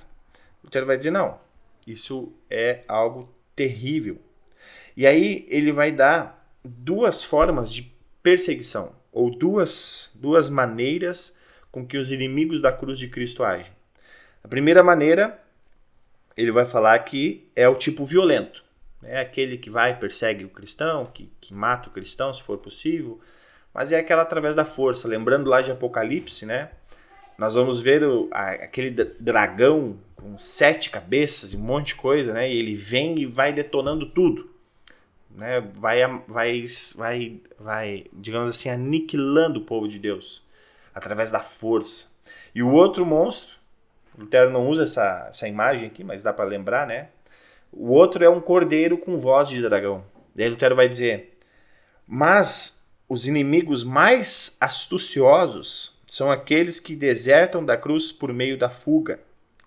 Lutero 0.63 0.85
vai 0.85 0.97
dizer: 0.97 1.11
não, 1.11 1.39
isso 1.85 2.33
é 2.49 2.83
algo 2.87 3.33
terrível. 3.55 4.19
E 4.97 5.05
aí 5.05 5.45
ele 5.47 5.71
vai 5.71 5.91
dar 5.91 6.51
duas 6.65 7.23
formas 7.23 7.71
de 7.71 7.83
perseguição, 8.23 8.93
ou 9.11 9.29
duas, 9.29 10.09
duas 10.15 10.49
maneiras 10.49 11.37
com 11.71 11.85
que 11.85 11.99
os 11.99 12.11
inimigos 12.11 12.61
da 12.61 12.71
cruz 12.71 12.97
de 12.97 13.07
Cristo 13.07 13.43
agem. 13.43 13.71
A 14.43 14.47
primeira 14.47 14.81
maneira, 14.81 15.39
ele 16.35 16.51
vai 16.51 16.65
falar 16.65 16.97
que 16.99 17.47
é 17.55 17.69
o 17.69 17.75
tipo 17.75 18.05
violento. 18.05 18.63
É 19.03 19.19
aquele 19.19 19.59
que 19.59 19.69
vai 19.69 19.99
persegue 19.99 20.43
o 20.43 20.49
cristão, 20.49 21.05
que, 21.05 21.31
que 21.39 21.53
mata 21.53 21.89
o 21.89 21.91
cristão, 21.91 22.33
se 22.33 22.41
for 22.41 22.57
possível, 22.57 23.21
mas 23.71 23.91
é 23.91 23.99
aquela 23.99 24.23
através 24.23 24.55
da 24.55 24.65
força. 24.65 25.07
Lembrando 25.07 25.47
lá 25.47 25.61
de 25.61 25.71
Apocalipse, 25.71 26.43
né? 26.43 26.71
Nós 27.37 27.53
vamos 27.53 27.79
ver 27.79 28.03
o, 28.03 28.27
a, 28.31 28.49
aquele 28.49 28.89
dragão 28.89 29.99
com 30.15 30.39
sete 30.39 30.89
cabeças 30.89 31.53
e 31.53 31.55
um 31.55 31.59
monte 31.59 31.87
de 31.87 31.95
coisa, 31.95 32.33
né? 32.33 32.51
E 32.51 32.57
ele 32.57 32.73
vem 32.73 33.19
e 33.19 33.27
vai 33.27 33.53
detonando 33.53 34.07
tudo. 34.07 34.56
Né? 35.37 35.61
Vai, 35.75 35.99
vai, 36.27 36.65
vai, 36.95 37.41
vai, 37.59 38.05
digamos 38.11 38.49
assim, 38.49 38.69
aniquilando 38.69 39.59
o 39.59 39.63
povo 39.63 39.87
de 39.87 39.99
Deus 39.99 40.43
através 40.93 41.29
da 41.29 41.39
força. 41.39 42.07
E 42.55 42.63
o 42.63 42.71
outro 42.71 43.05
monstro, 43.05 43.55
Lutero 44.17 44.49
não 44.49 44.67
usa 44.67 44.83
essa, 44.83 45.27
essa 45.29 45.47
imagem 45.47 45.85
aqui, 45.85 46.03
mas 46.03 46.23
dá 46.23 46.33
para 46.33 46.45
lembrar, 46.45 46.87
né? 46.87 47.09
O 47.71 47.91
outro 47.91 48.23
é 48.25 48.29
um 48.29 48.41
cordeiro 48.41 48.97
com 48.97 49.19
voz 49.19 49.49
de 49.49 49.61
dragão. 49.61 50.03
Daí 50.33 50.49
Lutero 50.49 50.75
vai 50.75 50.89
dizer: 50.89 51.37
Mas 52.07 52.83
os 53.07 53.27
inimigos 53.27 53.83
mais 53.83 54.57
astuciosos 54.59 55.95
são 56.09 56.31
aqueles 56.31 56.79
que 56.79 56.95
desertam 56.95 57.63
da 57.63 57.77
cruz 57.77 58.11
por 58.11 58.33
meio 58.33 58.57
da 58.57 58.71
fuga, 58.71 59.19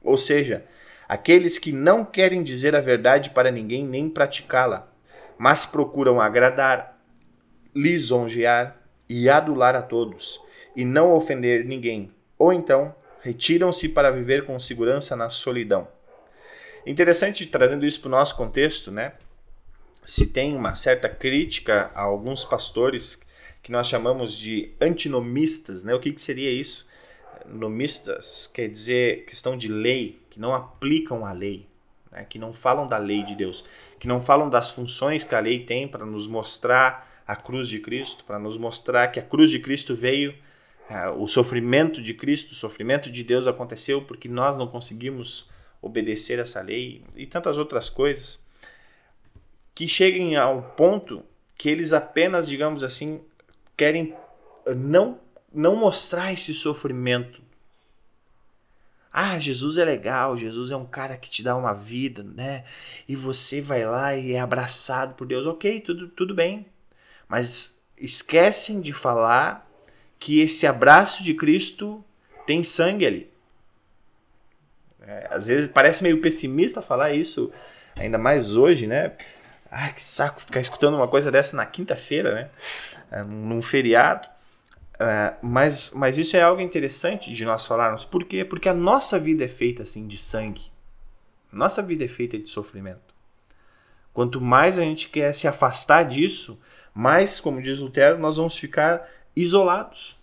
ou 0.02 0.16
seja, 0.16 0.64
aqueles 1.08 1.58
que 1.58 1.70
não 1.70 2.04
querem 2.04 2.42
dizer 2.42 2.74
a 2.74 2.80
verdade 2.80 3.30
para 3.30 3.52
ninguém 3.52 3.86
nem 3.86 4.10
praticá-la, 4.10 4.89
mas 5.40 5.64
procuram 5.64 6.20
agradar, 6.20 7.00
lisonjear 7.74 8.76
e 9.08 9.26
adular 9.26 9.74
a 9.74 9.80
todos, 9.80 10.38
e 10.76 10.84
não 10.84 11.12
ofender 11.12 11.64
ninguém, 11.64 12.10
ou 12.38 12.52
então 12.52 12.94
retiram-se 13.22 13.88
para 13.88 14.10
viver 14.10 14.44
com 14.44 14.60
segurança 14.60 15.16
na 15.16 15.30
solidão. 15.30 15.88
Interessante 16.84 17.46
trazendo 17.46 17.86
isso 17.86 18.02
para 18.02 18.08
o 18.08 18.10
nosso 18.10 18.36
contexto, 18.36 18.90
né? 18.90 19.14
Se 20.04 20.26
tem 20.26 20.54
uma 20.54 20.76
certa 20.76 21.08
crítica 21.08 21.90
a 21.94 22.02
alguns 22.02 22.44
pastores 22.44 23.18
que 23.62 23.72
nós 23.72 23.86
chamamos 23.86 24.36
de 24.36 24.74
antinomistas. 24.78 25.82
Né? 25.82 25.94
O 25.94 26.00
que, 26.00 26.12
que 26.12 26.20
seria 26.20 26.50
isso? 26.50 26.86
Nomistas 27.46 28.46
quer 28.46 28.68
dizer 28.68 29.24
questão 29.24 29.56
de 29.56 29.68
lei, 29.68 30.20
que 30.28 30.38
não 30.38 30.54
aplicam 30.54 31.24
a 31.24 31.32
lei, 31.32 31.66
né? 32.12 32.26
que 32.28 32.38
não 32.38 32.52
falam 32.52 32.86
da 32.86 32.98
lei 32.98 33.22
de 33.22 33.34
Deus, 33.34 33.64
que 34.00 34.08
não 34.08 34.20
falam 34.20 34.48
das 34.48 34.70
funções 34.70 35.22
que 35.22 35.34
a 35.34 35.40
lei 35.40 35.60
tem 35.60 35.86
para 35.86 36.06
nos 36.06 36.26
mostrar 36.26 37.06
a 37.26 37.36
cruz 37.36 37.68
de 37.68 37.78
Cristo, 37.78 38.24
para 38.24 38.38
nos 38.38 38.56
mostrar 38.56 39.08
que 39.08 39.20
a 39.20 39.22
cruz 39.22 39.50
de 39.50 39.60
Cristo 39.60 39.94
veio, 39.94 40.34
uh, 40.90 41.22
o 41.22 41.28
sofrimento 41.28 42.00
de 42.00 42.14
Cristo, 42.14 42.52
o 42.52 42.54
sofrimento 42.54 43.10
de 43.10 43.22
Deus 43.22 43.46
aconteceu 43.46 44.02
porque 44.02 44.26
nós 44.26 44.56
não 44.56 44.66
conseguimos 44.66 45.48
obedecer 45.82 46.38
essa 46.38 46.62
lei 46.62 47.04
e 47.14 47.26
tantas 47.26 47.58
outras 47.58 47.90
coisas 47.90 48.40
que 49.74 49.86
cheguem 49.86 50.34
ao 50.34 50.62
ponto 50.62 51.22
que 51.56 51.68
eles 51.68 51.92
apenas, 51.92 52.48
digamos 52.48 52.82
assim, 52.82 53.20
querem 53.76 54.14
não, 54.76 55.20
não 55.52 55.76
mostrar 55.76 56.32
esse 56.32 56.54
sofrimento. 56.54 57.42
Ah, 59.12 59.38
Jesus 59.38 59.76
é 59.76 59.84
legal, 59.84 60.36
Jesus 60.36 60.70
é 60.70 60.76
um 60.76 60.86
cara 60.86 61.16
que 61.16 61.28
te 61.28 61.42
dá 61.42 61.56
uma 61.56 61.74
vida, 61.74 62.22
né? 62.22 62.64
E 63.08 63.16
você 63.16 63.60
vai 63.60 63.84
lá 63.84 64.14
e 64.14 64.32
é 64.32 64.40
abraçado 64.40 65.14
por 65.14 65.26
Deus. 65.26 65.46
Ok, 65.46 65.80
tudo, 65.80 66.08
tudo 66.08 66.34
bem. 66.34 66.66
Mas 67.28 67.80
esquecem 67.98 68.80
de 68.80 68.92
falar 68.92 69.68
que 70.18 70.40
esse 70.40 70.66
abraço 70.66 71.24
de 71.24 71.34
Cristo 71.34 72.04
tem 72.46 72.62
sangue 72.62 73.06
ali. 73.06 73.30
É, 75.00 75.28
às 75.30 75.46
vezes 75.46 75.66
parece 75.66 76.02
meio 76.02 76.20
pessimista 76.20 76.80
falar 76.80 77.12
isso, 77.12 77.52
ainda 77.96 78.18
mais 78.18 78.56
hoje, 78.56 78.86
né? 78.86 79.12
Ah, 79.70 79.90
que 79.90 80.04
saco 80.04 80.40
ficar 80.40 80.60
escutando 80.60 80.94
uma 80.94 81.08
coisa 81.08 81.30
dessa 81.30 81.56
na 81.56 81.66
quinta-feira, 81.66 82.34
né? 83.10 83.24
Num 83.24 83.62
feriado. 83.62 84.28
É, 85.02 85.34
mas, 85.40 85.92
mas 85.96 86.18
isso 86.18 86.36
é 86.36 86.42
algo 86.42 86.60
interessante 86.60 87.32
de 87.32 87.42
nós 87.46 87.64
falarmos. 87.64 88.04
Por 88.04 88.22
quê? 88.24 88.44
Porque 88.44 88.68
a 88.68 88.74
nossa 88.74 89.18
vida 89.18 89.42
é 89.42 89.48
feita 89.48 89.82
assim 89.82 90.06
de 90.06 90.18
sangue. 90.18 90.70
Nossa 91.50 91.80
vida 91.80 92.04
é 92.04 92.08
feita 92.08 92.38
de 92.38 92.50
sofrimento. 92.50 93.14
Quanto 94.12 94.42
mais 94.42 94.78
a 94.78 94.82
gente 94.82 95.08
quer 95.08 95.32
se 95.32 95.48
afastar 95.48 96.02
disso, 96.02 96.60
mais, 96.92 97.40
como 97.40 97.62
diz 97.62 97.78
Lutero, 97.78 98.18
nós 98.18 98.36
vamos 98.36 98.58
ficar 98.58 99.08
isolados. 99.34 100.18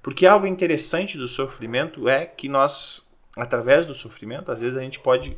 Porque 0.00 0.24
algo 0.24 0.46
interessante 0.46 1.18
do 1.18 1.26
sofrimento 1.26 2.08
é 2.08 2.26
que 2.26 2.48
nós, 2.48 3.04
através 3.36 3.86
do 3.86 3.94
sofrimento, 3.94 4.52
às 4.52 4.60
vezes 4.60 4.78
a 4.78 4.82
gente 4.82 5.00
pode 5.00 5.36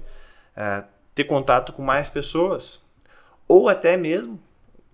é, 0.54 0.84
ter 1.14 1.24
contato 1.24 1.72
com 1.72 1.82
mais 1.82 2.10
pessoas, 2.10 2.84
ou 3.48 3.70
até 3.70 3.96
mesmo 3.96 4.38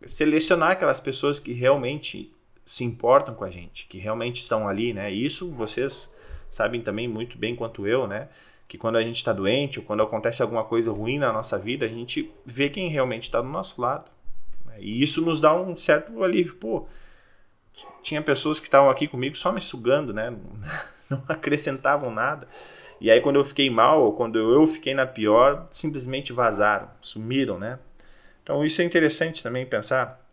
selecionar 0.06 0.70
aquelas 0.70 1.00
pessoas 1.00 1.40
que 1.40 1.52
realmente 1.52 2.32
se 2.68 2.84
importam 2.84 3.34
com 3.34 3.44
a 3.44 3.50
gente, 3.50 3.86
que 3.86 3.96
realmente 3.96 4.42
estão 4.42 4.68
ali, 4.68 4.92
né? 4.92 5.10
isso 5.10 5.50
vocês 5.50 6.14
sabem 6.50 6.82
também 6.82 7.08
muito 7.08 7.38
bem 7.38 7.56
quanto 7.56 7.86
eu, 7.86 8.06
né? 8.06 8.28
Que 8.68 8.76
quando 8.76 8.96
a 8.96 9.02
gente 9.02 9.16
está 9.16 9.32
doente 9.32 9.78
ou 9.78 9.84
quando 9.86 10.02
acontece 10.02 10.42
alguma 10.42 10.62
coisa 10.62 10.92
ruim 10.92 11.18
na 11.18 11.32
nossa 11.32 11.58
vida, 11.58 11.86
a 11.86 11.88
gente 11.88 12.30
vê 12.44 12.68
quem 12.68 12.90
realmente 12.90 13.22
está 13.22 13.40
do 13.40 13.48
nosso 13.48 13.80
lado. 13.80 14.10
Né? 14.66 14.74
E 14.80 15.02
isso 15.02 15.22
nos 15.22 15.40
dá 15.40 15.54
um 15.54 15.78
certo 15.78 16.22
alívio. 16.22 16.56
Pô, 16.56 16.86
tinha 18.02 18.20
pessoas 18.20 18.60
que 18.60 18.66
estavam 18.66 18.90
aqui 18.90 19.08
comigo 19.08 19.34
só 19.34 19.50
me 19.50 19.62
sugando, 19.62 20.12
né? 20.12 20.36
Não 21.08 21.22
acrescentavam 21.26 22.10
nada. 22.10 22.46
E 23.00 23.10
aí 23.10 23.22
quando 23.22 23.36
eu 23.36 23.44
fiquei 23.46 23.70
mal, 23.70 24.02
ou 24.02 24.12
quando 24.12 24.38
eu 24.38 24.66
fiquei 24.66 24.92
na 24.92 25.06
pior, 25.06 25.66
simplesmente 25.70 26.34
vazaram, 26.34 26.90
sumiram, 27.00 27.58
né? 27.58 27.78
Então 28.42 28.62
isso 28.62 28.82
é 28.82 28.84
interessante 28.84 29.42
também 29.42 29.64
pensar 29.64 30.27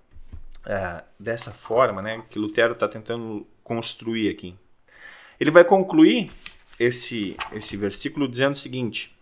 é, 0.66 1.04
dessa 1.20 1.52
forma, 1.52 2.02
né? 2.02 2.24
Que 2.30 2.40
Lutero 2.40 2.74
está 2.74 2.88
tentando 2.88 3.46
construir 3.64 4.30
aqui. 4.30 4.56
Ele 5.40 5.52
vai 5.52 5.64
concluir 5.64 6.32
esse, 6.80 7.36
esse 7.52 7.78
versículo 7.78 8.28
dizendo 8.28 8.54
o 8.54 8.60
seguinte: 8.60 9.16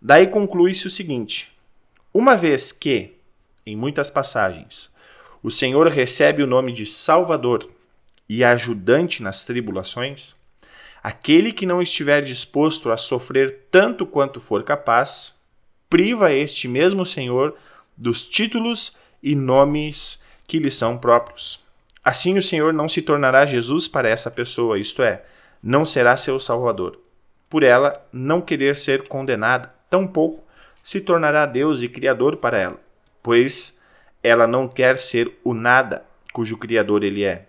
Daí 0.00 0.26
conclui-se 0.26 0.86
o 0.86 0.90
seguinte: 0.90 1.52
uma 2.12 2.36
vez 2.36 2.72
que, 2.72 3.12
em 3.64 3.76
muitas 3.76 4.10
passagens, 4.10 4.90
o 5.42 5.50
Senhor 5.50 5.88
recebe 5.88 6.42
o 6.42 6.46
nome 6.46 6.72
de 6.72 6.86
Salvador 6.86 7.70
e 8.28 8.42
ajudante 8.42 9.22
nas 9.22 9.44
tribulações, 9.44 10.36
aquele 11.02 11.52
que 11.52 11.66
não 11.66 11.82
estiver 11.82 12.22
disposto 12.22 12.90
a 12.90 12.96
sofrer 12.96 13.66
tanto 13.70 14.06
quanto 14.06 14.40
for 14.40 14.62
capaz, 14.62 15.40
priva 15.90 16.32
este 16.32 16.66
mesmo 16.66 17.04
Senhor 17.04 17.56
dos 17.96 18.24
títulos 18.24 18.96
e 19.22 19.34
nomes 19.34 20.21
que 20.52 20.58
lhe 20.58 20.70
são 20.70 20.98
próprios. 20.98 21.64
Assim 22.04 22.36
o 22.36 22.42
Senhor 22.42 22.74
não 22.74 22.86
se 22.86 23.00
tornará 23.00 23.46
Jesus 23.46 23.88
para 23.88 24.06
essa 24.06 24.30
pessoa, 24.30 24.78
isto 24.78 25.02
é, 25.02 25.22
não 25.62 25.82
será 25.82 26.14
seu 26.18 26.38
Salvador. 26.38 27.00
Por 27.48 27.62
ela 27.62 27.94
não 28.12 28.42
querer 28.42 28.76
ser 28.76 29.08
condenada, 29.08 29.72
tampouco 29.88 30.44
se 30.84 31.00
tornará 31.00 31.46
Deus 31.46 31.80
e 31.80 31.88
Criador 31.88 32.36
para 32.36 32.58
ela, 32.58 32.78
pois 33.22 33.80
ela 34.22 34.46
não 34.46 34.68
quer 34.68 34.98
ser 34.98 35.32
o 35.42 35.54
nada 35.54 36.04
cujo 36.34 36.58
Criador 36.58 37.02
ele 37.02 37.24
é. 37.24 37.46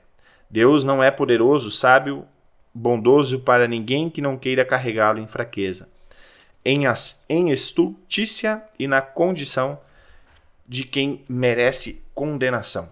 Deus 0.50 0.86
não 0.86 1.04
é 1.04 1.12
poderoso, 1.12 1.70
sábio, 1.70 2.26
bondoso 2.74 3.38
para 3.38 3.68
ninguém 3.68 4.10
que 4.10 4.22
não 4.22 4.38
queira 4.38 4.64
carregá-lo 4.64 5.20
em 5.20 5.28
fraqueza, 5.28 5.90
em, 6.64 6.88
as, 6.88 7.22
em 7.28 7.52
estultícia 7.52 8.64
e 8.80 8.88
na 8.88 9.02
condição 9.02 9.78
de 10.68 10.84
quem 10.84 11.24
merece 11.28 12.04
condenação. 12.14 12.92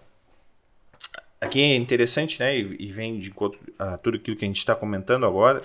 Aqui 1.39 1.60
é 1.60 1.75
interessante, 1.75 2.39
né, 2.39 2.55
e, 2.57 2.91
vem 2.91 3.19
de 3.19 3.29
encontro 3.29 3.60
a 3.79 3.97
tudo 3.97 4.17
aquilo 4.17 4.38
que 4.38 4.45
a 4.45 4.47
gente 4.47 4.60
está 4.60 4.75
comentando 4.75 5.25
agora. 5.25 5.63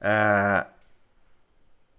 Uh, 0.00 0.66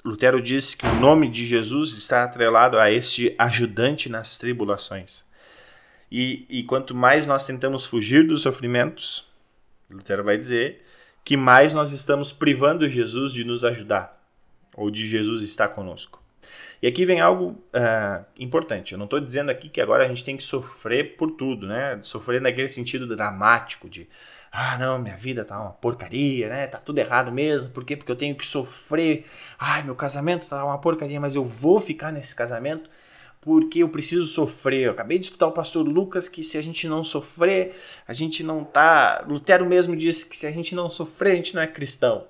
Lutero 0.04 0.42
diz 0.42 0.76
que 0.76 0.86
o 0.86 0.96
nome 0.96 1.30
de 1.30 1.46
Jesus 1.46 1.94
está 1.94 2.24
atrelado 2.24 2.78
a 2.78 2.92
este 2.92 3.34
ajudante 3.38 4.10
nas 4.10 4.38
tribulações. 4.38 5.26
E, 6.12 6.46
e 6.50 6.64
quanto 6.64 6.96
mais 6.96 7.26
nós 7.28 7.46
tentamos 7.46 7.86
fugir 7.86 8.28
dos 8.28 8.42
sofrimentos, 8.42 9.28
Lutero 9.90 10.24
vai 10.24 10.38
dizer 10.38 10.86
que 11.24 11.36
mais 11.36 11.74
nós 11.74 11.92
estamos 11.92 12.32
privando 12.32 12.90
Jesus 12.90 13.34
de 13.34 13.44
nos 13.44 13.64
ajudar, 13.64 14.22
ou 14.74 14.90
de 14.90 15.08
Jesus 15.08 15.42
estar 15.42 15.70
conosco. 15.70 16.22
E 16.82 16.88
aqui 16.88 17.06
vem 17.06 17.20
algo 17.20 17.52
uh, 17.74 18.26
importante. 18.38 18.92
Eu 18.92 18.98
não 18.98 19.06
estou 19.06 19.20
dizendo 19.20 19.50
aqui 19.50 19.70
que 19.70 19.82
agora 19.82 20.06
a 20.06 20.08
gente 20.08 20.24
tem 20.24 20.38
que 20.38 20.44
sofrer 20.44 21.16
por 21.18 21.32
tudo, 21.32 21.66
né? 21.66 22.00
Sofrer 22.02 22.40
naquele 22.40 22.70
sentido 22.70 23.08
dramático 23.08 23.90
de 23.90 24.08
ah, 24.52 24.78
não, 24.78 24.98
minha 24.98 25.16
vida 25.16 25.44
tá 25.44 25.60
uma 25.60 25.72
porcaria, 25.72 26.50
né? 26.50 26.68
Tá 26.68 26.78
tudo 26.78 27.00
errado 27.00 27.32
mesmo. 27.32 27.72
Por 27.72 27.84
quê? 27.84 27.96
Porque 27.96 28.12
eu 28.12 28.16
tenho 28.16 28.36
que 28.36 28.46
sofrer. 28.46 29.26
Ai, 29.60 29.84
meu 29.84 29.96
casamento 29.96 30.48
tá 30.48 30.64
uma 30.64 30.80
porcaria, 30.80 31.20
mas 31.20 31.36
eu 31.36 31.44
vou 31.44 31.80
ficar 31.80 32.12
nesse 32.12 32.36
casamento 32.36 32.90
porque 33.42 33.80
eu 33.80 33.90
preciso 33.90 34.26
sofrer. 34.26 34.86
Eu 34.86 34.92
acabei 34.92 35.18
de 35.18 35.26
escutar 35.26 35.48
o 35.48 35.52
pastor 35.52 35.88
Lucas 35.88 36.28
que 36.28 36.44
se 36.44 36.58
a 36.58 36.62
gente 36.62 36.88
não 36.88 37.04
sofrer, 37.04 37.76
a 38.08 38.14
gente 38.14 38.44
não 38.44 38.64
tá. 38.64 39.24
Lutero 39.28 39.66
mesmo 39.66 39.96
disse 39.96 40.26
que 40.26 40.36
se 40.36 40.48
a 40.48 40.52
gente 40.52 40.74
não 40.76 40.90
sofrer, 40.90 41.34
a 41.34 41.36
gente 41.36 41.56
não 41.56 41.62
é 41.62 41.68
cristão. 41.68 42.26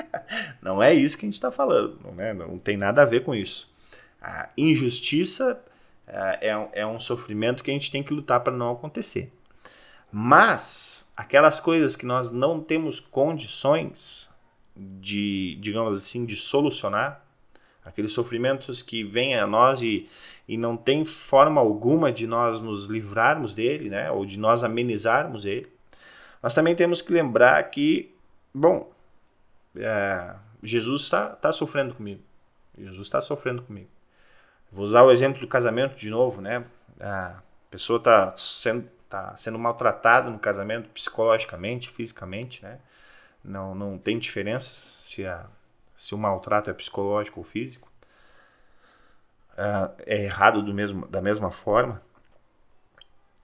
não 0.62 0.82
é 0.82 0.94
isso 0.94 1.16
que 1.16 1.24
a 1.24 1.28
gente 1.28 1.34
está 1.34 1.50
falando, 1.50 1.98
não, 2.04 2.22
é? 2.22 2.32
não 2.32 2.58
tem 2.58 2.76
nada 2.76 3.02
a 3.02 3.06
ver 3.06 3.24
com 3.24 3.34
isso. 3.34 3.70
A 4.20 4.48
injustiça 4.56 5.60
é, 6.06 6.50
é, 6.50 6.68
é 6.80 6.86
um 6.86 6.98
sofrimento 6.98 7.62
que 7.62 7.70
a 7.70 7.74
gente 7.74 7.90
tem 7.90 8.02
que 8.02 8.12
lutar 8.12 8.40
para 8.40 8.52
não 8.52 8.72
acontecer. 8.72 9.32
Mas 10.10 11.12
aquelas 11.16 11.60
coisas 11.60 11.94
que 11.94 12.06
nós 12.06 12.30
não 12.30 12.60
temos 12.60 12.98
condições 12.98 14.28
de, 14.74 15.58
digamos 15.60 15.96
assim, 15.96 16.24
de 16.24 16.34
solucionar, 16.34 17.22
aqueles 17.84 18.12
sofrimentos 18.12 18.80
que 18.80 19.02
vêm 19.02 19.36
a 19.36 19.46
nós 19.46 19.82
e, 19.82 20.08
e 20.46 20.56
não 20.56 20.76
tem 20.76 21.04
forma 21.04 21.60
alguma 21.60 22.12
de 22.12 22.26
nós 22.26 22.60
nos 22.60 22.86
livrarmos 22.86 23.52
dele, 23.52 23.90
né, 23.90 24.10
ou 24.10 24.24
de 24.24 24.38
nós 24.38 24.64
amenizarmos 24.64 25.44
ele, 25.44 25.66
nós 26.42 26.54
também 26.54 26.74
temos 26.74 27.02
que 27.02 27.12
lembrar 27.12 27.62
que, 27.64 28.14
bom, 28.54 28.90
é, 29.78 30.34
Jesus 30.62 31.02
está 31.02 31.28
tá 31.28 31.52
sofrendo 31.52 31.94
comigo. 31.94 32.22
Jesus 32.76 33.06
está 33.06 33.20
sofrendo 33.20 33.62
comigo. 33.62 33.88
Vou 34.70 34.84
usar 34.84 35.02
o 35.02 35.10
exemplo 35.10 35.40
do 35.40 35.48
casamento 35.48 35.96
de 35.96 36.10
novo, 36.10 36.40
né? 36.40 36.64
A 37.00 37.40
pessoa 37.70 37.98
está 37.98 38.36
sendo, 38.36 38.88
tá 39.08 39.36
sendo 39.36 39.58
maltratada 39.58 40.30
no 40.30 40.38
casamento 40.38 40.88
psicologicamente, 40.90 41.88
fisicamente, 41.88 42.62
né? 42.62 42.78
Não, 43.42 43.74
não 43.74 43.96
tem 43.96 44.18
diferença 44.18 44.74
se, 44.98 45.24
a, 45.24 45.46
se 45.96 46.14
o 46.14 46.18
maltrato 46.18 46.70
é 46.70 46.74
psicológico 46.74 47.40
ou 47.40 47.44
físico. 47.44 47.90
É, 49.56 50.16
é 50.16 50.24
errado 50.24 50.62
do 50.62 50.74
mesmo, 50.74 51.06
da 51.06 51.22
mesma 51.22 51.50
forma. 51.50 52.02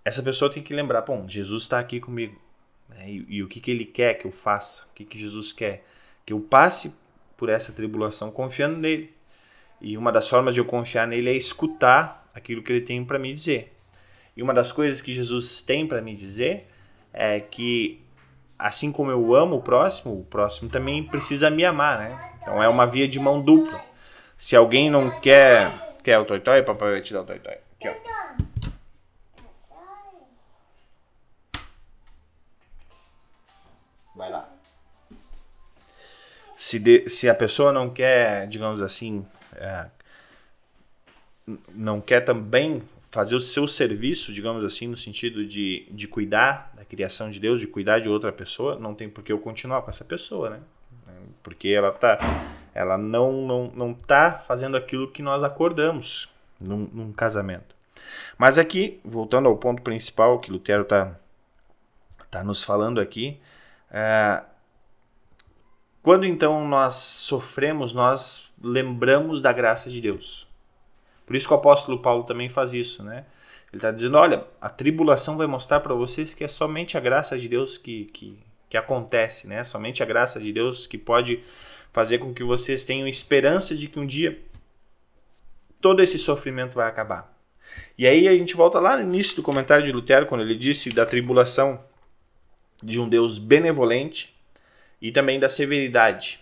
Essa 0.04 0.22
pessoa 0.22 0.52
tem 0.52 0.62
que 0.62 0.74
lembrar, 0.74 1.02
bom, 1.02 1.26
Jesus 1.28 1.62
está 1.62 1.78
aqui 1.78 2.00
comigo. 2.00 2.40
Né? 2.88 3.10
E, 3.10 3.26
e, 3.36 3.42
o 3.42 3.48
que, 3.48 3.60
que 3.60 3.70
ele 3.70 3.86
quer 3.86 4.14
que 4.14 4.26
eu 4.26 4.30
faça? 4.30 4.84
O 4.84 4.94
que, 4.94 5.04
que 5.04 5.18
Jesus 5.18 5.52
quer? 5.52 5.84
Que 6.24 6.32
eu 6.32 6.40
passe 6.40 6.94
por 7.36 7.48
essa 7.48 7.72
tribulação 7.72 8.30
confiando 8.30 8.78
nele. 8.78 9.14
E 9.80 9.96
uma 9.98 10.10
das 10.10 10.28
formas 10.28 10.54
de 10.54 10.60
eu 10.60 10.64
confiar 10.64 11.06
nele 11.06 11.30
é 11.30 11.36
escutar 11.36 12.28
aquilo 12.34 12.62
que 12.62 12.72
ele 12.72 12.80
tem 12.80 13.04
para 13.04 13.18
me 13.18 13.32
dizer. 13.32 13.72
E 14.36 14.42
uma 14.42 14.54
das 14.54 14.72
coisas 14.72 15.00
que 15.00 15.12
Jesus 15.12 15.62
tem 15.62 15.86
para 15.86 16.00
me 16.00 16.16
dizer 16.16 16.68
é 17.12 17.38
que 17.38 18.00
assim 18.58 18.90
como 18.90 19.10
eu 19.10 19.34
amo 19.34 19.56
o 19.56 19.62
próximo, 19.62 20.20
o 20.20 20.24
próximo 20.24 20.70
também 20.70 21.04
precisa 21.04 21.50
me 21.50 21.64
amar, 21.64 21.98
né? 21.98 22.30
Então 22.40 22.62
é 22.62 22.68
uma 22.68 22.86
via 22.86 23.06
de 23.06 23.18
mão 23.20 23.40
dupla. 23.40 23.80
Se 24.36 24.56
alguém 24.56 24.90
não 24.90 25.20
quer 25.20 25.72
quer 26.02 26.18
o 26.18 26.24
toitói, 26.24 26.62
papai 26.62 26.92
vai 26.92 27.00
te 27.00 27.12
dar 27.12 27.22
o 27.22 27.24
toitói. 27.24 27.58
Aqui, 27.78 27.88
ó. 27.88 28.53
Se, 36.64 36.78
de, 36.78 37.10
se 37.10 37.28
a 37.28 37.34
pessoa 37.34 37.70
não 37.74 37.90
quer, 37.90 38.48
digamos 38.48 38.80
assim, 38.80 39.22
é, 39.54 39.84
não 41.74 42.00
quer 42.00 42.22
também 42.22 42.82
fazer 43.10 43.36
o 43.36 43.40
seu 43.40 43.68
serviço, 43.68 44.32
digamos 44.32 44.64
assim, 44.64 44.88
no 44.88 44.96
sentido 44.96 45.46
de, 45.46 45.86
de 45.90 46.08
cuidar 46.08 46.72
da 46.74 46.82
criação 46.82 47.30
de 47.30 47.38
Deus, 47.38 47.60
de 47.60 47.66
cuidar 47.66 47.98
de 47.98 48.08
outra 48.08 48.32
pessoa, 48.32 48.78
não 48.78 48.94
tem 48.94 49.10
por 49.10 49.22
que 49.22 49.30
eu 49.30 49.38
continuar 49.38 49.82
com 49.82 49.90
essa 49.90 50.06
pessoa, 50.06 50.48
né? 50.48 50.60
Porque 51.42 51.68
ela 51.68 51.92
tá, 51.92 52.18
ela 52.74 52.96
não, 52.96 53.46
não, 53.46 53.70
não 53.76 53.92
tá 53.92 54.38
fazendo 54.38 54.74
aquilo 54.74 55.10
que 55.10 55.20
nós 55.20 55.44
acordamos 55.44 56.30
num, 56.58 56.88
num 56.90 57.12
casamento. 57.12 57.76
Mas 58.38 58.56
aqui, 58.56 58.98
voltando 59.04 59.50
ao 59.50 59.56
ponto 59.58 59.82
principal 59.82 60.38
que 60.38 60.50
Lutero 60.50 60.86
tá, 60.86 61.14
tá 62.30 62.42
nos 62.42 62.64
falando 62.64 63.02
aqui, 63.02 63.38
é, 63.90 64.42
quando 66.04 66.26
então 66.26 66.68
nós 66.68 66.96
sofremos, 66.96 67.94
nós 67.94 68.52
lembramos 68.62 69.40
da 69.40 69.54
graça 69.54 69.88
de 69.88 70.02
Deus. 70.02 70.46
Por 71.24 71.34
isso 71.34 71.48
que 71.48 71.54
o 71.54 71.56
apóstolo 71.56 71.98
Paulo 71.98 72.24
também 72.24 72.50
faz 72.50 72.74
isso, 72.74 73.02
né? 73.02 73.24
Ele 73.72 73.78
está 73.78 73.90
dizendo: 73.90 74.18
olha, 74.18 74.44
a 74.60 74.68
tribulação 74.68 75.38
vai 75.38 75.46
mostrar 75.46 75.80
para 75.80 75.94
vocês 75.94 76.34
que 76.34 76.44
é 76.44 76.48
somente 76.48 76.98
a 76.98 77.00
graça 77.00 77.38
de 77.38 77.48
Deus 77.48 77.78
que, 77.78 78.04
que, 78.12 78.38
que 78.68 78.76
acontece, 78.76 79.48
né? 79.48 79.64
Somente 79.64 80.02
a 80.02 80.06
graça 80.06 80.38
de 80.38 80.52
Deus 80.52 80.86
que 80.86 80.98
pode 80.98 81.42
fazer 81.90 82.18
com 82.18 82.34
que 82.34 82.44
vocês 82.44 82.84
tenham 82.84 83.08
esperança 83.08 83.74
de 83.74 83.88
que 83.88 83.98
um 83.98 84.04
dia 84.04 84.38
todo 85.80 86.02
esse 86.02 86.18
sofrimento 86.18 86.74
vai 86.74 86.86
acabar. 86.86 87.34
E 87.96 88.06
aí 88.06 88.28
a 88.28 88.32
gente 88.36 88.54
volta 88.54 88.78
lá 88.78 88.94
no 88.94 89.04
início 89.04 89.36
do 89.36 89.42
comentário 89.42 89.86
de 89.86 89.90
Lutero, 89.90 90.26
quando 90.26 90.42
ele 90.42 90.54
disse 90.54 90.90
da 90.90 91.06
tribulação 91.06 91.82
de 92.82 93.00
um 93.00 93.08
Deus 93.08 93.38
benevolente 93.38 94.33
e 95.04 95.12
também 95.12 95.38
da 95.38 95.50
severidade. 95.50 96.40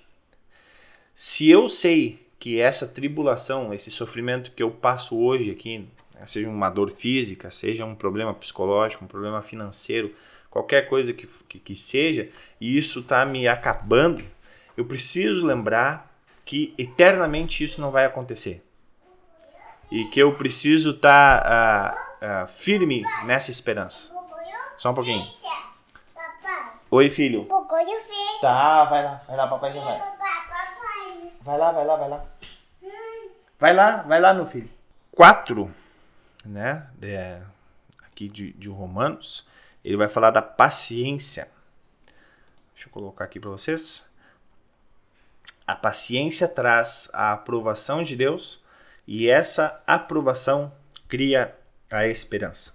Se 1.16 1.50
eu 1.50 1.68
sei 1.68 2.24
que 2.38 2.60
essa 2.60 2.86
tribulação, 2.86 3.74
esse 3.74 3.90
sofrimento 3.90 4.52
que 4.52 4.62
eu 4.62 4.70
passo 4.70 5.18
hoje 5.18 5.50
aqui, 5.50 5.88
seja 6.24 6.48
uma 6.48 6.70
dor 6.70 6.88
física, 6.92 7.50
seja 7.50 7.84
um 7.84 7.96
problema 7.96 8.32
psicológico, 8.32 9.04
um 9.04 9.08
problema 9.08 9.42
financeiro, 9.42 10.14
qualquer 10.48 10.88
coisa 10.88 11.12
que, 11.12 11.26
que, 11.48 11.58
que 11.58 11.74
seja, 11.74 12.28
e 12.60 12.78
isso 12.78 13.00
está 13.00 13.26
me 13.26 13.48
acabando, 13.48 14.24
eu 14.76 14.84
preciso 14.84 15.44
lembrar 15.44 16.14
que 16.44 16.72
eternamente 16.78 17.64
isso 17.64 17.80
não 17.80 17.90
vai 17.90 18.04
acontecer. 18.04 18.64
E 19.90 20.04
que 20.04 20.20
eu 20.20 20.36
preciso 20.36 20.90
estar 20.90 21.42
tá, 21.42 22.16
uh, 22.22 22.44
uh, 22.44 22.48
firme 22.48 23.02
nessa 23.24 23.50
esperança. 23.50 24.08
Só 24.78 24.92
um 24.92 24.94
pouquinho. 24.94 25.26
Oi, 26.94 27.08
filho. 27.08 27.44
De 27.44 27.48
filho. 27.48 28.40
Tá, 28.42 28.84
vai 28.84 29.02
lá, 29.02 29.22
vai 29.26 29.34
lá, 29.34 29.48
papai 29.48 29.72
já 29.72 29.80
vai. 29.82 29.98
Papai, 29.98 30.18
papai. 30.46 31.32
Vai 31.40 31.58
lá, 31.58 31.72
vai 31.72 31.86
lá, 31.86 31.96
vai 31.96 32.08
lá. 32.10 32.24
Vai 33.58 33.74
lá, 33.74 34.02
vai 34.02 34.20
lá, 34.20 34.34
meu 34.34 34.46
filho. 34.46 34.68
4, 35.12 35.74
né? 36.44 36.86
É, 37.00 37.40
aqui 38.04 38.28
de, 38.28 38.52
de 38.52 38.68
Romanos, 38.68 39.46
ele 39.82 39.96
vai 39.96 40.06
falar 40.06 40.32
da 40.32 40.42
paciência. 40.42 41.48
Deixa 42.74 42.88
eu 42.88 42.92
colocar 42.92 43.24
aqui 43.24 43.40
para 43.40 43.48
vocês. 43.48 44.06
A 45.66 45.74
paciência 45.74 46.46
traz 46.46 47.08
a 47.14 47.32
aprovação 47.32 48.02
de 48.02 48.14
Deus 48.14 48.62
e 49.06 49.30
essa 49.30 49.82
aprovação 49.86 50.70
cria 51.08 51.54
a 51.90 52.06
esperança. 52.06 52.74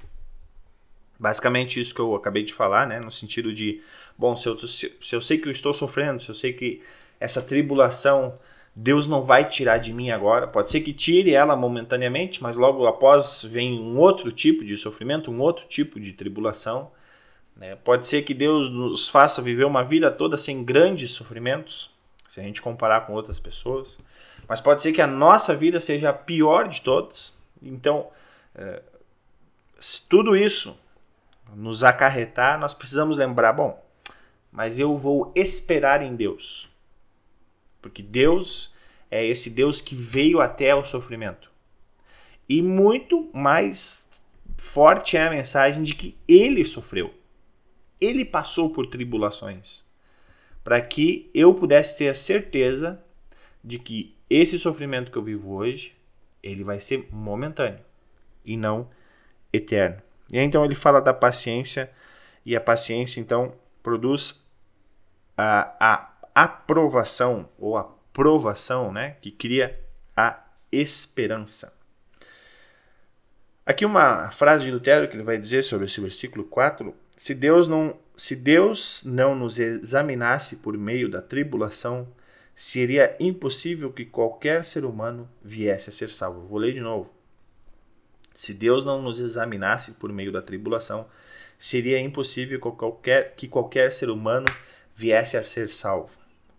Basicamente 1.20 1.80
isso 1.80 1.94
que 1.94 2.02
eu 2.02 2.16
acabei 2.16 2.44
de 2.44 2.54
falar, 2.54 2.86
né? 2.86 3.00
No 3.00 3.12
sentido 3.12 3.54
de, 3.54 3.84
bom, 4.18 4.36
se 4.36 4.48
eu, 4.48 4.58
se, 4.68 4.98
se 5.02 5.16
eu 5.16 5.22
sei 5.22 5.38
que 5.38 5.48
eu 5.48 5.52
estou 5.52 5.74
sofrendo, 5.74 6.22
se 6.22 6.30
eu 6.30 6.36
sei 6.36 6.54
que 6.54 6.82
essa 7.20 7.42
tribulação 7.42 8.38
Deus 8.80 9.08
não 9.08 9.24
vai 9.24 9.50
tirar 9.50 9.80
de 9.80 9.92
mim 9.92 10.12
agora. 10.12 10.46
Pode 10.46 10.70
ser 10.70 10.82
que 10.82 10.94
tire 10.94 11.34
ela 11.34 11.56
momentaneamente, 11.56 12.44
mas 12.44 12.56
logo 12.56 12.86
após 12.86 13.42
vem 13.42 13.80
um 13.80 13.98
outro 13.98 14.32
tipo 14.32 14.64
de 14.64 14.78
sofrimento, 14.78 15.32
um 15.32 15.42
outro 15.42 15.66
tipo 15.68 16.00
de 16.00 16.14
tribulação. 16.14 16.92
Né? 17.56 17.76
Pode 17.78 18.06
ser 18.06 18.22
que 18.22 18.36
Deus 18.36 18.70
nos 18.70 19.10
faça 19.10 19.42
viver 19.42 19.66
uma 19.66 19.84
vida 19.84 20.12
toda 20.12 20.38
sem 20.38 20.64
grandes 20.64 21.10
sofrimentos, 21.10 21.90
se 22.30 22.40
a 22.40 22.44
gente 22.44 22.62
comparar 22.62 23.08
com 23.08 23.14
outras 23.14 23.40
pessoas. 23.40 23.98
Mas 24.48 24.62
pode 24.62 24.84
ser 24.84 24.92
que 24.92 25.02
a 25.02 25.08
nossa 25.08 25.56
vida 25.56 25.80
seja 25.80 26.12
a 26.12 26.14
pior 26.14 26.68
de 26.68 26.82
todas. 26.82 27.34
Então, 27.64 28.08
é, 28.54 28.84
se 29.80 30.08
tudo 30.08 30.38
isso 30.38 30.78
nos 31.56 31.84
acarretar, 31.84 32.60
nós 32.60 32.76
precisamos 32.76 33.18
lembrar: 33.18 33.54
bom, 33.54 33.84
mas 34.58 34.80
eu 34.80 34.98
vou 34.98 35.32
esperar 35.36 36.02
em 36.02 36.16
Deus. 36.16 36.68
Porque 37.80 38.02
Deus 38.02 38.74
é 39.12 39.24
esse 39.24 39.52
Deus 39.52 39.82
que 39.82 39.94
veio 39.94 40.42
até 40.42 40.74
o 40.74 40.84
sofrimento. 40.84 41.52
E 42.50 42.60
muito 42.60 43.30
mais 43.32 44.10
forte 44.58 45.16
é 45.16 45.28
a 45.28 45.30
mensagem 45.30 45.84
de 45.84 45.94
que 45.94 46.18
ele 46.28 46.66
sofreu. 46.66 47.14
Ele 48.02 48.26
passou 48.26 48.72
por 48.72 48.88
tribulações. 48.88 49.84
Para 50.64 50.82
que 50.82 51.30
eu 51.36 51.54
pudesse 51.54 52.00
ter 52.00 52.10
a 52.10 52.16
certeza 52.16 53.00
de 53.64 53.78
que 53.78 54.16
esse 54.28 54.58
sofrimento 54.58 55.12
que 55.12 55.20
eu 55.20 55.24
vivo 55.24 55.54
hoje, 55.54 55.96
ele 56.42 56.64
vai 56.64 56.80
ser 56.80 57.08
momentâneo 57.12 57.86
e 58.44 58.58
não 58.58 58.90
eterno. 59.54 60.02
E 60.34 60.40
aí, 60.40 60.46
então 60.46 60.66
ele 60.66 60.74
fala 60.74 61.00
da 61.00 61.14
paciência 61.14 61.92
e 62.44 62.56
a 62.56 62.60
paciência 62.60 63.20
então 63.20 63.54
produz 63.84 64.47
a, 65.38 65.76
a 65.80 66.44
aprovação 66.44 67.50
ou 67.58 67.78
a 67.78 67.84
provação, 68.12 68.92
né, 68.92 69.18
que 69.22 69.32
cria 69.32 69.80
a 70.16 70.44
esperança. 70.72 71.74
Aqui 73.66 73.86
uma 73.86 74.32
frase 74.32 74.66
de 74.66 74.72
Lutero 74.72 75.08
que 75.08 75.16
ele 75.16 75.24
vai 75.24 75.38
dizer 75.38 75.62
sobre 75.62 75.86
esse 75.86 76.00
versículo 76.02 76.46
4, 76.46 76.96
se 77.16 77.36
Deus 77.36 77.68
não 77.68 77.96
se 78.16 78.36
Deus 78.36 79.04
não 79.06 79.36
nos 79.36 79.60
examinasse 79.60 80.56
por 80.56 80.76
meio 80.76 81.08
da 81.08 81.22
tribulação, 81.22 82.08
seria 82.56 83.16
impossível 83.20 83.94
que 83.94 84.04
qualquer 84.04 84.66
ser 84.66 84.84
humano 84.84 85.30
viesse 85.44 85.92
a 85.92 85.94
ser 85.94 86.10
salvo. 86.10 86.48
Vou 86.48 86.58
ler 86.58 86.74
de 86.74 86.80
novo. 86.80 87.14
Se 88.34 88.56
Deus 88.56 88.84
não 88.84 89.00
nos 89.02 89.20
examinasse 89.20 89.92
por 89.92 90.12
meio 90.12 90.32
da 90.32 90.42
tribulação, 90.42 91.06
seria 91.60 92.00
impossível 92.00 92.60
que 92.60 92.72
qualquer, 92.72 93.36
que 93.36 93.48
qualquer 93.48 93.92
ser 93.92 94.10
humano 94.10 94.48
viesse 94.98 95.38
a 95.38 95.44
ser 95.44 95.70
salvo. 95.70 96.10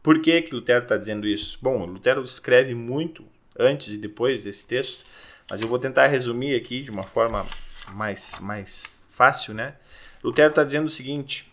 Por 0.01 0.23
que, 0.23 0.41
que 0.43 0.55
Lutero 0.55 0.85
está 0.85 0.97
dizendo 0.97 1.27
isso? 1.27 1.59
Bom, 1.61 1.85
Lutero 1.85 2.23
escreve 2.23 2.73
muito 2.73 3.25
antes 3.59 3.93
e 3.93 3.99
depois 3.99 4.45
desse 4.45 4.65
texto, 4.65 5.05
mas 5.51 5.61
eu 5.61 5.67
vou 5.67 5.79
tentar 5.79 6.07
resumir 6.07 6.55
aqui 6.55 6.81
de 6.81 6.91
uma 6.91 7.03
forma 7.03 7.45
mais, 7.89 8.39
mais 8.39 9.03
fácil, 9.09 9.53
né? 9.53 9.75
Lutero 10.23 10.51
está 10.51 10.63
dizendo 10.63 10.87
o 10.87 10.91
seguinte, 10.91 11.53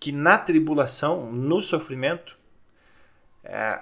que 0.00 0.10
na 0.10 0.38
tribulação, 0.38 1.30
no 1.30 1.60
sofrimento, 1.60 2.34
é, 3.44 3.78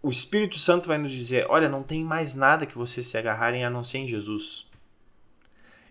o 0.00 0.10
Espírito 0.10 0.60
Santo 0.60 0.86
vai 0.86 0.96
nos 0.96 1.10
dizer: 1.10 1.44
olha, 1.48 1.68
não 1.68 1.82
tem 1.82 2.04
mais 2.04 2.36
nada 2.36 2.66
que 2.66 2.78
vocês 2.78 3.08
se 3.08 3.18
agarrarem 3.18 3.64
a 3.64 3.70
não 3.70 3.82
ser 3.82 3.98
em 3.98 4.06
Jesus. 4.06 4.67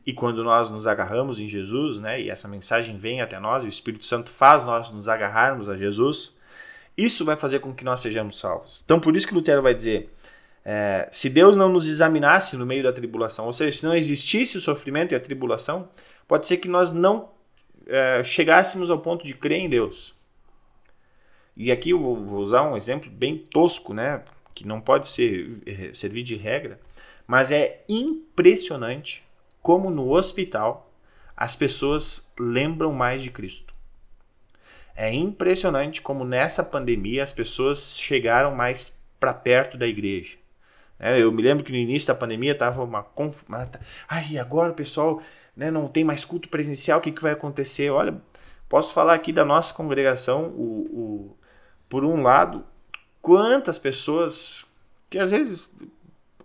E 0.07 0.13
quando 0.13 0.41
nós 0.41 0.69
nos 0.69 0.87
agarramos 0.87 1.37
em 1.37 1.49
Jesus, 1.49 1.99
né, 1.99 2.21
e 2.21 2.29
essa 2.29 2.47
mensagem 2.47 2.95
vem 2.95 3.19
até 3.19 3.37
nós, 3.41 3.65
e 3.65 3.67
o 3.67 3.69
Espírito 3.69 4.05
Santo 4.05 4.31
faz 4.31 4.63
nós 4.63 4.89
nos 4.89 5.09
agarrarmos 5.09 5.67
a 5.67 5.75
Jesus, 5.75 6.33
isso 6.97 7.25
vai 7.25 7.35
fazer 7.35 7.59
com 7.59 7.75
que 7.75 7.83
nós 7.83 7.99
sejamos 7.99 8.39
salvos. 8.39 8.81
Então, 8.85 9.01
por 9.01 9.17
isso 9.17 9.27
que 9.27 9.33
Lutero 9.33 9.61
vai 9.61 9.75
dizer: 9.75 10.09
é, 10.63 11.09
se 11.11 11.29
Deus 11.29 11.57
não 11.57 11.67
nos 11.67 11.89
examinasse 11.89 12.55
no 12.55 12.65
meio 12.65 12.81
da 12.81 12.93
tribulação, 12.93 13.47
ou 13.47 13.51
seja, 13.51 13.79
se 13.79 13.85
não 13.85 13.93
existisse 13.93 14.57
o 14.57 14.61
sofrimento 14.61 15.11
e 15.11 15.15
a 15.15 15.19
tribulação, 15.19 15.89
pode 16.25 16.47
ser 16.47 16.55
que 16.55 16.69
nós 16.69 16.93
não 16.93 17.29
é, 17.85 18.23
chegássemos 18.23 18.89
ao 18.89 18.99
ponto 18.99 19.27
de 19.27 19.33
crer 19.33 19.59
em 19.59 19.67
Deus. 19.67 20.15
E 21.53 21.69
aqui 21.69 21.89
eu 21.89 21.99
vou 21.99 22.39
usar 22.39 22.63
um 22.63 22.77
exemplo 22.77 23.11
bem 23.11 23.37
tosco, 23.37 23.93
né? 23.93 24.23
Que 24.55 24.65
não 24.65 24.79
pode 24.79 25.09
ser, 25.09 25.49
eh, 25.65 25.89
servir 25.93 26.23
de 26.23 26.37
regra, 26.37 26.79
mas 27.27 27.51
é 27.51 27.83
impressionante 27.89 29.26
como 29.67 29.89
no 29.89 30.15
hospital 30.15 30.89
as 31.35 31.53
pessoas 31.53 32.31
lembram 32.39 32.93
mais 32.93 33.21
de 33.21 33.29
Cristo. 33.29 33.73
É 34.95 35.13
impressionante 35.13 36.01
como 36.01 36.23
nessa 36.23 36.63
pandemia 36.63 37.21
as 37.21 37.33
pessoas 37.33 37.99
chegaram 37.99 38.55
mais 38.55 38.97
para 39.19 39.33
perto 39.33 39.77
da 39.77 39.85
igreja. 39.85 40.37
É, 40.97 41.21
eu 41.21 41.33
me 41.33 41.43
lembro 41.43 41.65
que 41.65 41.71
no 41.73 41.77
início 41.77 42.07
da 42.07 42.15
pandemia 42.15 42.53
estava 42.53 42.81
uma, 42.81 43.03
conf... 43.03 43.43
Ai, 44.07 44.37
agora 44.37 44.71
o 44.71 44.73
pessoal 44.73 45.21
né, 45.53 45.69
não 45.69 45.89
tem 45.89 46.05
mais 46.05 46.23
culto 46.23 46.47
presencial, 46.47 46.99
o 46.99 47.01
que, 47.01 47.11
que 47.11 47.21
vai 47.21 47.33
acontecer? 47.33 47.89
Olha, 47.89 48.15
posso 48.69 48.93
falar 48.93 49.15
aqui 49.15 49.33
da 49.33 49.43
nossa 49.43 49.73
congregação, 49.73 50.45
o, 50.45 50.87
o 50.93 51.37
por 51.89 52.05
um 52.05 52.21
lado, 52.21 52.63
quantas 53.21 53.77
pessoas 53.77 54.65
que 55.09 55.19
às 55.19 55.31
vezes 55.31 55.75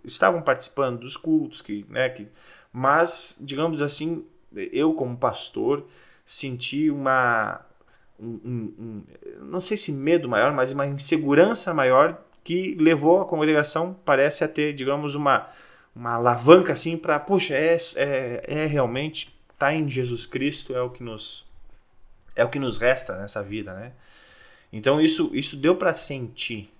estavam 0.03 0.41
participando 0.41 0.99
dos 0.99 1.15
cultos, 1.15 1.61
que, 1.61 1.85
né, 1.87 2.09
que, 2.09 2.27
mas, 2.73 3.37
digamos 3.39 3.81
assim, 3.81 4.25
eu 4.51 4.93
como 4.93 5.15
pastor 5.15 5.85
senti 6.25 6.89
uma, 6.89 7.61
um, 8.19 8.73
um, 8.79 9.03
não 9.41 9.61
sei 9.61 9.77
se 9.77 9.91
medo 9.91 10.27
maior, 10.27 10.51
mas 10.51 10.71
uma 10.71 10.87
insegurança 10.87 11.73
maior 11.73 12.19
que 12.43 12.75
levou 12.75 13.21
a 13.21 13.25
congregação, 13.25 13.95
parece 14.03 14.43
a 14.43 14.47
ter, 14.47 14.73
digamos, 14.73 15.13
uma, 15.15 15.47
uma 15.95 16.15
alavanca 16.15 16.73
assim 16.73 16.97
para, 16.97 17.19
puxa, 17.19 17.53
é, 17.53 17.77
é, 17.95 18.43
é 18.47 18.65
realmente, 18.65 19.33
tá 19.57 19.73
em 19.73 19.87
Jesus 19.87 20.25
Cristo, 20.25 20.75
é 20.75 20.81
o 20.81 20.89
que 20.89 21.03
nos 21.03 21.45
é 22.35 22.43
o 22.43 22.49
que 22.49 22.57
nos 22.57 22.79
resta 22.79 23.15
nessa 23.15 23.43
vida, 23.43 23.75
né? 23.75 23.91
Então 24.71 24.99
isso, 24.99 25.29
isso 25.33 25.55
deu 25.55 25.75
para 25.75 25.93
sentir. 25.93 26.71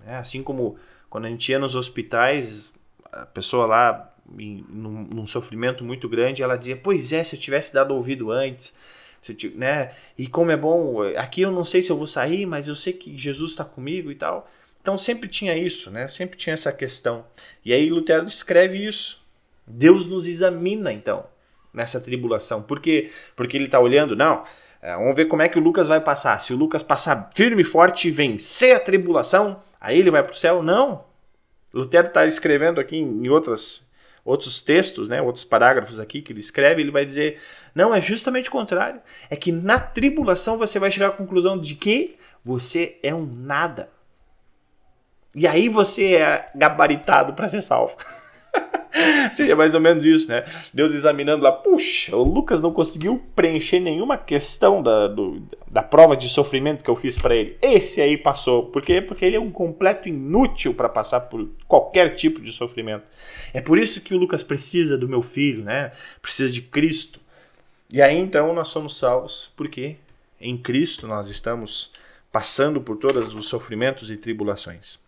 Né? 0.00 0.16
Assim 0.16 0.42
como 0.42 0.78
quando 1.10 1.26
a 1.26 1.28
gente 1.28 1.52
ia 1.52 1.58
nos 1.58 1.74
hospitais, 1.74 2.72
a 3.12 3.26
pessoa 3.26 3.66
lá 3.66 4.11
em, 4.38 4.64
num, 4.68 5.04
num, 5.04 5.26
sofrimento 5.26 5.84
muito 5.84 6.08
grande, 6.08 6.42
ela 6.42 6.56
dizia: 6.56 6.76
Pois 6.76 7.12
é, 7.12 7.22
se 7.24 7.36
eu 7.36 7.40
tivesse 7.40 7.72
dado 7.72 7.94
ouvido 7.94 8.30
antes. 8.30 8.74
né? 9.54 9.92
E 10.18 10.26
como 10.26 10.50
é 10.50 10.56
bom, 10.56 11.02
aqui 11.16 11.42
eu 11.42 11.50
não 11.50 11.64
sei 11.64 11.82
se 11.82 11.90
eu 11.90 11.96
vou 11.96 12.06
sair, 12.06 12.46
mas 12.46 12.68
eu 12.68 12.74
sei 12.74 12.92
que 12.92 13.16
Jesus 13.16 13.52
está 13.52 13.64
comigo 13.64 14.10
e 14.10 14.14
tal. 14.14 14.50
Então 14.80 14.98
sempre 14.98 15.28
tinha 15.28 15.56
isso, 15.56 15.90
né? 15.90 16.08
Sempre 16.08 16.36
tinha 16.36 16.54
essa 16.54 16.72
questão. 16.72 17.24
E 17.64 17.72
aí 17.72 17.88
Lutero 17.88 18.26
escreve 18.26 18.84
isso. 18.84 19.22
Deus 19.66 20.06
nos 20.08 20.26
examina 20.26 20.92
então 20.92 21.24
nessa 21.72 22.00
tribulação. 22.00 22.62
Por 22.62 22.80
quê? 22.80 23.10
Porque 23.34 23.56
ele 23.56 23.66
está 23.66 23.78
olhando, 23.78 24.14
não, 24.16 24.44
é, 24.82 24.94
vamos 24.96 25.14
ver 25.14 25.26
como 25.26 25.42
é 25.42 25.48
que 25.48 25.58
o 25.58 25.62
Lucas 25.62 25.88
vai 25.88 26.00
passar. 26.00 26.40
Se 26.40 26.52
o 26.52 26.56
Lucas 26.56 26.82
passar 26.82 27.30
firme 27.34 27.62
e 27.62 27.64
forte 27.64 28.08
e 28.08 28.10
vencer 28.10 28.74
a 28.74 28.80
tribulação, 28.80 29.62
aí 29.80 29.98
ele 29.98 30.10
vai 30.10 30.22
para 30.22 30.32
o 30.32 30.36
céu? 30.36 30.62
Não. 30.62 31.04
Lutero 31.72 32.08
está 32.08 32.26
escrevendo 32.26 32.80
aqui 32.80 32.96
em 32.96 33.28
outras, 33.28 33.88
outros 34.24 34.60
textos, 34.62 35.08
né, 35.08 35.20
outros 35.20 35.44
parágrafos 35.44 35.98
aqui 35.98 36.22
que 36.22 36.32
ele 36.32 36.40
escreve, 36.40 36.80
ele 36.80 36.90
vai 36.90 37.04
dizer: 37.04 37.40
não, 37.74 37.94
é 37.94 38.00
justamente 38.00 38.48
o 38.48 38.52
contrário. 38.52 39.00
É 39.28 39.36
que 39.36 39.50
na 39.50 39.78
tribulação 39.78 40.58
você 40.58 40.78
vai 40.78 40.90
chegar 40.90 41.08
à 41.08 41.12
conclusão 41.12 41.58
de 41.58 41.74
que 41.74 42.16
você 42.44 42.98
é 43.02 43.14
um 43.14 43.26
nada. 43.26 43.90
E 45.34 45.46
aí 45.46 45.68
você 45.68 46.16
é 46.16 46.46
gabaritado 46.54 47.32
para 47.34 47.48
ser 47.48 47.62
salvo. 47.62 47.96
Seria 49.32 49.56
mais 49.56 49.74
ou 49.74 49.80
menos 49.80 50.04
isso, 50.04 50.28
né? 50.28 50.44
Deus 50.72 50.92
examinando 50.92 51.42
lá, 51.42 51.52
puxa, 51.52 52.14
o 52.16 52.22
Lucas 52.22 52.60
não 52.60 52.72
conseguiu 52.72 53.22
preencher 53.34 53.80
nenhuma 53.80 54.16
questão 54.16 54.82
da, 54.82 55.08
do, 55.08 55.42
da 55.70 55.82
prova 55.82 56.16
de 56.16 56.28
sofrimento 56.28 56.84
que 56.84 56.90
eu 56.90 56.96
fiz 56.96 57.18
para 57.18 57.34
ele. 57.34 57.56
Esse 57.62 58.00
aí 58.00 58.16
passou. 58.16 58.66
Por 58.66 58.82
quê? 58.82 59.00
Porque 59.00 59.24
ele 59.24 59.36
é 59.36 59.40
um 59.40 59.50
completo 59.50 60.08
inútil 60.08 60.74
para 60.74 60.88
passar 60.88 61.20
por 61.20 61.48
qualquer 61.66 62.14
tipo 62.14 62.40
de 62.40 62.52
sofrimento. 62.52 63.04
É 63.54 63.60
por 63.60 63.78
isso 63.78 64.00
que 64.00 64.14
o 64.14 64.18
Lucas 64.18 64.42
precisa 64.42 64.96
do 64.96 65.08
meu 65.08 65.22
filho, 65.22 65.64
né? 65.64 65.92
Precisa 66.20 66.52
de 66.52 66.62
Cristo. 66.62 67.20
E 67.90 68.00
aí 68.00 68.16
então 68.16 68.52
nós 68.54 68.68
somos 68.68 68.96
salvos 68.96 69.50
porque 69.56 69.96
em 70.40 70.56
Cristo 70.56 71.06
nós 71.06 71.28
estamos 71.28 71.90
passando 72.30 72.80
por 72.80 72.96
todos 72.96 73.34
os 73.34 73.46
sofrimentos 73.46 74.10
e 74.10 74.16
tribulações. 74.16 74.98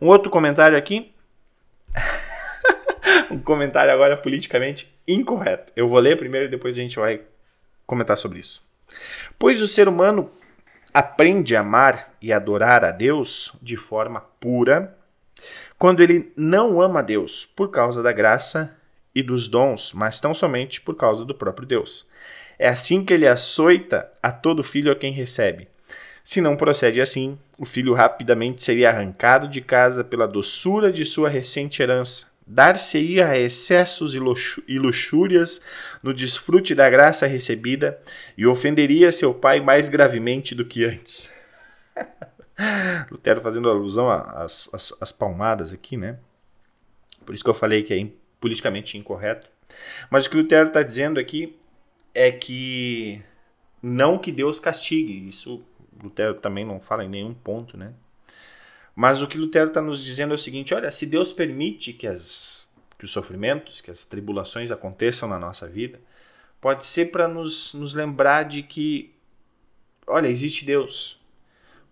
Um 0.00 0.08
outro 0.08 0.30
comentário 0.30 0.76
aqui. 0.76 1.11
Um 3.32 3.38
comentário 3.38 3.92
agora 3.92 4.16
politicamente 4.16 4.94
incorreto. 5.08 5.72
Eu 5.74 5.88
vou 5.88 5.98
ler 5.98 6.18
primeiro 6.18 6.46
e 6.46 6.50
depois 6.50 6.76
a 6.76 6.80
gente 6.80 6.96
vai 6.96 7.22
comentar 7.86 8.16
sobre 8.16 8.38
isso. 8.38 8.62
Pois 9.38 9.62
o 9.62 9.68
ser 9.68 9.88
humano 9.88 10.30
aprende 10.92 11.56
a 11.56 11.60
amar 11.60 12.12
e 12.20 12.32
adorar 12.32 12.84
a 12.84 12.90
Deus 12.90 13.52
de 13.62 13.76
forma 13.76 14.20
pura 14.38 14.96
quando 15.78 16.02
ele 16.02 16.30
não 16.36 16.80
ama 16.80 17.00
a 17.00 17.02
Deus 17.02 17.46
por 17.56 17.70
causa 17.70 18.02
da 18.02 18.12
graça 18.12 18.76
e 19.14 19.22
dos 19.22 19.48
dons, 19.48 19.92
mas 19.92 20.20
tão 20.20 20.32
somente 20.32 20.80
por 20.80 20.94
causa 20.94 21.24
do 21.24 21.34
próprio 21.34 21.66
Deus. 21.66 22.06
É 22.58 22.68
assim 22.68 23.04
que 23.04 23.12
ele 23.12 23.26
açoita 23.26 24.10
a 24.22 24.30
todo 24.30 24.62
filho 24.62 24.92
a 24.92 24.96
quem 24.96 25.12
recebe. 25.12 25.68
Se 26.22 26.40
não 26.40 26.54
procede 26.54 27.00
assim, 27.00 27.36
o 27.58 27.64
filho 27.64 27.94
rapidamente 27.94 28.62
seria 28.62 28.90
arrancado 28.90 29.48
de 29.48 29.60
casa 29.60 30.04
pela 30.04 30.28
doçura 30.28 30.92
de 30.92 31.04
sua 31.04 31.28
recente 31.28 31.82
herança. 31.82 32.31
Dar-se-ia 32.46 33.28
a 33.28 33.38
excessos 33.38 34.14
e 34.14 34.78
luxúrias 34.78 35.60
no 36.02 36.12
desfrute 36.12 36.74
da 36.74 36.90
graça 36.90 37.26
recebida 37.26 38.00
e 38.36 38.46
ofenderia 38.46 39.12
seu 39.12 39.32
pai 39.32 39.60
mais 39.60 39.88
gravemente 39.88 40.54
do 40.54 40.64
que 40.64 40.84
antes. 40.84 41.32
Lutero 43.10 43.40
fazendo 43.40 43.70
alusão 43.70 44.10
às, 44.10 44.68
às, 44.72 44.92
às 45.00 45.12
palmadas 45.12 45.72
aqui, 45.72 45.96
né? 45.96 46.18
Por 47.24 47.34
isso 47.34 47.44
que 47.44 47.50
eu 47.50 47.54
falei 47.54 47.82
que 47.82 47.94
é 47.94 48.06
politicamente 48.40 48.98
incorreto. 48.98 49.48
Mas 50.10 50.26
o 50.26 50.30
que 50.30 50.36
Lutero 50.36 50.68
está 50.68 50.82
dizendo 50.82 51.18
aqui 51.18 51.56
é 52.14 52.30
que 52.30 53.22
não 53.82 54.18
que 54.18 54.30
Deus 54.30 54.60
castigue, 54.60 55.28
isso 55.28 55.64
Lutero 56.02 56.34
também 56.34 56.64
não 56.64 56.80
fala 56.80 57.04
em 57.04 57.08
nenhum 57.08 57.32
ponto, 57.32 57.76
né? 57.76 57.92
Mas 58.94 59.22
o 59.22 59.26
que 59.26 59.38
Lutero 59.38 59.68
está 59.68 59.80
nos 59.80 60.02
dizendo 60.02 60.32
é 60.32 60.34
o 60.34 60.38
seguinte: 60.38 60.74
olha, 60.74 60.90
se 60.90 61.06
Deus 61.06 61.32
permite 61.32 61.92
que, 61.92 62.06
as, 62.06 62.70
que 62.98 63.04
os 63.04 63.10
sofrimentos, 63.10 63.80
que 63.80 63.90
as 63.90 64.04
tribulações 64.04 64.70
aconteçam 64.70 65.28
na 65.28 65.38
nossa 65.38 65.66
vida, 65.66 66.00
pode 66.60 66.86
ser 66.86 67.10
para 67.10 67.26
nos, 67.26 67.72
nos 67.74 67.94
lembrar 67.94 68.44
de 68.44 68.62
que, 68.62 69.14
olha, 70.06 70.28
existe 70.28 70.64
Deus. 70.64 71.20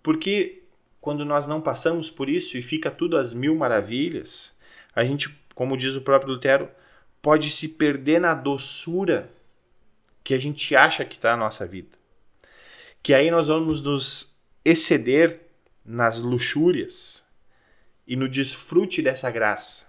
Porque 0.02 0.62
quando 1.00 1.24
nós 1.24 1.46
não 1.46 1.60
passamos 1.60 2.10
por 2.10 2.28
isso 2.28 2.56
e 2.56 2.62
fica 2.62 2.90
tudo 2.90 3.16
às 3.16 3.32
mil 3.32 3.56
maravilhas, 3.56 4.54
a 4.94 5.04
gente, 5.04 5.34
como 5.54 5.76
diz 5.76 5.96
o 5.96 6.02
próprio 6.02 6.34
Lutero, 6.34 6.68
pode 7.22 7.50
se 7.50 7.68
perder 7.68 8.20
na 8.20 8.34
doçura 8.34 9.30
que 10.22 10.34
a 10.34 10.38
gente 10.38 10.76
acha 10.76 11.04
que 11.04 11.16
está 11.16 11.30
na 11.30 11.44
nossa 11.44 11.66
vida. 11.66 11.98
Que 13.02 13.14
aí 13.14 13.30
nós 13.30 13.48
vamos 13.48 13.82
nos 13.82 14.34
exceder 14.64 15.40
nas 15.84 16.18
luxúrias 16.18 17.24
e 18.06 18.16
no 18.16 18.28
desfrute 18.28 19.02
dessa 19.02 19.30
graça. 19.30 19.86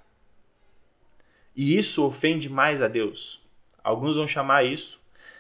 E 1.56 1.78
isso 1.78 2.06
ofende 2.06 2.50
mais 2.50 2.82
a 2.82 2.88
Deus. 2.88 3.42
Alguns 3.84 4.16
vão 4.16 4.28
chamar 4.28 4.64
isso 4.66 5.00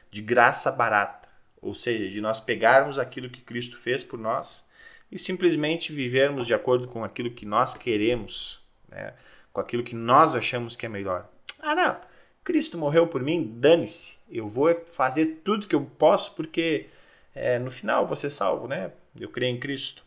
de 0.09 0.21
graça 0.21 0.71
barata, 0.71 1.29
ou 1.61 1.73
seja, 1.73 2.09
de 2.09 2.19
nós 2.19 2.39
pegarmos 2.39 2.99
aquilo 2.99 3.29
que 3.29 3.41
Cristo 3.41 3.77
fez 3.77 4.03
por 4.03 4.19
nós 4.19 4.65
e 5.11 5.19
simplesmente 5.19 5.93
vivermos 5.93 6.47
de 6.47 6.53
acordo 6.53 6.87
com 6.87 7.03
aquilo 7.03 7.31
que 7.31 7.45
nós 7.45 7.75
queremos, 7.75 8.61
né? 8.89 9.13
com 9.53 9.61
aquilo 9.61 9.83
que 9.83 9.95
nós 9.95 10.35
achamos 10.35 10.75
que 10.75 10.85
é 10.85 10.89
melhor. 10.89 11.29
Ah, 11.59 11.75
não, 11.75 11.97
Cristo 12.43 12.77
morreu 12.77 13.07
por 13.07 13.21
mim, 13.21 13.53
dane-se, 13.57 14.17
eu 14.29 14.47
vou 14.47 14.73
fazer 14.91 15.41
tudo 15.43 15.67
que 15.67 15.75
eu 15.75 15.85
posso 15.97 16.33
porque 16.33 16.87
é, 17.35 17.59
no 17.59 17.69
final 17.69 18.07
vou 18.07 18.15
ser 18.15 18.29
salvo, 18.29 18.67
né? 18.67 18.91
Eu 19.19 19.29
creio 19.29 19.55
em 19.55 19.59
Cristo. 19.59 20.03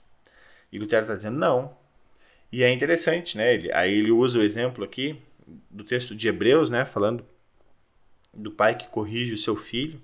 E 0.74 0.78
Lutero 0.78 1.02
está 1.02 1.14
dizendo 1.14 1.38
não. 1.38 1.76
E 2.50 2.64
é 2.64 2.72
interessante, 2.72 3.36
né? 3.36 3.54
Ele, 3.54 3.72
aí 3.72 3.94
ele 3.94 4.10
usa 4.10 4.40
o 4.40 4.42
exemplo 4.42 4.82
aqui 4.82 5.16
do 5.70 5.84
texto 5.84 6.16
de 6.16 6.26
Hebreus, 6.26 6.68
né? 6.68 6.84
Falando 6.84 7.24
do 8.32 8.50
pai 8.50 8.76
que 8.76 8.88
corrige 8.88 9.32
o 9.32 9.38
seu 9.38 9.54
filho. 9.54 10.02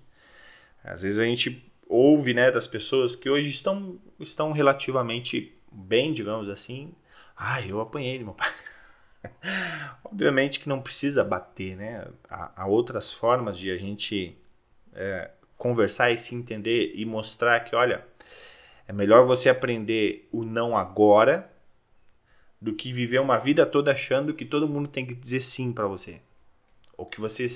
Às 0.85 1.03
vezes 1.03 1.19
a 1.19 1.25
gente 1.25 1.61
ouve, 1.89 2.33
né, 2.33 2.53
das 2.53 2.69
pessoas 2.69 3.17
que 3.17 3.29
hoje 3.29 3.51
estão, 3.51 3.99
estão 4.21 4.53
relativamente 4.53 5.53
bem, 5.73 6.13
digamos 6.13 6.49
assim. 6.49 6.95
Ah, 7.37 7.61
eu 7.67 7.81
apanhei 7.81 8.23
meu 8.23 8.33
pai. 8.33 8.53
Obviamente 10.05 10.61
que 10.61 10.69
não 10.69 10.81
precisa 10.81 11.25
bater, 11.25 11.77
né? 11.77 12.07
Há, 12.29 12.63
há 12.63 12.67
outras 12.69 13.13
formas 13.13 13.59
de 13.59 13.73
a 13.73 13.77
gente 13.77 14.39
é, 14.95 15.33
conversar 15.59 16.13
e 16.13 16.17
se 16.17 16.33
entender 16.33 16.93
e 16.95 17.05
mostrar 17.05 17.59
que, 17.61 17.75
olha, 17.75 18.07
é 18.91 18.93
melhor 18.93 19.25
você 19.25 19.49
aprender 19.49 20.29
o 20.33 20.43
não 20.43 20.77
agora 20.77 21.49
do 22.61 22.75
que 22.75 22.93
viver 22.93 23.21
uma 23.21 23.39
vida 23.39 23.65
toda 23.65 23.93
achando 23.93 24.35
que 24.35 24.45
todo 24.45 24.67
mundo 24.67 24.89
tem 24.89 25.07
que 25.07 25.15
dizer 25.15 25.43
sim 25.43 25.73
para 25.73 25.87
você. 25.87 26.21
Ou 26.97 27.07
que 27.07 27.21
você 27.21 27.47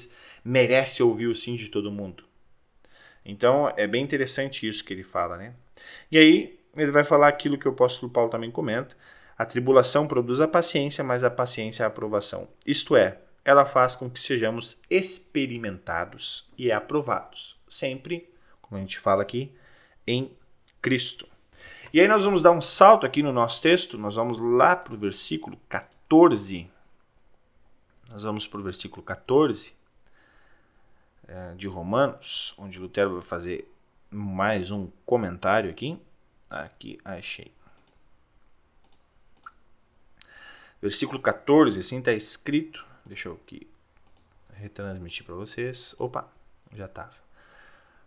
merece 0.45 1.03
ouvir 1.03 1.27
o 1.27 1.35
sim 1.35 1.57
de 1.57 1.69
todo 1.69 1.91
mundo. 1.91 2.23
Então 3.25 3.69
é 3.77 3.85
bem 3.85 4.05
interessante 4.05 4.69
isso 4.69 4.85
que 4.85 4.95
ele 4.95 5.03
fala, 5.03 5.37
né? 5.37 5.55
E 6.09 6.19
aí 6.19 6.57
ele 6.77 6.93
vai 6.93 7.03
falar 7.03 7.27
aquilo 7.27 7.59
que 7.59 7.67
o 7.67 7.73
apóstolo 7.73 8.13
Paulo 8.13 8.31
também 8.31 8.53
comenta. 8.53 8.97
A 9.37 9.45
tribulação 9.45 10.07
produz 10.07 10.41
a 10.41 10.47
paciência, 10.47 11.03
mas 11.03 11.25
a 11.25 11.31
paciência 11.33 11.83
é 11.83 11.85
a 11.85 11.89
aprovação. 11.89 12.47
Isto 12.65 12.95
é, 12.95 13.19
ela 13.45 13.67
faz 13.67 13.97
com 13.97 14.09
que 14.09 14.21
sejamos 14.21 14.81
experimentados 14.89 16.49
e 16.57 16.71
aprovados. 16.71 17.59
Sempre, 17.69 18.33
como 18.63 18.79
a 18.79 18.81
gente 18.81 19.01
fala 19.01 19.23
aqui, 19.23 19.53
em 20.07 20.31
Cristo. 20.85 21.27
E 21.95 21.99
aí 21.99 22.07
nós 22.07 22.23
vamos 22.23 22.43
dar 22.43 22.51
um 22.51 22.61
salto 22.61 23.07
aqui 23.07 23.23
no 23.23 23.33
nosso 23.33 23.63
texto, 23.63 23.97
nós 23.97 24.17
vamos 24.17 24.39
lá 24.39 24.77
para 24.77 24.93
o 24.93 24.99
versículo 24.99 25.59
14. 25.67 26.71
Nós 28.11 28.23
vamos 28.23 28.47
para 28.47 28.61
o 28.61 28.63
versículo 28.63 29.03
14 29.03 29.73
é, 31.27 31.55
de 31.55 31.67
Romanos, 31.67 32.53
onde 32.59 32.79
Lutero 32.79 33.15
vai 33.15 33.23
fazer 33.23 33.67
mais 34.11 34.71
um 34.71 34.91
comentário 35.07 35.71
aqui. 35.71 35.99
Aqui 36.51 36.99
achei. 37.03 37.51
Versículo 40.83 41.19
14, 41.19 41.81
assim 41.81 42.01
está 42.01 42.13
escrito. 42.13 42.85
Deixa 43.07 43.31
eu 43.31 43.41
aqui 43.43 43.67
retransmitir 44.53 45.25
para 45.25 45.35
vocês. 45.35 45.95
Opa, 45.99 46.29
já 46.75 46.85
estava. 46.85 47.15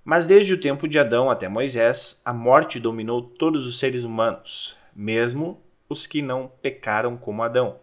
Mas 0.07 0.25
desde 0.25 0.53
o 0.53 0.57
tempo 0.57 0.87
de 0.87 0.97
Adão 0.97 1.29
até 1.29 1.49
Moisés, 1.49 2.21
a 2.23 2.31
morte 2.31 2.79
dominou 2.79 3.21
todos 3.21 3.67
os 3.67 3.77
seres 3.77 4.05
humanos, 4.05 4.73
mesmo 4.95 5.61
os 5.89 6.07
que 6.07 6.21
não 6.21 6.49
pecaram 6.61 7.17
como 7.17 7.43
Adão, 7.43 7.75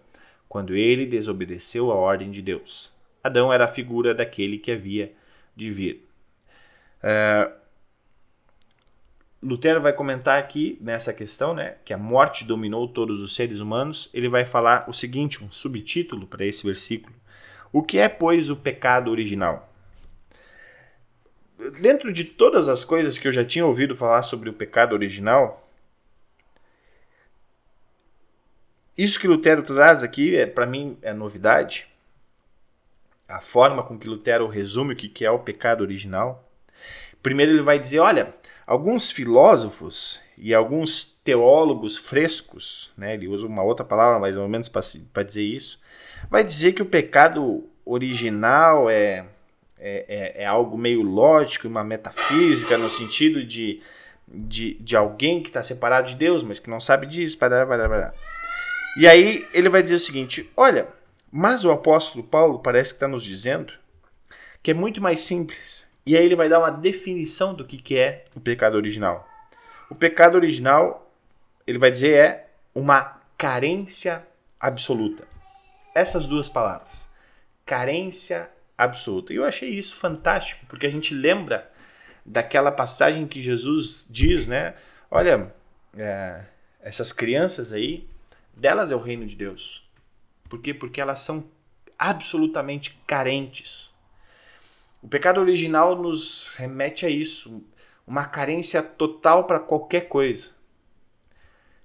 quando 0.48 0.74
ele 0.74 1.04
desobedeceu 1.04 1.92
a 1.92 1.94
ordem 1.94 2.30
de 2.30 2.40
Deus. 2.40 2.90
Adão 3.22 3.52
era 3.52 3.66
a 3.66 3.68
figura 3.68 4.14
daquele 4.14 4.56
que 4.56 4.72
havia 4.72 5.12
de 5.54 5.70
vir. 5.70 6.08
É, 7.02 7.52
Lutero 9.42 9.82
vai 9.82 9.92
comentar 9.92 10.38
aqui 10.38 10.78
nessa 10.80 11.12
questão, 11.12 11.52
né, 11.52 11.76
que 11.84 11.92
a 11.92 11.98
morte 11.98 12.46
dominou 12.46 12.88
todos 12.88 13.20
os 13.20 13.34
seres 13.34 13.60
humanos. 13.60 14.08
Ele 14.14 14.30
vai 14.30 14.46
falar 14.46 14.88
o 14.88 14.94
seguinte, 14.94 15.44
um 15.44 15.52
subtítulo 15.52 16.26
para 16.26 16.46
esse 16.46 16.64
versículo: 16.64 17.14
O 17.70 17.82
que 17.82 17.98
é, 17.98 18.08
pois, 18.08 18.48
o 18.48 18.56
pecado 18.56 19.10
original? 19.10 19.73
Dentro 21.80 22.12
de 22.12 22.24
todas 22.24 22.68
as 22.68 22.84
coisas 22.84 23.16
que 23.16 23.28
eu 23.28 23.32
já 23.32 23.44
tinha 23.44 23.64
ouvido 23.64 23.94
falar 23.94 24.22
sobre 24.22 24.50
o 24.50 24.52
pecado 24.52 24.92
original, 24.92 25.68
isso 28.96 29.18
que 29.18 29.26
Lutero 29.26 29.62
traz 29.62 30.02
aqui, 30.02 30.36
é, 30.36 30.46
para 30.46 30.66
mim, 30.66 30.96
é 31.02 31.12
novidade 31.12 31.86
a 33.28 33.40
forma 33.40 33.82
com 33.82 33.98
que 33.98 34.08
Lutero 34.08 34.46
resume 34.46 34.94
o 34.94 34.96
que 34.96 35.24
é 35.24 35.30
o 35.30 35.38
pecado 35.38 35.80
original. 35.80 36.48
Primeiro 37.22 37.52
ele 37.52 37.62
vai 37.62 37.78
dizer, 37.78 37.98
olha, 37.98 38.34
alguns 38.66 39.10
filósofos 39.10 40.20
e 40.36 40.54
alguns 40.54 41.04
teólogos 41.24 41.96
frescos, 41.96 42.92
né, 42.96 43.14
ele 43.14 43.26
usa 43.26 43.46
uma 43.46 43.62
outra 43.62 43.84
palavra 43.84 44.18
mais 44.18 44.36
ou 44.36 44.48
menos 44.48 44.68
para 44.68 45.22
dizer 45.22 45.42
isso, 45.42 45.80
vai 46.30 46.44
dizer 46.44 46.72
que 46.72 46.82
o 46.82 46.86
pecado 46.86 47.68
original 47.84 48.90
é, 48.90 49.26
é, 49.86 50.06
é, 50.08 50.42
é 50.42 50.46
algo 50.46 50.78
meio 50.78 51.02
lógico, 51.02 51.68
uma 51.68 51.84
metafísica, 51.84 52.78
no 52.78 52.88
sentido 52.88 53.44
de, 53.44 53.82
de, 54.26 54.74
de 54.80 54.96
alguém 54.96 55.42
que 55.42 55.50
está 55.50 55.62
separado 55.62 56.08
de 56.08 56.14
Deus, 56.14 56.42
mas 56.42 56.58
que 56.58 56.70
não 56.70 56.80
sabe 56.80 57.06
disso. 57.06 57.36
Parará, 57.36 57.66
parará. 57.66 58.14
E 58.96 59.06
aí 59.06 59.46
ele 59.52 59.68
vai 59.68 59.82
dizer 59.82 59.96
o 59.96 60.00
seguinte: 60.00 60.50
olha, 60.56 60.88
mas 61.30 61.66
o 61.66 61.70
apóstolo 61.70 62.24
Paulo 62.24 62.60
parece 62.60 62.92
que 62.92 62.96
está 62.96 63.06
nos 63.06 63.22
dizendo 63.22 63.74
que 64.62 64.70
é 64.70 64.74
muito 64.74 65.02
mais 65.02 65.20
simples. 65.20 65.86
E 66.06 66.16
aí 66.16 66.24
ele 66.24 66.36
vai 66.36 66.48
dar 66.48 66.60
uma 66.60 66.70
definição 66.70 67.52
do 67.52 67.64
que, 67.64 67.76
que 67.76 67.98
é 67.98 68.24
o 68.34 68.40
pecado 68.40 68.76
original. 68.76 69.28
O 69.90 69.94
pecado 69.94 70.36
original, 70.36 71.12
ele 71.66 71.78
vai 71.78 71.90
dizer, 71.90 72.14
é 72.14 72.46
uma 72.74 73.20
carência 73.36 74.26
absoluta. 74.58 75.24
Essas 75.94 76.26
duas 76.26 76.48
palavras. 76.48 77.06
Carência 77.66 78.48
absoluta. 78.76 79.32
E 79.32 79.36
eu 79.36 79.44
achei 79.44 79.70
isso 79.70 79.96
fantástico, 79.96 80.64
porque 80.66 80.86
a 80.86 80.90
gente 80.90 81.14
lembra 81.14 81.70
daquela 82.24 82.72
passagem 82.72 83.26
que 83.26 83.42
Jesus 83.42 84.06
diz, 84.08 84.46
né? 84.46 84.74
Olha, 85.10 85.52
é, 85.96 86.44
essas 86.80 87.12
crianças 87.12 87.72
aí, 87.72 88.08
delas 88.54 88.90
é 88.90 88.96
o 88.96 89.00
reino 89.00 89.26
de 89.26 89.36
Deus. 89.36 89.88
Por 90.48 90.60
quê? 90.60 90.72
Porque 90.72 91.00
elas 91.00 91.20
são 91.20 91.44
absolutamente 91.98 93.00
carentes. 93.06 93.94
O 95.02 95.08
pecado 95.08 95.40
original 95.40 95.96
nos 95.96 96.54
remete 96.56 97.04
a 97.04 97.10
isso, 97.10 97.62
uma 98.06 98.24
carência 98.24 98.82
total 98.82 99.44
para 99.44 99.60
qualquer 99.60 100.08
coisa. 100.08 100.50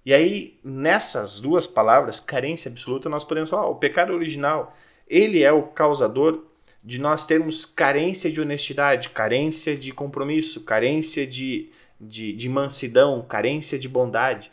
E 0.05 0.13
aí, 0.13 0.59
nessas 0.63 1.39
duas 1.39 1.67
palavras, 1.67 2.19
carência 2.19 2.71
absoluta, 2.71 3.09
nós 3.09 3.23
podemos 3.23 3.49
falar, 3.49 3.67
o 3.67 3.75
pecado 3.75 4.13
original, 4.13 4.75
ele 5.07 5.43
é 5.43 5.51
o 5.51 5.63
causador 5.63 6.45
de 6.83 6.99
nós 6.99 7.25
termos 7.25 7.65
carência 7.65 8.31
de 8.31 8.39
honestidade, 8.39 9.09
carência 9.09 9.75
de 9.75 9.91
compromisso, 9.91 10.61
carência 10.61 11.27
de, 11.27 11.69
de, 11.99 12.33
de 12.33 12.49
mansidão, 12.49 13.21
carência 13.21 13.77
de 13.77 13.89
bondade. 13.89 14.51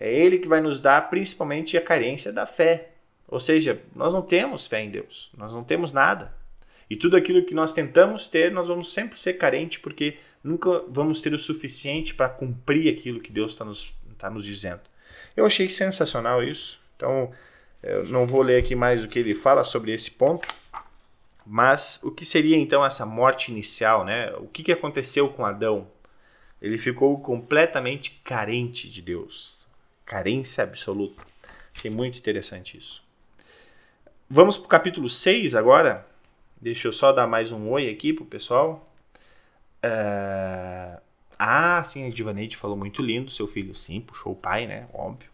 É 0.00 0.12
ele 0.12 0.38
que 0.38 0.48
vai 0.48 0.60
nos 0.60 0.80
dar 0.80 1.08
principalmente 1.08 1.76
a 1.76 1.80
carência 1.80 2.32
da 2.32 2.46
fé. 2.46 2.90
Ou 3.26 3.38
seja, 3.38 3.80
nós 3.94 4.12
não 4.12 4.22
temos 4.22 4.66
fé 4.66 4.82
em 4.82 4.90
Deus, 4.90 5.30
nós 5.36 5.52
não 5.52 5.62
temos 5.62 5.92
nada. 5.92 6.32
E 6.90 6.96
tudo 6.96 7.16
aquilo 7.16 7.44
que 7.44 7.54
nós 7.54 7.72
tentamos 7.72 8.28
ter, 8.28 8.50
nós 8.50 8.66
vamos 8.66 8.92
sempre 8.92 9.18
ser 9.18 9.34
carentes, 9.34 9.78
porque 9.78 10.16
nunca 10.42 10.82
vamos 10.88 11.20
ter 11.20 11.34
o 11.34 11.38
suficiente 11.38 12.14
para 12.14 12.30
cumprir 12.30 12.92
aquilo 12.92 13.20
que 13.20 13.30
Deus 13.30 13.52
está 13.52 13.64
nos, 13.64 13.94
tá 14.16 14.30
nos 14.30 14.44
dizendo. 14.44 14.80
Eu 15.36 15.44
achei 15.44 15.68
sensacional 15.68 16.42
isso. 16.42 16.80
Então, 16.96 17.30
eu 17.82 18.06
não 18.06 18.26
vou 18.26 18.40
ler 18.40 18.58
aqui 18.58 18.74
mais 18.74 19.04
o 19.04 19.08
que 19.08 19.18
ele 19.18 19.34
fala 19.34 19.62
sobre 19.64 19.92
esse 19.92 20.10
ponto. 20.10 20.48
Mas 21.50 21.98
o 22.02 22.10
que 22.10 22.26
seria 22.26 22.58
então 22.58 22.84
essa 22.84 23.06
morte 23.06 23.50
inicial, 23.50 24.04
né? 24.04 24.30
O 24.36 24.46
que, 24.46 24.62
que 24.62 24.70
aconteceu 24.70 25.30
com 25.30 25.46
Adão? 25.46 25.88
Ele 26.60 26.76
ficou 26.76 27.18
completamente 27.22 28.20
carente 28.22 28.86
de 28.86 29.00
Deus. 29.00 29.56
Carência 30.04 30.62
absoluta. 30.62 31.24
Achei 31.74 31.90
muito 31.90 32.18
interessante 32.18 32.76
isso. 32.76 33.02
Vamos 34.28 34.58
para 34.58 34.66
o 34.66 34.68
capítulo 34.68 35.08
6 35.08 35.54
agora. 35.54 36.06
Deixa 36.60 36.86
eu 36.86 36.92
só 36.92 37.12
dar 37.12 37.26
mais 37.26 37.50
um 37.50 37.70
oi 37.70 37.88
aqui 37.88 38.12
pro 38.12 38.26
pessoal. 38.26 38.86
Uh... 39.82 41.00
Ah, 41.38 41.82
sim, 41.84 42.06
a 42.06 42.10
Divaneide 42.10 42.58
falou 42.58 42.76
muito 42.76 43.00
lindo. 43.00 43.30
Seu 43.30 43.46
filho, 43.46 43.74
sim, 43.74 44.02
puxou 44.02 44.32
o 44.32 44.36
pai, 44.36 44.66
né? 44.66 44.86
Óbvio. 44.92 45.30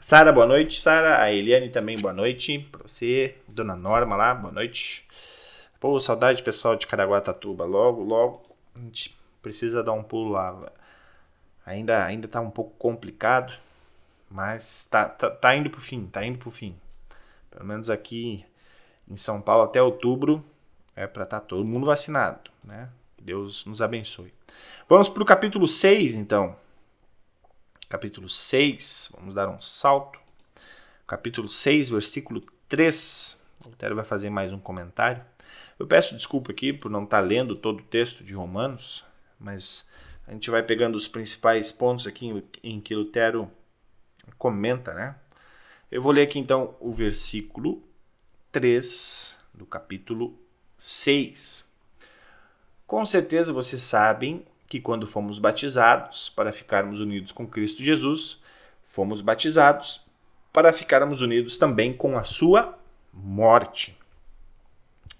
Sara, 0.00 0.32
boa 0.32 0.46
noite, 0.46 0.80
Sara. 0.80 1.22
A 1.22 1.32
Eliane 1.32 1.68
também, 1.68 1.98
boa 1.98 2.12
noite. 2.12 2.58
Pra 2.72 2.82
você. 2.82 3.36
Dona 3.46 3.76
Norma 3.76 4.16
lá, 4.16 4.34
boa 4.34 4.52
noite. 4.52 5.06
Pô, 5.78 6.00
saudade 6.00 6.42
pessoal 6.42 6.76
de 6.76 6.86
Caraguatatuba. 6.86 7.64
Logo, 7.64 8.02
logo, 8.02 8.42
a 8.74 8.80
gente 8.80 9.16
precisa 9.42 9.82
dar 9.82 9.92
um 9.92 10.02
pulo 10.02 10.32
lá. 10.32 10.72
Ainda, 11.66 12.04
ainda 12.04 12.28
tá 12.28 12.40
um 12.40 12.50
pouco 12.50 12.72
complicado, 12.78 13.52
mas 14.30 14.84
tá, 14.84 15.08
tá, 15.08 15.30
tá 15.30 15.54
indo 15.54 15.70
pro 15.70 15.80
fim, 15.80 16.06
tá 16.06 16.24
indo 16.24 16.38
pro 16.38 16.50
fim. 16.50 16.74
Pelo 17.50 17.64
menos 17.64 17.90
aqui 17.90 18.44
em 19.08 19.16
São 19.16 19.40
Paulo 19.40 19.64
até 19.64 19.82
outubro 19.82 20.42
é 20.96 21.06
para 21.06 21.24
estar 21.24 21.40
tá 21.40 21.46
todo 21.46 21.64
mundo 21.64 21.86
vacinado, 21.86 22.50
né? 22.64 22.88
Deus 23.20 23.64
nos 23.66 23.82
abençoe. 23.82 24.32
Vamos 24.88 25.08
para 25.08 25.22
o 25.22 25.26
capítulo 25.26 25.66
6, 25.66 26.14
então. 26.14 26.56
Capítulo 27.90 28.28
6, 28.28 29.10
vamos 29.16 29.34
dar 29.34 29.48
um 29.48 29.60
salto. 29.60 30.20
Capítulo 31.08 31.48
6, 31.48 31.90
versículo 31.90 32.40
3. 32.68 33.36
O 33.64 33.70
Lutero 33.70 33.96
vai 33.96 34.04
fazer 34.04 34.30
mais 34.30 34.52
um 34.52 34.60
comentário. 34.60 35.20
Eu 35.76 35.88
peço 35.88 36.14
desculpa 36.14 36.52
aqui 36.52 36.72
por 36.72 36.88
não 36.88 37.02
estar 37.02 37.18
lendo 37.18 37.56
todo 37.56 37.80
o 37.80 37.82
texto 37.82 38.22
de 38.22 38.32
Romanos, 38.32 39.04
mas 39.40 39.88
a 40.28 40.32
gente 40.32 40.48
vai 40.52 40.62
pegando 40.62 40.94
os 40.94 41.08
principais 41.08 41.72
pontos 41.72 42.06
aqui 42.06 42.44
em 42.62 42.80
que 42.80 42.94
Lutero 42.94 43.50
comenta, 44.38 44.94
né? 44.94 45.16
Eu 45.90 46.00
vou 46.00 46.12
ler 46.12 46.22
aqui 46.22 46.38
então 46.38 46.76
o 46.78 46.92
versículo 46.92 47.82
3 48.52 49.36
do 49.52 49.66
capítulo 49.66 50.38
6. 50.78 51.68
Com 52.86 53.04
certeza 53.04 53.52
vocês 53.52 53.82
sabem 53.82 54.46
que 54.70 54.80
quando 54.80 55.04
fomos 55.04 55.40
batizados 55.40 56.28
para 56.28 56.52
ficarmos 56.52 57.00
unidos 57.00 57.32
com 57.32 57.44
Cristo 57.44 57.82
Jesus, 57.82 58.40
fomos 58.84 59.20
batizados 59.20 60.00
para 60.52 60.72
ficarmos 60.72 61.20
unidos 61.20 61.58
também 61.58 61.92
com 61.92 62.16
a 62.16 62.22
sua 62.22 62.78
morte. 63.12 63.98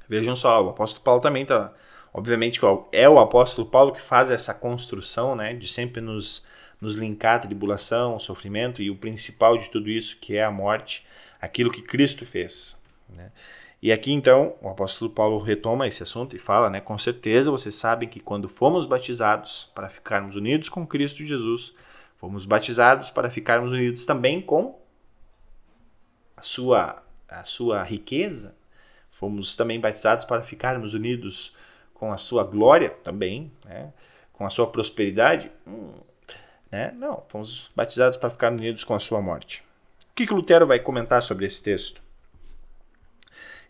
Vejam 0.09 0.37
só, 0.37 0.65
o 0.65 0.69
apóstolo 0.69 1.03
Paulo 1.03 1.21
também 1.21 1.43
está. 1.43 1.73
Obviamente 2.15 2.61
é 2.93 3.09
o 3.09 3.19
apóstolo 3.19 3.69
Paulo 3.69 3.93
que 3.93 4.01
faz 4.01 4.31
essa 4.31 4.55
construção, 4.55 5.35
né, 5.35 5.53
de 5.53 5.67
sempre 5.67 6.01
nos, 6.01 6.47
nos 6.81 6.95
linkar 6.95 7.37
a 7.37 7.41
tribulação, 7.41 8.15
o 8.15 8.21
sofrimento 8.21 8.81
e 8.81 8.89
o 8.89 8.97
principal 8.97 9.59
de 9.59 9.69
tudo 9.69 9.91
isso, 9.91 10.17
que 10.21 10.37
é 10.37 10.45
a 10.45 10.51
morte, 10.51 11.05
aquilo 11.41 11.73
que 11.73 11.83
Cristo 11.83 12.25
fez. 12.25 12.81
Né? 13.09 13.33
E 13.83 13.91
aqui 13.91 14.13
então 14.13 14.57
o 14.61 14.69
apóstolo 14.69 15.11
Paulo 15.11 15.39
retoma 15.39 15.89
esse 15.89 16.03
assunto 16.03 16.37
e 16.37 16.39
fala, 16.39 16.69
né, 16.69 16.81
com 16.81 16.99
certeza 16.99 17.51
vocês 17.51 17.75
sabem 17.75 18.09
que 18.09 18.21
quando 18.21 18.49
fomos 18.49 18.87
batizados 18.87 19.71
para 19.75 19.89
ficarmos 19.89 20.37
unidos 20.37 20.69
com 20.69 20.87
Cristo 20.87 21.25
Jesus, 21.25 21.75
fomos 22.17 22.45
batizados 22.45 23.09
para 23.09 23.31
ficarmos 23.31 23.73
unidos 23.73 24.05
também 24.05 24.41
com 24.41 24.79
a 26.37 26.43
sua 26.43 27.03
a 27.29 27.45
sua 27.45 27.85
riqueza, 27.85 28.55
fomos 29.11 29.55
também 29.55 29.81
batizados 29.81 30.25
para 30.25 30.43
ficarmos 30.43 30.95
unidos 30.95 31.55
com 31.95 32.13
a 32.13 32.19
sua 32.19 32.43
glória 32.43 32.91
também, 32.91 33.53
né, 33.65 33.93
com 34.33 34.45
a 34.45 34.51
sua 34.51 34.67
prosperidade, 34.67 35.51
hum, 35.67 35.93
né? 36.71 36.93
Não, 36.93 37.23
fomos 37.29 37.71
batizados 37.75 38.17
para 38.17 38.31
ficarmos 38.31 38.61
unidos 38.61 38.85
com 38.85 38.95
a 38.95 39.01
sua 39.01 39.21
morte. 39.21 39.63
O 40.11 40.15
que, 40.15 40.27
que 40.27 40.35
Lutero 40.35 40.67
vai 40.67 40.79
comentar 40.79 41.23
sobre 41.23 41.47
esse 41.47 41.63
texto? 41.63 42.03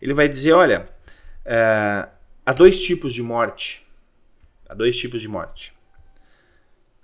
Ele 0.01 0.13
vai 0.13 0.27
dizer: 0.27 0.53
olha, 0.53 0.89
é, 1.45 2.07
há 2.45 2.53
dois 2.53 2.81
tipos 2.81 3.13
de 3.13 3.21
morte. 3.21 3.85
Há 4.67 4.73
dois 4.73 4.97
tipos 4.97 5.21
de 5.21 5.27
morte. 5.27 5.73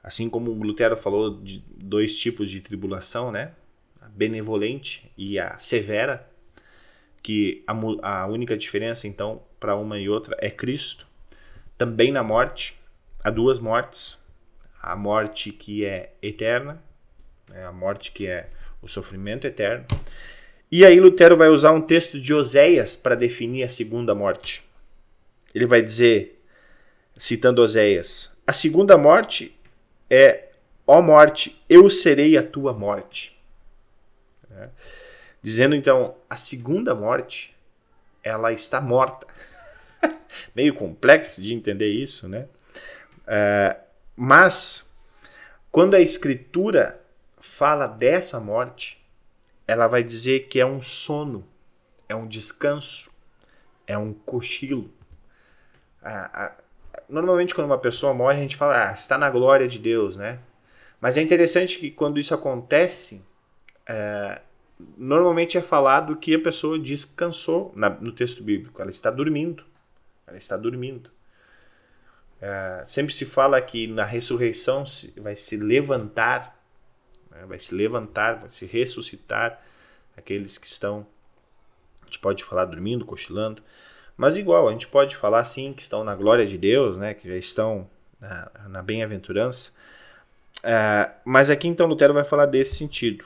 Assim 0.01 0.29
como 0.29 0.51
Lutero 0.51 0.95
falou 0.95 1.41
de 1.41 1.63
dois 1.69 2.17
tipos 2.17 2.49
de 2.49 2.61
tribulação, 2.61 3.31
né? 3.31 3.51
A 4.01 4.07
benevolente 4.07 5.11
e 5.17 5.37
a 5.37 5.59
severa, 5.59 6.25
que 7.21 7.63
a, 7.67 7.73
a 8.21 8.25
única 8.27 8.57
diferença 8.57 9.07
então 9.07 9.43
para 9.59 9.75
uma 9.75 9.99
e 9.99 10.07
outra 10.07 10.35
é 10.39 10.49
Cristo. 10.49 11.05
Também 11.77 12.11
na 12.11 12.23
morte, 12.23 12.79
há 13.23 13.29
duas 13.29 13.59
mortes. 13.59 14.17
A 14.81 14.95
morte 14.95 15.51
que 15.51 15.83
é 15.83 16.13
eterna, 16.21 16.81
né? 17.49 17.65
a 17.65 17.71
morte 17.71 18.11
que 18.11 18.27
é 18.27 18.49
o 18.81 18.87
sofrimento 18.87 19.45
eterno, 19.45 19.85
e 20.71 20.85
aí 20.85 20.99
Lutero 20.99 21.37
vai 21.37 21.49
usar 21.49 21.71
um 21.71 21.81
texto 21.81 22.19
de 22.19 22.33
Oséias 22.33 22.95
para 22.95 23.15
definir 23.15 23.63
a 23.63 23.69
segunda 23.69 24.13
morte. 24.13 24.63
Ele 25.53 25.65
vai 25.65 25.81
dizer, 25.81 26.41
citando 27.17 27.61
Oséias, 27.61 28.31
a 28.45 28.53
segunda 28.53 28.97
morte 28.97 29.55
é, 30.09 30.49
ó 30.85 31.01
morte, 31.01 31.61
eu 31.69 31.89
serei 31.89 32.37
a 32.37 32.43
tua 32.43 32.73
morte. 32.73 33.37
É. 34.51 34.69
Dizendo 35.41 35.75
então, 35.75 36.15
a 36.29 36.37
segunda 36.37 36.95
morte, 36.95 37.55
ela 38.23 38.51
está 38.51 38.81
morta. 38.81 39.27
Meio 40.55 40.73
complexo 40.73 41.41
de 41.41 41.53
entender 41.53 41.89
isso, 41.89 42.27
né? 42.27 42.47
É, 43.25 43.77
mas, 44.15 44.89
quando 45.71 45.95
a 45.95 46.01
Escritura 46.01 46.99
fala 47.37 47.87
dessa 47.87 48.39
morte, 48.39 48.97
ela 49.67 49.87
vai 49.87 50.03
dizer 50.03 50.47
que 50.47 50.59
é 50.59 50.65
um 50.65 50.81
sono, 50.81 51.45
é 52.07 52.15
um 52.15 52.25
descanso, 52.25 53.11
é 53.85 53.97
um 53.97 54.13
cochilo. 54.13 54.89
normalmente, 57.09 57.53
quando 57.53 57.67
uma 57.67 57.77
pessoa 57.77 58.13
morre, 58.13 58.37
a 58.37 58.41
gente 58.41 58.55
fala, 58.55 58.89
ah, 58.89 58.93
está 58.93 59.17
na 59.17 59.29
glória 59.29 59.67
de 59.67 59.77
Deus, 59.77 60.15
né? 60.15 60.39
Mas 60.99 61.17
é 61.17 61.21
interessante 61.21 61.79
que 61.79 61.91
quando 61.91 62.19
isso 62.19 62.33
acontece, 62.33 63.23
é, 63.85 64.41
normalmente 64.97 65.57
é 65.57 65.61
falado 65.61 66.15
que 66.15 66.33
a 66.33 66.41
pessoa 66.41 66.79
descansou 66.79 67.71
na, 67.75 67.89
no 67.89 68.11
texto 68.11 68.41
bíblico. 68.41 68.81
Ela 68.81 68.91
está 68.91 69.11
dormindo. 69.11 69.63
Ela 70.25 70.37
está 70.37 70.57
dormindo. 70.57 71.11
É, 72.41 72.83
sempre 72.87 73.13
se 73.13 73.25
fala 73.25 73.61
que 73.61 73.87
na 73.87 74.03
ressurreição 74.03 74.83
vai 75.17 75.35
se 75.35 75.57
levantar 75.57 76.56
né? 77.37 77.45
Vai 77.47 77.59
se 77.59 77.73
levantar, 77.73 78.39
vai 78.39 78.49
se 78.49 78.65
ressuscitar 78.65 79.61
aqueles 80.17 80.57
que 80.57 80.67
estão, 80.67 81.05
a 82.01 82.05
gente 82.05 82.19
pode 82.19 82.43
falar 82.43 82.65
dormindo, 82.65 83.05
cochilando, 83.05 83.61
mas 84.17 84.35
igual, 84.35 84.67
a 84.67 84.71
gente 84.71 84.87
pode 84.87 85.15
falar 85.15 85.43
sim 85.43 85.73
que 85.73 85.83
estão 85.83 86.03
na 86.03 86.15
glória 86.15 86.45
de 86.45 86.57
Deus, 86.57 86.97
né? 86.97 87.13
que 87.13 87.27
já 87.27 87.35
estão 87.35 87.87
na, 88.19 88.51
na 88.67 88.81
bem-aventurança. 88.81 89.71
Uh, 90.57 91.13
mas 91.23 91.51
aqui 91.51 91.67
então 91.67 91.85
Lutero 91.85 92.15
vai 92.15 92.23
falar 92.23 92.47
desse 92.47 92.75
sentido. 92.75 93.25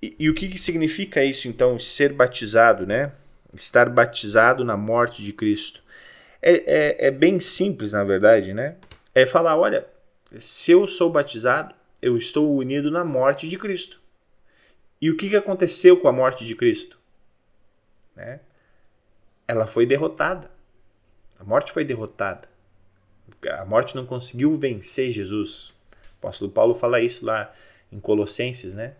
E, 0.00 0.14
e 0.16 0.30
o 0.30 0.34
que, 0.34 0.48
que 0.48 0.58
significa 0.58 1.24
isso 1.24 1.48
então, 1.48 1.78
ser 1.80 2.12
batizado, 2.12 2.86
né? 2.86 3.12
Estar 3.52 3.88
batizado 3.88 4.64
na 4.64 4.76
morte 4.76 5.22
de 5.22 5.32
Cristo. 5.32 5.82
é, 6.40 6.52
é, 6.52 7.06
é 7.08 7.10
bem 7.10 7.40
simples, 7.40 7.92
na 7.92 8.04
verdade, 8.04 8.54
né? 8.54 8.76
É 9.12 9.26
falar, 9.26 9.56
olha, 9.56 9.86
se 10.38 10.72
eu 10.72 10.86
sou 10.86 11.10
batizado, 11.10 11.74
eu 12.04 12.18
estou 12.18 12.54
unido 12.54 12.90
na 12.90 13.02
morte 13.02 13.48
de 13.48 13.56
Cristo. 13.56 13.98
E 15.00 15.10
o 15.10 15.16
que, 15.16 15.34
aconteceu 15.34 15.98
com 15.98 16.06
a 16.06 16.12
morte 16.12 16.44
de 16.44 16.54
Cristo? 16.54 16.98
Né? 18.14 18.40
Ela 19.48 19.66
foi 19.66 19.86
derrotada. 19.86 20.50
A 21.40 21.44
morte 21.44 21.72
foi 21.72 21.82
derrotada. 21.82 22.46
A 23.58 23.64
morte 23.64 23.96
não 23.96 24.04
conseguiu 24.04 24.54
vencer 24.58 25.12
Jesus. 25.12 25.68
O 25.70 26.26
apóstolo 26.26 26.50
Paulo 26.50 26.74
fala 26.74 27.00
isso 27.00 27.24
lá 27.24 27.50
em 27.90 27.98
Colossenses, 27.98 28.74
né? 28.74 28.96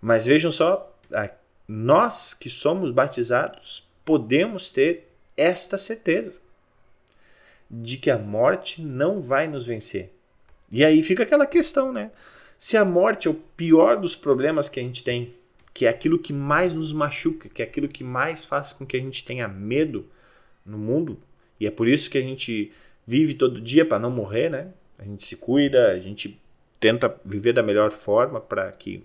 Mas 0.00 0.26
vejam 0.26 0.50
só, 0.50 0.92
nós 1.68 2.34
que 2.34 2.50
somos 2.50 2.90
batizados 2.90 3.88
podemos 4.04 4.72
ter 4.72 5.08
esta 5.36 5.78
certeza 5.78 6.40
de 7.70 7.96
que 7.96 8.10
a 8.10 8.18
morte 8.18 8.82
não 8.82 9.20
vai 9.20 9.46
nos 9.46 9.64
vencer. 9.64 10.12
E 10.70 10.84
aí 10.84 11.00
fica 11.00 11.22
aquela 11.22 11.46
questão, 11.46 11.92
né? 11.92 12.10
Se 12.60 12.76
a 12.76 12.84
morte 12.84 13.26
é 13.26 13.30
o 13.30 13.34
pior 13.56 13.96
dos 13.96 14.14
problemas 14.14 14.68
que 14.68 14.78
a 14.78 14.82
gente 14.82 15.02
tem, 15.02 15.32
que 15.72 15.86
é 15.86 15.88
aquilo 15.88 16.18
que 16.18 16.30
mais 16.30 16.74
nos 16.74 16.92
machuca, 16.92 17.48
que 17.48 17.62
é 17.62 17.64
aquilo 17.64 17.88
que 17.88 18.04
mais 18.04 18.44
faz 18.44 18.70
com 18.70 18.84
que 18.84 18.98
a 18.98 19.00
gente 19.00 19.24
tenha 19.24 19.48
medo 19.48 20.04
no 20.64 20.76
mundo, 20.76 21.18
e 21.58 21.66
é 21.66 21.70
por 21.70 21.88
isso 21.88 22.10
que 22.10 22.18
a 22.18 22.20
gente 22.20 22.70
vive 23.06 23.32
todo 23.32 23.62
dia 23.62 23.82
para 23.86 23.98
não 23.98 24.10
morrer, 24.10 24.50
né? 24.50 24.68
A 24.98 25.04
gente 25.04 25.24
se 25.24 25.36
cuida, 25.36 25.88
a 25.88 25.98
gente 25.98 26.38
tenta 26.78 27.18
viver 27.24 27.54
da 27.54 27.62
melhor 27.62 27.92
forma 27.92 28.38
para 28.38 28.70
que 28.72 29.02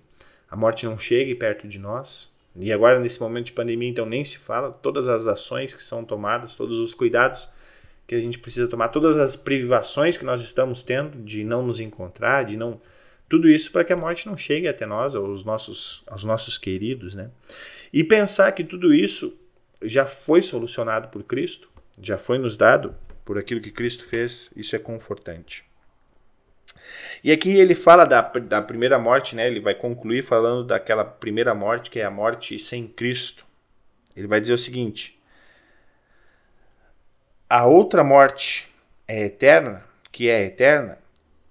a 0.51 0.55
morte 0.57 0.85
não 0.85 0.99
chegue 0.99 1.33
perto 1.33 1.65
de 1.65 1.79
nós. 1.79 2.29
E 2.57 2.73
agora, 2.73 2.99
nesse 2.99 3.21
momento 3.21 3.45
de 3.45 3.53
pandemia, 3.53 3.89
então 3.89 4.05
nem 4.05 4.25
se 4.25 4.37
fala, 4.37 4.69
todas 4.69 5.07
as 5.07 5.27
ações 5.27 5.73
que 5.73 5.81
são 5.81 6.03
tomadas, 6.03 6.57
todos 6.57 6.77
os 6.77 6.93
cuidados 6.93 7.47
que 8.05 8.15
a 8.15 8.19
gente 8.19 8.37
precisa 8.37 8.67
tomar, 8.67 8.89
todas 8.89 9.17
as 9.17 9.37
privações 9.37 10.17
que 10.17 10.25
nós 10.25 10.41
estamos 10.41 10.83
tendo 10.83 11.23
de 11.23 11.41
não 11.45 11.65
nos 11.65 11.79
encontrar, 11.79 12.43
de 12.43 12.57
não. 12.57 12.81
Tudo 13.27 13.49
isso 13.49 13.71
para 13.71 13.83
que 13.83 13.93
a 13.93 13.97
morte 13.97 14.27
não 14.27 14.37
chegue 14.37 14.67
até 14.67 14.85
nós, 14.85 15.15
aos 15.15 15.43
nossos, 15.43 16.03
aos 16.07 16.23
nossos 16.23 16.57
queridos, 16.57 17.15
né? 17.15 17.31
E 17.91 18.03
pensar 18.03 18.51
que 18.51 18.63
tudo 18.63 18.93
isso 18.93 19.35
já 19.81 20.05
foi 20.05 20.41
solucionado 20.41 21.07
por 21.07 21.23
Cristo, 21.23 21.69
já 21.99 22.17
foi 22.17 22.37
nos 22.37 22.57
dado 22.57 22.95
por 23.23 23.37
aquilo 23.37 23.61
que 23.61 23.71
Cristo 23.71 24.05
fez, 24.05 24.51
isso 24.55 24.75
é 24.75 24.79
confortante. 24.79 25.65
E 27.23 27.31
aqui 27.31 27.49
ele 27.49 27.73
fala 27.73 28.05
da, 28.05 28.21
da 28.21 28.61
primeira 28.61 28.99
morte, 28.99 29.35
né? 29.35 29.47
Ele 29.47 29.59
vai 29.59 29.73
concluir 29.73 30.23
falando 30.23 30.63
daquela 30.63 31.03
primeira 31.03 31.55
morte, 31.55 31.89
que 31.89 31.99
é 31.99 32.05
a 32.05 32.11
morte 32.11 32.59
sem 32.59 32.87
Cristo. 32.87 33.45
Ele 34.15 34.27
vai 34.27 34.39
dizer 34.39 34.53
o 34.53 34.57
seguinte: 34.57 35.19
A 37.49 37.65
outra 37.65 38.03
morte 38.03 38.67
é 39.07 39.25
eterna, 39.25 39.83
que 40.11 40.29
é 40.29 40.45
eterna 40.45 40.99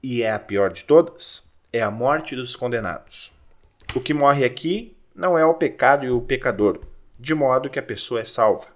e 0.02 0.22
é 0.22 0.30
a 0.30 0.38
pior 0.38 0.72
de 0.72 0.84
todas, 0.84 1.50
é 1.74 1.82
a 1.82 1.90
morte 1.90 2.36
dos 2.36 2.54
condenados. 2.54 3.32
O 3.96 4.00
que 4.00 4.14
morre 4.14 4.44
aqui 4.44 4.96
não 5.12 5.36
é 5.36 5.44
o 5.44 5.54
pecado 5.54 6.06
e 6.06 6.10
o 6.10 6.20
pecador, 6.20 6.80
de 7.18 7.34
modo 7.34 7.68
que 7.68 7.80
a 7.80 7.82
pessoa 7.82 8.20
é 8.20 8.24
salva. 8.24 8.68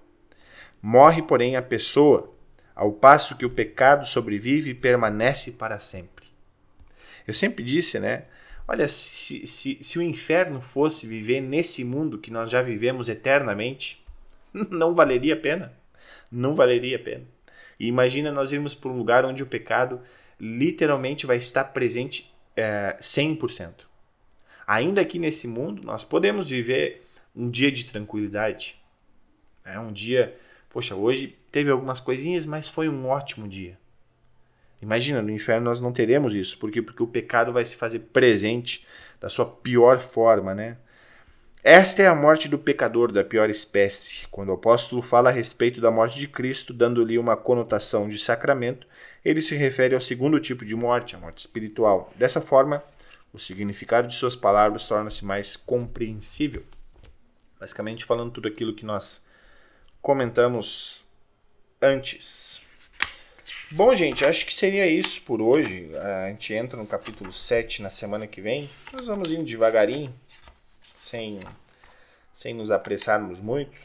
Morre, 0.83 1.23
porém, 1.23 1.55
a 1.55 1.63
pessoa, 1.63 2.35
ao 2.75 2.91
passo 2.91 3.37
que 3.37 3.47
o 3.47 3.51
pecado 3.51 4.05
sobrevive 4.05 4.71
e 4.71 4.75
permanece 4.75 5.53
para 5.53 5.79
sempre. 5.79 6.27
Eu 7.25 7.35
sempre 7.35 7.63
disse, 7.63 8.01
né? 8.01 8.25
Olha, 8.67 8.89
se, 8.89 9.47
se, 9.47 9.79
se 9.81 9.97
o 9.97 10.03
inferno 10.03 10.61
fosse 10.61 11.07
viver 11.07 11.41
nesse 11.41 11.85
mundo 11.85 12.19
que 12.19 12.33
nós 12.33 12.51
já 12.51 12.63
vivemos 12.63 13.09
eternamente, 13.09 14.05
não 14.53 14.93
valeria 14.93 15.35
a 15.35 15.41
pena. 15.41 15.73
Não 16.33 16.53
valeria 16.53 16.97
a 16.97 17.01
pena. 17.01 17.25
E 17.79 17.87
imagina 17.87 18.33
nós 18.33 18.51
irmos 18.51 18.75
para 18.75 18.91
um 18.91 18.99
lugar 18.99 19.25
onde 19.25 19.41
o 19.41 19.47
pecado 19.47 20.01
literalmente 20.41 21.27
vai 21.27 21.37
estar 21.37 21.63
presente 21.63 22.37
é, 22.59 22.97
100%. 23.01 23.87
Ainda 24.67 25.01
aqui 25.01 25.19
nesse 25.19 25.47
mundo, 25.47 25.83
nós 25.85 26.05
podemos 26.05 26.49
viver 26.49 27.07
um 27.35 27.49
dia 27.49 27.71
de 27.71 27.85
tranquilidade. 27.85 28.77
É 29.65 29.79
um 29.79 29.93
dia, 29.93 30.37
poxa, 30.69 30.95
hoje 30.95 31.39
teve 31.53 31.71
algumas 31.71 32.01
coisinhas, 32.01 32.45
mas 32.45 32.69
foi 32.69 32.89
um 32.89 33.07
ótimo 33.07 33.49
dia. 33.49 33.79
Imagina, 34.83 35.23
no 35.23 35.31
inferno 35.31 35.65
nós 35.67 35.81
não 35.81 35.93
teremos 35.93 36.35
isso. 36.35 36.59
Por 36.59 36.71
quê? 36.71 36.83
Porque 36.83 37.03
o 37.03 37.07
pecado 37.07 37.53
vai 37.53 37.65
se 37.65 37.77
fazer 37.77 38.01
presente 38.01 38.87
da 39.21 39.29
sua 39.29 39.47
pior 39.47 40.01
forma, 40.01 40.55
né? 40.55 40.77
Esta 41.63 42.03
é 42.03 42.07
a 42.07 42.15
morte 42.15 42.49
do 42.49 42.59
pecador 42.59 43.11
da 43.11 43.25
pior 43.25 43.51
espécie. 43.51 44.27
Quando 44.31 44.51
o 44.51 44.55
apóstolo 44.55 45.03
fala 45.03 45.29
a 45.29 45.33
respeito 45.33 45.81
da 45.81 45.91
morte 45.91 46.19
de 46.19 46.29
Cristo, 46.29 46.73
dando-lhe 46.73 47.19
uma 47.19 47.37
conotação 47.37 48.09
de 48.09 48.19
sacramento, 48.19 48.87
ele 49.25 49.43
se 49.43 49.57
refere 49.57 49.95
ao 49.95 50.01
segundo 50.01 50.41
tipo 50.41 50.65
de 50.65 50.75
morte, 50.75 51.17
a 51.17 51.19
morte 51.19 51.39
espiritual. 51.39 52.13
Dessa 52.17 52.41
forma, 52.41 52.83
o 53.33 53.39
significado 53.39 54.09
de 54.09 54.15
suas 54.15 54.37
palavras 54.37 54.87
torna-se 54.87 55.25
mais 55.25 55.57
compreensível. 55.57 56.65
Basicamente, 57.59 58.05
falando 58.05 58.33
tudo 58.33 58.49
aquilo 58.49 58.75
que 58.75 58.87
nós 58.87 59.25
comentamos 60.01 61.09
antes. 61.81 62.63
Bom, 63.71 63.95
gente, 63.95 64.25
acho 64.25 64.47
que 64.47 64.55
seria 64.55 64.87
isso 64.87 65.21
por 65.23 65.43
hoje. 65.43 65.91
A 65.97 66.29
gente 66.29 66.55
entra 66.55 66.77
no 66.77 66.87
capítulo 66.87 67.33
7 67.33 67.83
na 67.83 67.91
semana 67.91 68.27
que 68.27 68.41
vem. 68.41 68.71
Nós 68.93 69.07
vamos 69.07 69.31
indo 69.31 69.45
devagarinho, 69.45 70.15
sem, 70.97 71.41
sem 72.35 72.55
nos 72.55 72.71
apressarmos 72.71 73.41
muito. 73.41 73.77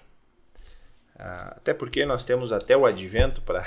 Ah, 1.18 1.56
até 1.58 1.74
porque 1.74 2.06
nós 2.06 2.24
temos 2.24 2.52
até 2.52 2.78
o 2.78 2.86
advento 2.86 3.42
para 3.42 3.66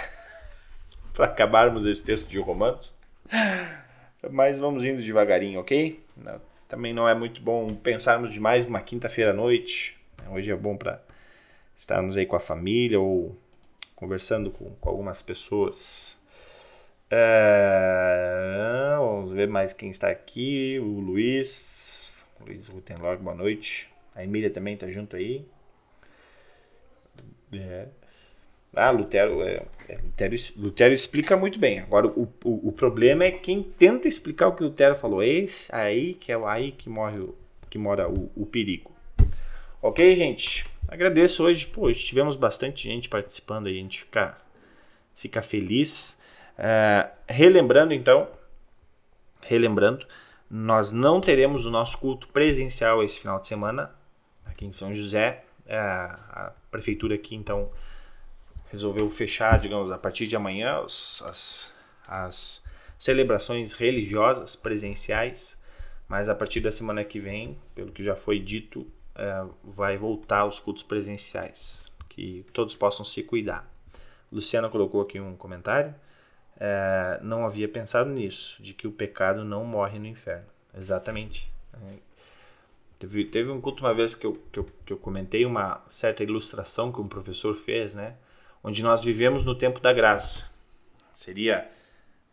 acabarmos 1.24 1.84
esse 1.84 2.02
texto 2.02 2.26
de 2.26 2.38
Romanos. 2.38 2.94
Mas 4.30 4.58
vamos 4.58 4.84
indo 4.84 5.02
devagarinho, 5.02 5.60
ok? 5.60 6.00
Também 6.68 6.92
não 6.92 7.08
é 7.08 7.14
muito 7.14 7.40
bom 7.40 7.74
pensarmos 7.74 8.32
demais 8.32 8.66
numa 8.66 8.80
quinta-feira 8.80 9.30
à 9.30 9.34
noite. 9.34 9.96
Hoje 10.30 10.50
é 10.50 10.56
bom 10.56 10.76
para 10.76 11.00
estarmos 11.76 12.16
aí 12.16 12.26
com 12.26 12.36
a 12.36 12.40
família 12.40 12.98
ou 12.98 13.36
conversando 13.94 14.50
com, 14.50 14.70
com 14.76 14.88
algumas 14.88 15.22
pessoas. 15.22 16.18
É, 17.08 18.96
vamos 18.98 19.32
ver 19.32 19.46
mais 19.46 19.72
quem 19.72 19.90
está 19.90 20.10
aqui. 20.10 20.78
O 20.80 21.00
Luiz. 21.00 22.12
Luiz 22.40 22.66
Rutenlog, 22.68 23.22
boa 23.22 23.36
noite. 23.36 23.88
A 24.14 24.24
Emília 24.24 24.50
também 24.50 24.74
está 24.74 24.90
junto 24.90 25.16
aí. 25.16 25.46
É. 27.52 27.86
Ah, 28.74 28.90
Lutero, 28.90 29.42
é, 29.42 29.62
é, 29.88 29.98
Lutero, 30.02 30.34
Lutero 30.56 30.94
explica 30.94 31.36
muito 31.36 31.58
bem. 31.58 31.80
Agora, 31.80 32.06
o, 32.06 32.28
o, 32.44 32.68
o, 32.68 32.72
problema 32.72 33.24
é 33.24 33.30
quem 33.30 33.62
tenta 33.62 34.06
explicar 34.06 34.48
o 34.48 34.54
que 34.54 34.62
Lutero 34.62 34.94
falou. 34.94 35.22
Esse 35.22 35.74
aí 35.74 36.14
que 36.14 36.30
é 36.30 36.36
aí 36.46 36.72
que 36.72 36.88
morre 36.88 37.26
que 37.70 37.78
mora 37.78 38.08
o, 38.08 38.30
o 38.36 38.46
perigo. 38.46 38.94
Ok, 39.82 40.16
gente? 40.16 40.66
Agradeço 40.88 41.44
hoje, 41.44 41.66
pô, 41.66 41.82
hoje 41.82 42.04
tivemos 42.04 42.36
bastante 42.36 42.84
gente 42.84 43.08
participando 43.08 43.66
aí, 43.66 43.78
a 43.78 43.82
gente 43.82 44.00
fica, 44.00 44.38
fica 45.14 45.42
feliz. 45.42 46.18
Uh, 46.58 47.10
relembrando 47.28 47.92
então, 47.92 48.28
relembrando, 49.42 50.06
nós 50.50 50.92
não 50.92 51.20
teremos 51.20 51.66
o 51.66 51.70
nosso 51.70 51.98
culto 51.98 52.28
presencial 52.28 53.02
esse 53.02 53.18
final 53.18 53.40
de 53.40 53.48
semana 53.48 53.90
aqui 54.44 54.64
em 54.64 54.72
São 54.72 54.94
José. 54.94 55.44
Uh, 55.66 55.70
a 55.70 56.52
prefeitura 56.70 57.16
aqui 57.16 57.34
então 57.34 57.70
resolveu 58.77 59.09
fechar, 59.11 59.59
digamos, 59.59 59.91
a 59.91 59.99
partir 59.99 60.27
de 60.27 60.37
amanhã 60.37 60.81
as, 60.85 61.22
as, 61.22 61.74
as 62.07 62.64
celebrações 62.99 63.72
religiosas 63.72 64.55
presenciais, 64.55 65.59
mas 66.09 66.29
a 66.29 66.35
partir 66.35 66.61
da 66.61 66.70
semana 66.70 67.03
que 67.03 67.18
vem, 67.18 67.57
pelo 67.74 67.91
que 67.91 68.05
já 68.05 68.14
foi 68.14 68.39
dito, 68.39 68.87
é, 69.14 69.45
vai 69.64 69.97
voltar 69.97 70.41
aos 70.41 70.59
cultos 70.59 70.83
presenciais, 70.83 71.91
que 72.09 72.45
todos 72.53 72.74
possam 72.74 73.05
se 73.05 73.22
cuidar. 73.22 73.68
Luciana 74.31 74.68
colocou 74.68 75.01
aqui 75.01 75.18
um 75.18 75.37
comentário. 75.37 75.95
É, 76.59 77.18
não 77.22 77.47
havia 77.47 77.68
pensado 77.68 78.11
nisso, 78.11 78.62
de 78.62 78.72
que 78.72 78.87
o 78.87 78.93
pecado 78.93 79.45
não 79.45 79.64
morre 79.64 79.99
no 79.99 80.07
inferno. 80.07 80.47
Exatamente. 80.77 81.51
É, 81.74 81.95
teve, 82.99 83.24
teve 83.24 83.51
um 83.51 83.61
culto 83.61 83.85
uma 83.85 83.95
vez 83.95 84.14
que 84.14 84.27
eu, 84.27 84.35
que, 84.53 84.59
eu, 84.59 84.66
que 84.85 84.93
eu 84.93 84.97
comentei 84.97 85.45
uma 85.45 85.83
certa 85.89 86.22
ilustração 86.22 86.93
que 86.93 87.01
um 87.01 87.09
professor 87.09 87.55
fez, 87.55 87.95
né? 87.95 88.16
Onde 88.66 88.82
nós 88.82 89.00
vivemos 89.00 89.44
no 89.44 89.54
tempo 89.54 89.78
da 89.78 89.92
graça. 89.92 90.50
Seria, 91.14 91.70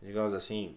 digamos 0.01 0.33
assim, 0.33 0.75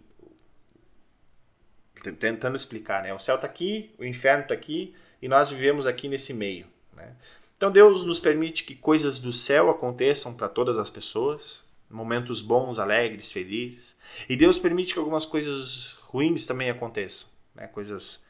tentando 2.20 2.56
explicar, 2.56 3.02
né? 3.02 3.14
O 3.14 3.18
céu 3.18 3.36
está 3.36 3.46
aqui, 3.46 3.94
o 3.98 4.04
inferno 4.04 4.42
está 4.42 4.52
aqui, 4.52 4.94
e 5.22 5.26
nós 5.26 5.48
vivemos 5.48 5.86
aqui 5.86 6.08
nesse 6.08 6.34
meio. 6.34 6.66
Né? 6.92 7.16
Então 7.56 7.70
Deus 7.70 8.04
nos 8.04 8.20
permite 8.20 8.64
que 8.64 8.74
coisas 8.74 9.18
do 9.18 9.32
céu 9.32 9.70
aconteçam 9.70 10.34
para 10.34 10.46
todas 10.46 10.76
as 10.76 10.90
pessoas, 10.90 11.64
momentos 11.88 12.42
bons, 12.42 12.78
alegres, 12.78 13.32
felizes, 13.32 13.96
e 14.28 14.36
Deus 14.36 14.58
permite 14.58 14.92
que 14.92 14.98
algumas 14.98 15.24
coisas 15.24 15.92
ruins 16.02 16.44
também 16.44 16.68
aconteçam, 16.68 17.30
né? 17.54 17.66
coisas 17.66 18.22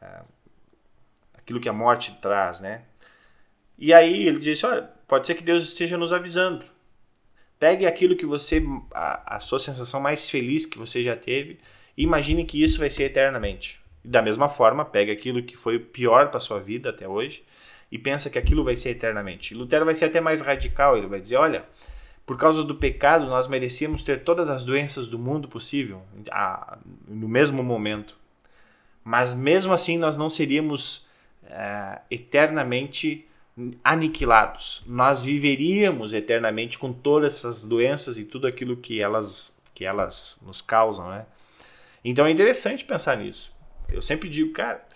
ah, 0.00 0.22
aquilo 1.34 1.60
que 1.60 1.68
a 1.68 1.72
morte 1.72 2.16
traz, 2.22 2.60
né? 2.60 2.84
E 3.76 3.92
aí 3.92 4.28
ele 4.28 4.38
disse, 4.38 4.64
olha, 4.64 4.96
pode 5.08 5.26
ser 5.26 5.34
que 5.34 5.42
Deus 5.42 5.64
esteja 5.64 5.96
nos 5.96 6.12
avisando 6.12 6.64
Pegue 7.58 7.86
aquilo 7.86 8.14
que 8.14 8.24
você, 8.24 8.62
a, 8.94 9.36
a 9.36 9.40
sua 9.40 9.58
sensação 9.58 10.00
mais 10.00 10.30
feliz 10.30 10.64
que 10.64 10.78
você 10.78 11.02
já 11.02 11.16
teve, 11.16 11.58
e 11.96 12.04
imagine 12.04 12.44
que 12.44 12.62
isso 12.62 12.78
vai 12.78 12.88
ser 12.88 13.04
eternamente. 13.04 13.80
E 14.04 14.08
da 14.08 14.22
mesma 14.22 14.48
forma, 14.48 14.84
pegue 14.84 15.10
aquilo 15.10 15.42
que 15.42 15.56
foi 15.56 15.78
pior 15.78 16.30
para 16.30 16.38
sua 16.38 16.60
vida 16.60 16.90
até 16.90 17.08
hoje 17.08 17.42
e 17.90 17.98
pensa 17.98 18.30
que 18.30 18.38
aquilo 18.38 18.62
vai 18.62 18.76
ser 18.76 18.90
eternamente. 18.90 19.52
E 19.52 19.56
Lutero 19.56 19.84
vai 19.84 19.94
ser 19.94 20.04
até 20.04 20.20
mais 20.20 20.40
radical, 20.40 20.96
ele 20.96 21.08
vai 21.08 21.20
dizer, 21.20 21.36
olha, 21.36 21.64
por 22.24 22.36
causa 22.36 22.62
do 22.62 22.76
pecado 22.76 23.26
nós 23.26 23.48
merecíamos 23.48 24.04
ter 24.04 24.22
todas 24.22 24.48
as 24.48 24.62
doenças 24.62 25.08
do 25.08 25.18
mundo 25.18 25.48
possível 25.48 26.02
a, 26.30 26.78
no 27.08 27.26
mesmo 27.26 27.62
momento. 27.64 28.16
Mas 29.02 29.34
mesmo 29.34 29.72
assim 29.72 29.98
nós 29.98 30.16
não 30.16 30.30
seríamos 30.30 31.08
é, 31.44 32.02
eternamente 32.08 33.26
aniquilados. 33.82 34.82
Nós 34.86 35.22
viveríamos 35.22 36.12
eternamente 36.12 36.78
com 36.78 36.92
todas 36.92 37.36
essas 37.36 37.64
doenças 37.64 38.16
e 38.16 38.24
tudo 38.24 38.46
aquilo 38.46 38.76
que 38.76 39.00
elas, 39.00 39.56
que 39.74 39.84
elas 39.84 40.38
nos 40.42 40.62
causam, 40.62 41.10
né? 41.10 41.26
Então 42.04 42.26
é 42.26 42.30
interessante 42.30 42.84
pensar 42.84 43.16
nisso. 43.16 43.52
Eu 43.88 44.02
sempre 44.02 44.28
digo, 44.28 44.52
cara, 44.52 44.86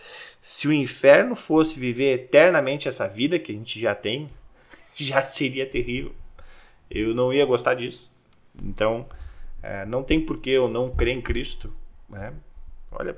se 0.41 0.69
o 0.69 0.73
inferno 0.73 1.35
fosse 1.35 1.79
viver 1.79 2.15
eternamente 2.15 2.89
essa 2.89 3.09
vida 3.09 3.39
que 3.39 3.53
a 3.53 3.55
gente 3.55 3.81
já 3.81 3.95
tem, 3.95 4.29
já 4.95 5.23
seria 5.25 5.67
terrível. 5.67 6.15
Eu 6.91 7.15
não 7.15 7.33
ia 7.33 7.45
gostar 7.45 7.75
disso. 7.75 8.11
Então, 8.63 9.09
é, 9.63 9.87
não 9.87 10.03
tem 10.03 10.21
por 10.21 10.39
que 10.39 10.51
eu 10.51 10.69
não 10.69 10.91
crer 10.91 11.17
em 11.17 11.23
Cristo. 11.23 11.75
Né? 12.09 12.35
Olha, 12.91 13.17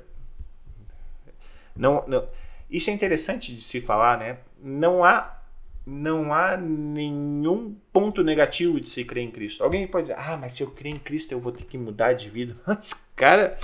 não, 1.75 2.07
não, 2.07 2.25
isso 2.69 2.89
é 2.89 2.93
interessante 2.93 3.53
de 3.53 3.61
se 3.61 3.81
falar, 3.81 4.17
né? 4.17 4.37
Não 4.67 5.03
há, 5.03 5.39
não 5.85 6.33
há 6.33 6.57
nenhum 6.57 7.75
ponto 7.93 8.23
negativo 8.23 8.81
de 8.81 8.89
se 8.89 9.05
crer 9.05 9.23
em 9.25 9.29
Cristo. 9.29 9.63
Alguém 9.63 9.85
pode 9.85 10.07
dizer, 10.07 10.17
ah, 10.17 10.35
mas 10.35 10.53
se 10.53 10.63
eu 10.63 10.71
crer 10.71 10.95
em 10.95 10.97
Cristo 10.97 11.33
eu 11.33 11.39
vou 11.39 11.51
ter 11.51 11.65
que 11.65 11.77
mudar 11.77 12.13
de 12.13 12.27
vida. 12.31 12.55
Mas, 12.65 12.93
cara, 13.15 13.59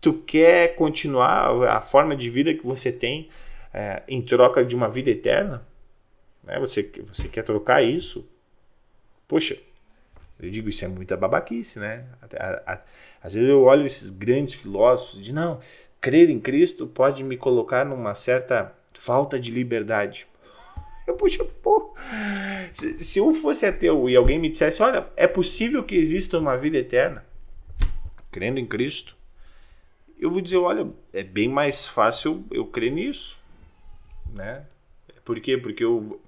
tu 0.00 0.12
quer 0.12 0.76
continuar 0.76 1.66
a 1.68 1.80
forma 1.80 2.14
de 2.14 2.30
vida 2.30 2.54
que 2.54 2.64
você 2.64 2.92
tem 2.92 3.28
é, 3.74 4.04
em 4.06 4.22
troca 4.22 4.64
de 4.64 4.76
uma 4.76 4.88
vida 4.88 5.10
eterna? 5.10 5.66
Né? 6.44 6.60
Você, 6.60 6.88
você 7.08 7.26
quer 7.26 7.42
trocar 7.42 7.82
isso? 7.82 8.24
Poxa, 9.26 9.58
eu 10.38 10.48
digo, 10.48 10.68
isso 10.68 10.84
é 10.84 10.88
muita 10.88 11.16
babaquice, 11.16 11.80
né? 11.80 12.04
às 13.20 13.34
vezes 13.34 13.48
eu 13.48 13.64
olho 13.64 13.84
esses 13.84 14.12
grandes 14.12 14.54
filósofos 14.54 15.24
de 15.24 15.32
não, 15.32 15.60
crer 16.00 16.30
em 16.30 16.38
Cristo 16.38 16.86
pode 16.86 17.24
me 17.24 17.36
colocar 17.36 17.84
numa 17.84 18.14
certa 18.14 18.72
falta 18.94 19.40
de 19.40 19.50
liberdade. 19.50 20.26
Eu, 21.06 21.14
puxa, 21.14 21.44
pô, 21.62 21.94
se 22.98 23.18
eu 23.18 23.32
fosse 23.32 23.64
ateu 23.64 24.08
e 24.08 24.16
alguém 24.16 24.38
me 24.38 24.48
dissesse, 24.48 24.82
olha, 24.82 25.06
é 25.16 25.26
possível 25.26 25.84
que 25.84 25.94
exista 25.94 26.38
uma 26.38 26.56
vida 26.56 26.76
eterna, 26.76 27.24
crendo 28.30 28.58
em 28.58 28.66
Cristo, 28.66 29.16
eu 30.18 30.30
vou 30.30 30.40
dizer, 30.40 30.56
olha, 30.56 30.88
é 31.12 31.22
bem 31.22 31.48
mais 31.48 31.86
fácil 31.86 32.44
eu 32.50 32.66
crer 32.66 32.90
nisso, 32.90 33.38
né? 34.32 34.64
Por 35.24 35.38
quê? 35.40 35.56
Porque 35.56 35.84
eu, 35.84 36.20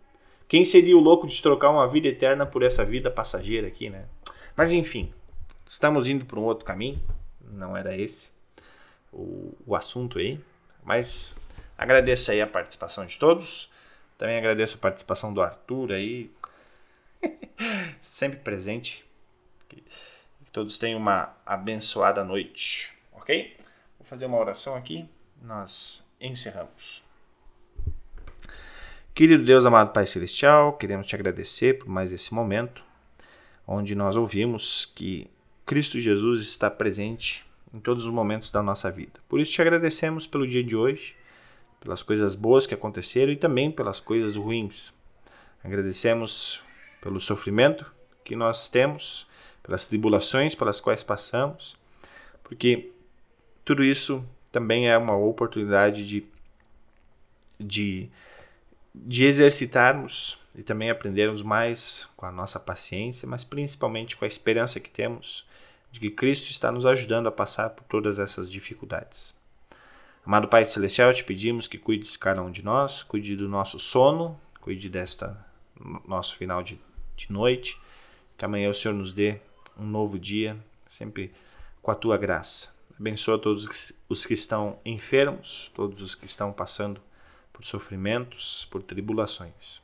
quem 0.47 0.65
seria 0.65 0.97
o 0.97 1.01
louco 1.01 1.27
de 1.27 1.41
trocar 1.43 1.71
uma 1.71 1.89
vida 1.89 2.09
eterna 2.09 2.47
por 2.47 2.63
essa 2.63 2.85
vida 2.85 3.11
passageira 3.11 3.67
aqui, 3.67 3.91
né? 3.91 4.05
Mas 4.57 4.73
enfim, 4.73 5.13
estamos 5.67 6.07
indo 6.07 6.25
para 6.25 6.39
um 6.39 6.45
outro 6.45 6.65
caminho, 6.65 7.01
não 7.51 7.77
era 7.77 7.97
esse 7.97 8.31
o, 9.13 9.55
o 9.67 9.75
assunto 9.75 10.19
aí, 10.19 10.39
mas 10.85 11.37
agradeço 11.77 12.31
aí 12.31 12.41
a 12.41 12.47
participação 12.47 13.07
de 13.07 13.19
todos, 13.19 13.71
também 14.19 14.37
agradeço 14.37 14.75
a 14.75 14.79
participação 14.79 15.33
do 15.33 15.41
Arthur 15.41 15.93
aí, 15.93 16.31
sempre 18.03 18.41
presente, 18.41 19.05
que, 19.69 19.83
todos 20.53 20.77
tenham 20.77 20.99
uma 20.99 21.37
abençoada 21.47 22.25
noite, 22.25 22.93
ok? 23.13 23.57
fazer 24.09 24.25
uma 24.25 24.39
oração 24.39 24.75
aqui, 24.75 25.07
nós 25.43 26.07
encerramos. 26.19 27.05
Querido 29.15 29.45
Deus, 29.45 29.67
amado 29.67 29.93
Pai 29.93 30.07
Celestial, 30.07 30.73
queremos 30.73 31.07
te 31.07 31.15
agradecer 31.15 31.79
por 31.79 31.89
mais 31.89 32.11
esse 32.11 32.33
momento, 32.33 32.83
onde 33.67 33.95
nós 33.95 34.17
ouvimos 34.17 34.87
que 34.95 35.31
Cristo 35.67 36.01
Jesus 36.01 36.41
está 36.41 36.71
presente 36.71 37.45
em 37.75 37.81
todos 37.81 38.07
os 38.07 38.13
momentos 38.13 38.51
da 38.51 38.63
nossa 38.63 38.91
vida. 38.91 39.21
Por 39.29 39.41
isso 39.41 39.53
te 39.53 39.61
agradecemos 39.61 40.27
pelo 40.27 40.47
dia 40.47 40.65
de 40.65 40.75
hoje, 40.75 41.15
pelas 41.81 42.03
coisas 42.03 42.35
boas 42.35 42.67
que 42.67 42.75
aconteceram 42.75 43.33
e 43.33 43.37
também 43.37 43.71
pelas 43.71 44.01
coisas 44.01 44.37
ruins. 44.37 44.93
Agradecemos 45.63 46.63
pelo 47.01 47.21
sofrimento 47.21 47.87
que 48.25 48.37
nós 48.37 48.69
temos, 48.69 49.27
pelas 49.63 49.87
tribulações 49.87 50.55
pelas 50.55 50.81
quais 50.81 51.03
passamos, 51.03 51.77
porque 52.43 52.91
tudo 53.65 53.85
isso 53.85 54.25
também 54.51 54.89
é 54.89 54.97
uma 54.97 55.17
oportunidade 55.17 56.07
de, 56.07 56.25
de, 57.59 58.09
de 58.95 59.25
exercitarmos 59.25 60.39
e 60.55 60.63
também 60.63 60.91
aprendermos 60.91 61.43
mais 61.43 62.09
com 62.17 62.27
a 62.27 62.33
nossa 62.33 62.59
paciência, 62.59 63.29
mas 63.29 63.45
principalmente 63.45 64.17
com 64.17 64.25
a 64.25 64.29
esperança 64.29 64.81
que 64.81 64.91
temos 64.91 65.47
de 65.93 66.01
que 66.01 66.11
Cristo 66.11 66.51
está 66.51 66.73
nos 66.73 66.85
ajudando 66.85 67.29
a 67.29 67.33
passar 67.33 67.71
por 67.71 67.85
todas 67.85 68.19
essas 68.19 68.51
dificuldades. 68.51 69.38
Amado 70.29 70.47
Pai 70.47 70.67
Celestial, 70.67 71.15
te 71.15 71.25
pedimos 71.25 71.67
que 71.67 71.79
cuide 71.79 72.07
de 72.07 72.19
cada 72.19 72.43
um 72.43 72.51
de 72.51 72.63
nós, 72.63 73.03
cuide 73.03 73.35
do 73.35 73.49
nosso 73.49 73.79
sono, 73.79 74.39
cuide 74.61 74.87
desta 74.87 75.43
nosso 76.07 76.37
final 76.37 76.63
de, 76.63 76.79
de 77.17 77.33
noite, 77.33 77.81
que 78.37 78.45
amanhã 78.45 78.69
o 78.69 78.75
Senhor 78.75 78.93
nos 78.93 79.11
dê 79.11 79.41
um 79.79 79.87
novo 79.87 80.19
dia, 80.19 80.55
sempre 80.87 81.33
com 81.81 81.91
a 81.91 81.95
tua 81.95 82.19
graça. 82.19 82.69
Abençoa 83.01 83.39
todos 83.39 83.95
os 84.07 84.27
que 84.27 84.35
estão 84.35 84.79
enfermos, 84.85 85.73
todos 85.75 86.03
os 86.03 86.15
que 86.15 86.27
estão 86.27 86.53
passando 86.53 87.01
por 87.51 87.65
sofrimentos, 87.65 88.69
por 88.71 88.83
tribulações. 88.83 89.81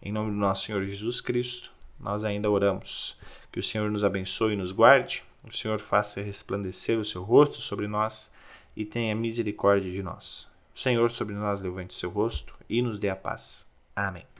Em 0.00 0.10
nome 0.10 0.30
do 0.30 0.36
nosso 0.38 0.64
Senhor 0.64 0.82
Jesus 0.86 1.20
Cristo, 1.20 1.70
nós 2.00 2.24
ainda 2.24 2.50
oramos. 2.50 3.14
Que 3.52 3.60
o 3.60 3.62
Senhor 3.62 3.90
nos 3.90 4.02
abençoe 4.02 4.54
e 4.54 4.56
nos 4.56 4.72
guarde, 4.72 5.22
o 5.44 5.54
Senhor 5.54 5.78
faça 5.78 6.22
resplandecer 6.22 6.98
o 6.98 7.04
seu 7.04 7.22
rosto 7.22 7.60
sobre 7.60 7.86
nós 7.86 8.32
e 8.76 8.84
tenha 8.84 9.14
misericórdia 9.14 9.90
de 9.90 10.02
nós. 10.02 10.48
Senhor 10.74 11.10
sobre 11.10 11.34
nós 11.34 11.60
levante 11.60 11.90
o 11.90 11.98
seu 11.98 12.10
rosto 12.10 12.54
e 12.68 12.80
nos 12.80 12.98
dê 12.98 13.08
a 13.08 13.16
paz. 13.16 13.68
Amém. 13.94 14.31